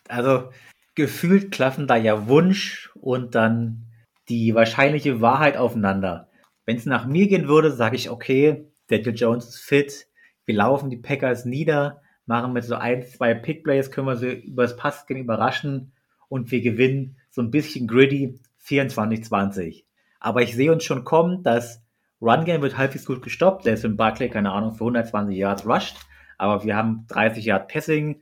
also 0.09 0.49
gefühlt 0.95 1.51
klaffen 1.51 1.87
da 1.87 1.95
ja 1.95 2.27
Wunsch 2.27 2.91
und 2.95 3.33
dann 3.33 3.85
die 4.27 4.53
wahrscheinliche 4.53 5.21
Wahrheit 5.21 5.55
aufeinander. 5.55 6.29
Wenn 6.65 6.75
es 6.75 6.85
nach 6.85 7.05
mir 7.05 7.29
gehen 7.29 7.47
würde, 7.47 7.71
sage 7.71 7.95
ich, 7.95 8.09
okay, 8.09 8.67
Daniel 8.87 9.15
Jones 9.15 9.47
ist 9.47 9.61
fit, 9.61 10.07
wir 10.45 10.55
laufen 10.55 10.89
die 10.89 10.97
Packers 10.97 11.45
nieder, 11.45 12.01
machen 12.25 12.51
mit 12.51 12.65
so 12.65 12.75
ein, 12.75 13.03
zwei 13.03 13.33
Pickplays, 13.35 13.89
können 13.89 14.07
wir 14.07 14.17
sie 14.17 14.33
übers 14.33 14.75
Passgame 14.75 15.21
überraschen 15.21 15.93
und 16.27 16.51
wir 16.51 16.61
gewinnen 16.61 17.15
so 17.31 17.41
ein 17.41 17.51
bisschen 17.51 17.87
gritty 17.87 18.39
24-20. 18.65 19.83
Aber 20.19 20.41
ich 20.41 20.55
sehe 20.55 20.71
uns 20.71 20.83
schon 20.83 21.03
kommen, 21.03 21.43
das 21.43 21.81
Run 22.21 22.45
Game 22.45 22.61
wird 22.61 22.77
halbwegs 22.77 23.05
gut 23.05 23.23
gestoppt. 23.23 23.65
Der 23.65 23.73
ist 23.73 23.83
im 23.83 23.97
Barclay, 23.97 24.29
keine 24.29 24.51
Ahnung, 24.51 24.73
für 24.73 24.83
120 24.83 25.35
Yards 25.35 25.65
rushed. 25.65 25.95
Aber 26.37 26.63
wir 26.63 26.75
haben 26.75 27.05
30 27.07 27.45
Yard 27.45 27.67
Passing. 27.67 28.21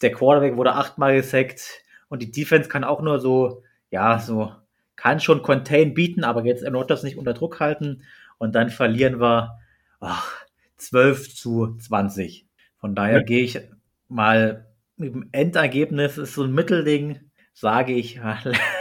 Der 0.00 0.12
Quarterback 0.12 0.56
wurde 0.56 0.72
achtmal 0.72 1.16
gesackt. 1.16 1.82
Und 2.08 2.22
die 2.22 2.30
Defense 2.30 2.68
kann 2.68 2.84
auch 2.84 3.02
nur 3.02 3.20
so, 3.20 3.62
ja, 3.90 4.18
so, 4.18 4.52
kann 4.96 5.20
schon 5.20 5.42
Contain 5.42 5.92
bieten, 5.92 6.24
aber 6.24 6.44
jetzt 6.44 6.62
erneut 6.62 6.90
das 6.90 7.02
nicht 7.02 7.18
unter 7.18 7.34
Druck 7.34 7.60
halten. 7.60 8.02
Und 8.38 8.54
dann 8.54 8.70
verlieren 8.70 9.20
wir 9.20 9.58
ach, 10.00 10.44
12 10.76 11.34
zu 11.34 11.76
20. 11.76 12.46
Von 12.78 12.94
daher 12.94 13.18
ja. 13.18 13.22
gehe 13.22 13.42
ich 13.42 13.60
mal 14.08 14.66
mit 14.96 15.14
dem 15.14 15.28
Endergebnis, 15.32 16.18
ist 16.18 16.34
so 16.34 16.44
ein 16.44 16.52
Mittelding, 16.52 17.30
sage 17.54 17.94
ich, 17.94 18.20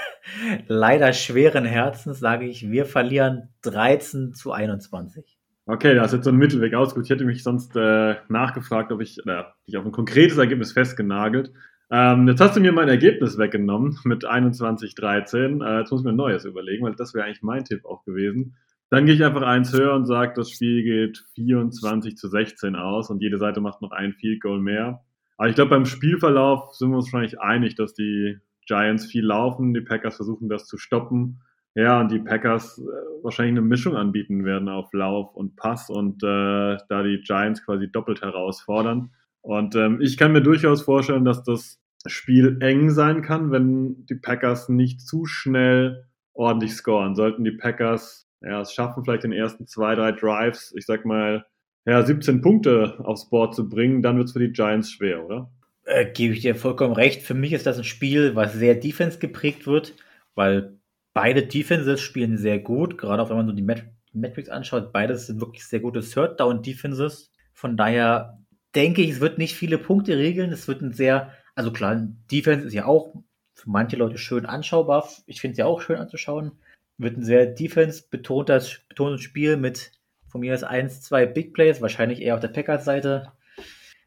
leider 0.67 1.13
schweren 1.13 1.65
Herzens, 1.65 2.19
sage 2.19 2.45
ich, 2.45 2.69
wir 2.69 2.85
verlieren 2.85 3.49
13 3.61 4.33
zu 4.33 4.51
21. 4.51 5.37
Okay, 5.65 5.95
da 5.95 6.03
ist 6.03 6.11
jetzt 6.11 6.25
so 6.25 6.31
ein 6.31 6.37
Mittelweg 6.37 6.73
ausgesucht. 6.73 7.05
Ich 7.05 7.09
hätte 7.09 7.23
mich 7.23 7.41
sonst 7.41 7.73
äh, 7.77 8.15
nachgefragt, 8.27 8.91
ob 8.91 8.99
ich 8.99 9.19
äh, 9.25 9.43
dich 9.65 9.77
auf 9.77 9.85
ein 9.85 9.93
konkretes 9.93 10.37
Ergebnis 10.37 10.73
festgenagelt. 10.73 11.53
Ähm, 11.89 12.27
jetzt 12.27 12.41
hast 12.41 12.57
du 12.57 12.59
mir 12.59 12.73
mein 12.73 12.89
Ergebnis 12.89 13.37
weggenommen 13.37 13.97
mit 14.03 14.25
21-13. 14.25 15.63
Äh, 15.63 15.79
jetzt 15.79 15.91
muss 15.91 16.01
ich 16.01 16.05
mir 16.05 16.11
ein 16.11 16.17
neues 16.17 16.43
überlegen, 16.43 16.83
weil 16.83 16.95
das 16.95 17.13
wäre 17.13 17.25
eigentlich 17.25 17.43
mein 17.43 17.63
Tipp 17.63 17.85
auch 17.85 18.03
gewesen. 18.03 18.57
Dann 18.89 19.05
gehe 19.05 19.15
ich 19.15 19.23
einfach 19.23 19.41
eins 19.43 19.71
höher 19.73 19.93
und 19.93 20.05
sage, 20.05 20.33
das 20.35 20.49
Spiel 20.51 20.83
geht 20.83 21.23
24 21.35 22.17
zu 22.17 22.27
16 22.27 22.75
aus 22.75 23.09
und 23.09 23.21
jede 23.21 23.37
Seite 23.37 23.61
macht 23.61 23.81
noch 23.81 23.91
ein 23.91 24.13
Field 24.13 24.41
Goal 24.41 24.59
mehr. 24.59 25.01
Aber 25.37 25.49
ich 25.49 25.55
glaube, 25.55 25.69
beim 25.69 25.85
Spielverlauf 25.85 26.73
sind 26.75 26.89
wir 26.89 26.97
uns 26.97 27.11
wahrscheinlich 27.11 27.39
einig, 27.39 27.75
dass 27.75 27.93
die 27.93 28.37
Giants 28.65 29.05
viel 29.05 29.25
laufen, 29.25 29.73
die 29.73 29.81
Packers 29.81 30.15
versuchen 30.15 30.49
das 30.49 30.65
zu 30.65 30.77
stoppen. 30.77 31.41
Ja, 31.75 31.99
und 31.99 32.11
die 32.11 32.19
Packers 32.19 32.77
äh, 32.77 33.23
wahrscheinlich 33.23 33.53
eine 33.53 33.67
Mischung 33.67 33.95
anbieten 33.95 34.45
werden 34.45 34.69
auf 34.69 34.93
Lauf 34.93 35.33
und 35.33 35.55
Pass 35.55 35.89
und 35.89 36.21
äh, 36.23 36.77
da 36.87 37.03
die 37.03 37.21
Giants 37.21 37.65
quasi 37.65 37.91
doppelt 37.91 38.21
herausfordern. 38.21 39.11
Und 39.41 39.75
ähm, 39.75 39.99
ich 39.99 40.17
kann 40.17 40.33
mir 40.33 40.41
durchaus 40.41 40.83
vorstellen, 40.83 41.25
dass 41.25 41.43
das 41.43 41.79
Spiel 42.05 42.57
eng 42.61 42.91
sein 42.91 43.21
kann, 43.21 43.51
wenn 43.51 44.05
die 44.05 44.15
Packers 44.15 44.69
nicht 44.69 45.01
zu 45.01 45.25
schnell 45.25 46.05
ordentlich 46.33 46.73
scoren. 46.73 47.15
Sollten 47.15 47.43
die 47.43 47.51
Packers 47.51 48.27
ja, 48.43 48.61
es 48.61 48.73
schaffen, 48.73 49.03
vielleicht 49.03 49.23
in 49.23 49.31
den 49.31 49.39
ersten 49.39 49.67
zwei, 49.67 49.95
drei 49.95 50.11
Drives, 50.11 50.73
ich 50.77 50.85
sag 50.85 51.05
mal, 51.05 51.45
ja, 51.85 52.03
17 52.03 52.41
Punkte 52.41 52.99
aufs 53.03 53.29
Board 53.29 53.55
zu 53.55 53.67
bringen, 53.67 54.01
dann 54.01 54.17
wird 54.17 54.27
es 54.27 54.33
für 54.33 54.39
die 54.39 54.51
Giants 54.51 54.91
schwer, 54.91 55.25
oder? 55.25 55.51
Äh, 55.85 56.05
Gebe 56.11 56.33
ich 56.33 56.41
dir 56.41 56.55
vollkommen 56.55 56.93
recht. 56.93 57.21
Für 57.23 57.33
mich 57.33 57.53
ist 57.53 57.65
das 57.65 57.77
ein 57.77 57.83
Spiel, 57.83 58.35
was 58.35 58.53
sehr 58.53 58.75
Defense 58.75 59.19
geprägt 59.19 59.67
wird, 59.67 59.93
weil 60.35 60.77
beide 61.13 61.43
Defenses 61.45 62.01
spielen 62.01 62.37
sehr 62.37 62.59
gut, 62.59 62.97
gerade 62.97 63.21
auch 63.21 63.29
wenn 63.29 63.37
man 63.37 63.47
so 63.47 63.53
die 63.53 63.61
Met 63.61 63.85
Metrics 64.15 64.49
anschaut. 64.49 64.93
Beides 64.93 65.25
sind 65.25 65.41
wirklich 65.41 65.65
sehr 65.65 65.79
gute 65.79 66.01
Third-Down-Defenses. 66.01 67.31
Von 67.51 67.77
daher 67.77 68.37
denke 68.75 69.01
ich, 69.01 69.09
es 69.09 69.19
wird 69.21 69.39
nicht 69.39 69.55
viele 69.55 69.79
Punkte 69.79 70.17
regeln. 70.17 70.51
Es 70.51 70.67
wird 70.67 70.81
ein 70.83 70.93
sehr, 70.93 71.33
also 71.55 71.73
klar, 71.73 72.07
Defense 72.31 72.67
ist 72.67 72.73
ja 72.73 72.85
auch 72.85 73.15
für 73.55 73.69
manche 73.71 73.95
Leute 73.95 74.19
schön 74.19 74.45
anschaubar. 74.45 75.09
Ich 75.25 75.41
finde 75.41 75.53
es 75.53 75.57
ja 75.57 75.65
auch 75.65 75.81
schön 75.81 75.97
anzuschauen 75.97 76.51
wird 76.97 77.17
ein 77.17 77.23
sehr 77.23 77.45
defense-betontes 77.45 78.81
betontes 78.87 79.21
Spiel 79.21 79.57
mit 79.57 79.91
von 80.27 80.41
mir 80.41 80.53
aus 80.53 80.63
1, 80.63 81.01
2 81.01 81.27
Big 81.27 81.53
Plays, 81.53 81.81
wahrscheinlich 81.81 82.21
eher 82.21 82.35
auf 82.35 82.39
der 82.39 82.47
Packers-Seite. 82.47 83.31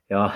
Ja. 0.09 0.35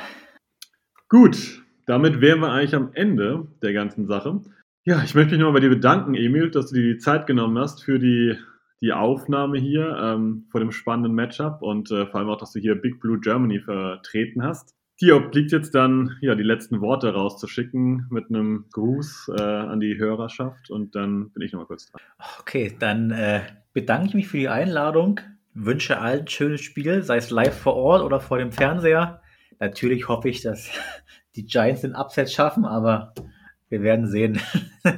Gut, 1.11 1.65
damit 1.87 2.21
wären 2.21 2.39
wir 2.39 2.53
eigentlich 2.53 2.77
am 2.77 2.91
Ende 2.95 3.49
der 3.63 3.73
ganzen 3.73 4.07
Sache. 4.07 4.43
Ja, 4.85 5.03
ich 5.03 5.17
möchte 5.17 5.33
mich 5.33 5.41
nochmal 5.41 5.55
bei 5.55 5.61
dir 5.61 5.69
bedanken, 5.69 6.15
Emil, 6.15 6.53
dass 6.53 6.71
du 6.71 6.77
dir 6.77 6.95
die 6.95 6.99
Zeit 6.99 7.27
genommen 7.27 7.59
hast 7.59 7.83
für 7.83 7.99
die, 7.99 8.37
die 8.81 8.93
Aufnahme 8.93 9.59
hier 9.59 9.99
ähm, 10.01 10.47
vor 10.53 10.61
dem 10.61 10.71
spannenden 10.71 11.13
Matchup 11.15 11.63
und 11.63 11.91
äh, 11.91 12.07
vor 12.07 12.21
allem 12.21 12.29
auch, 12.29 12.39
dass 12.39 12.53
du 12.53 12.61
hier 12.61 12.77
Big 12.77 13.01
Blue 13.01 13.19
Germany 13.19 13.59
vertreten 13.59 14.45
hast. 14.45 14.77
Dir 15.01 15.17
obliegt 15.17 15.51
jetzt 15.51 15.75
dann, 15.75 16.17
ja, 16.21 16.37
die 16.37 16.45
letzten 16.45 16.81
Worte 16.81 17.13
rauszuschicken 17.13 18.07
mit 18.11 18.29
einem 18.29 18.67
Gruß 18.71 19.33
äh, 19.37 19.43
an 19.43 19.81
die 19.81 19.99
Hörerschaft 19.99 20.71
und 20.71 20.95
dann 20.95 21.31
bin 21.31 21.43
ich 21.43 21.53
nochmal 21.53 21.67
kurz 21.67 21.91
dran. 21.91 22.01
Okay, 22.39 22.77
dann 22.79 23.11
äh, 23.11 23.41
bedanke 23.73 24.07
ich 24.07 24.15
mich 24.15 24.29
für 24.29 24.39
die 24.39 24.49
Einladung, 24.49 25.19
wünsche 25.55 25.99
allen 25.99 26.21
ein 26.21 26.29
schönes 26.29 26.61
Spiel, 26.61 27.03
sei 27.03 27.17
es 27.17 27.31
live 27.31 27.59
vor 27.59 27.75
Ort 27.75 28.05
oder 28.05 28.21
vor 28.21 28.39
dem 28.39 28.53
Fernseher. 28.53 29.21
Natürlich 29.61 30.09
hoffe 30.09 30.29
ich, 30.29 30.43
dass 30.43 30.71
die 31.37 31.47
Giants 31.47 31.83
den 31.83 31.95
Upset 31.95 32.31
schaffen, 32.31 32.65
aber 32.65 33.15
wir 33.69 33.83
werden 33.83 34.09
sehen. 34.09 34.41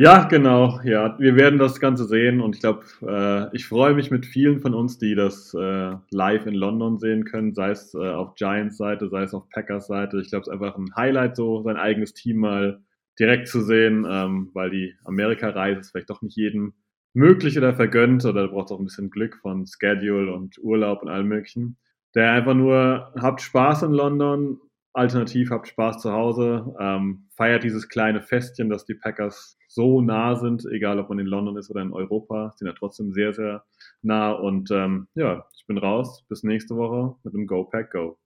Ja, 0.00 0.28
genau. 0.28 0.80
Ja, 0.84 1.18
wir 1.18 1.34
werden 1.34 1.58
das 1.58 1.80
Ganze 1.80 2.04
sehen 2.04 2.40
und 2.40 2.54
ich 2.54 2.60
glaube, 2.60 2.84
äh, 3.02 3.56
ich 3.56 3.66
freue 3.66 3.94
mich 3.94 4.12
mit 4.12 4.26
vielen 4.26 4.60
von 4.60 4.72
uns, 4.72 4.98
die 4.98 5.16
das 5.16 5.52
äh, 5.54 5.96
live 6.12 6.46
in 6.46 6.54
London 6.54 7.00
sehen 7.00 7.24
können, 7.24 7.52
sei 7.52 7.70
es 7.70 7.94
äh, 7.94 8.10
auf 8.12 8.36
Giants 8.36 8.76
Seite, 8.76 9.08
sei 9.08 9.24
es 9.24 9.34
auf 9.34 9.48
Packers 9.50 9.88
Seite. 9.88 10.20
Ich 10.20 10.28
glaube, 10.28 10.42
es 10.42 10.46
ist 10.46 10.52
einfach 10.52 10.76
ein 10.76 10.94
Highlight, 10.94 11.34
so 11.34 11.64
sein 11.64 11.76
eigenes 11.76 12.14
Team 12.14 12.36
mal 12.36 12.80
direkt 13.18 13.48
zu 13.48 13.60
sehen, 13.60 14.06
ähm, 14.08 14.50
weil 14.54 14.70
die 14.70 14.94
Amerika-Reise 15.04 15.80
ist 15.80 15.90
vielleicht 15.90 16.10
doch 16.10 16.22
nicht 16.22 16.36
jedem 16.36 16.74
möglich 17.12 17.58
oder 17.58 17.74
vergönnt 17.74 18.24
oder 18.24 18.46
du 18.46 18.52
brauchst 18.52 18.72
auch 18.72 18.78
ein 18.78 18.84
bisschen 18.84 19.10
Glück 19.10 19.38
von 19.42 19.66
Schedule 19.66 20.32
und 20.32 20.58
Urlaub 20.62 21.02
und 21.02 21.08
allem 21.08 21.26
möglichen. 21.26 21.76
Der 22.14 22.32
einfach 22.32 22.54
nur 22.54 23.12
habt 23.20 23.40
Spaß 23.40 23.82
in 23.82 23.92
London, 23.92 24.60
alternativ 24.92 25.50
habt 25.50 25.68
Spaß 25.68 26.00
zu 26.00 26.12
Hause, 26.12 26.74
ähm, 26.80 27.28
feiert 27.36 27.62
dieses 27.64 27.88
kleine 27.88 28.22
Festchen, 28.22 28.70
dass 28.70 28.84
die 28.84 28.94
Packers 28.94 29.56
so 29.68 30.00
nah 30.00 30.34
sind, 30.34 30.64
egal 30.72 30.98
ob 30.98 31.10
man 31.10 31.18
in 31.18 31.26
London 31.26 31.56
ist 31.56 31.70
oder 31.70 31.82
in 31.82 31.92
Europa, 31.92 32.52
sind 32.56 32.66
ja 32.66 32.74
trotzdem 32.76 33.12
sehr, 33.12 33.32
sehr 33.34 33.64
nah. 34.02 34.32
Und 34.32 34.70
ähm, 34.70 35.08
ja, 35.14 35.46
ich 35.56 35.66
bin 35.66 35.78
raus. 35.78 36.24
Bis 36.28 36.42
nächste 36.42 36.76
Woche 36.76 37.16
mit 37.22 37.34
dem 37.34 37.46
Go 37.46 37.64
Pack 37.64 37.92
Go. 37.92 38.18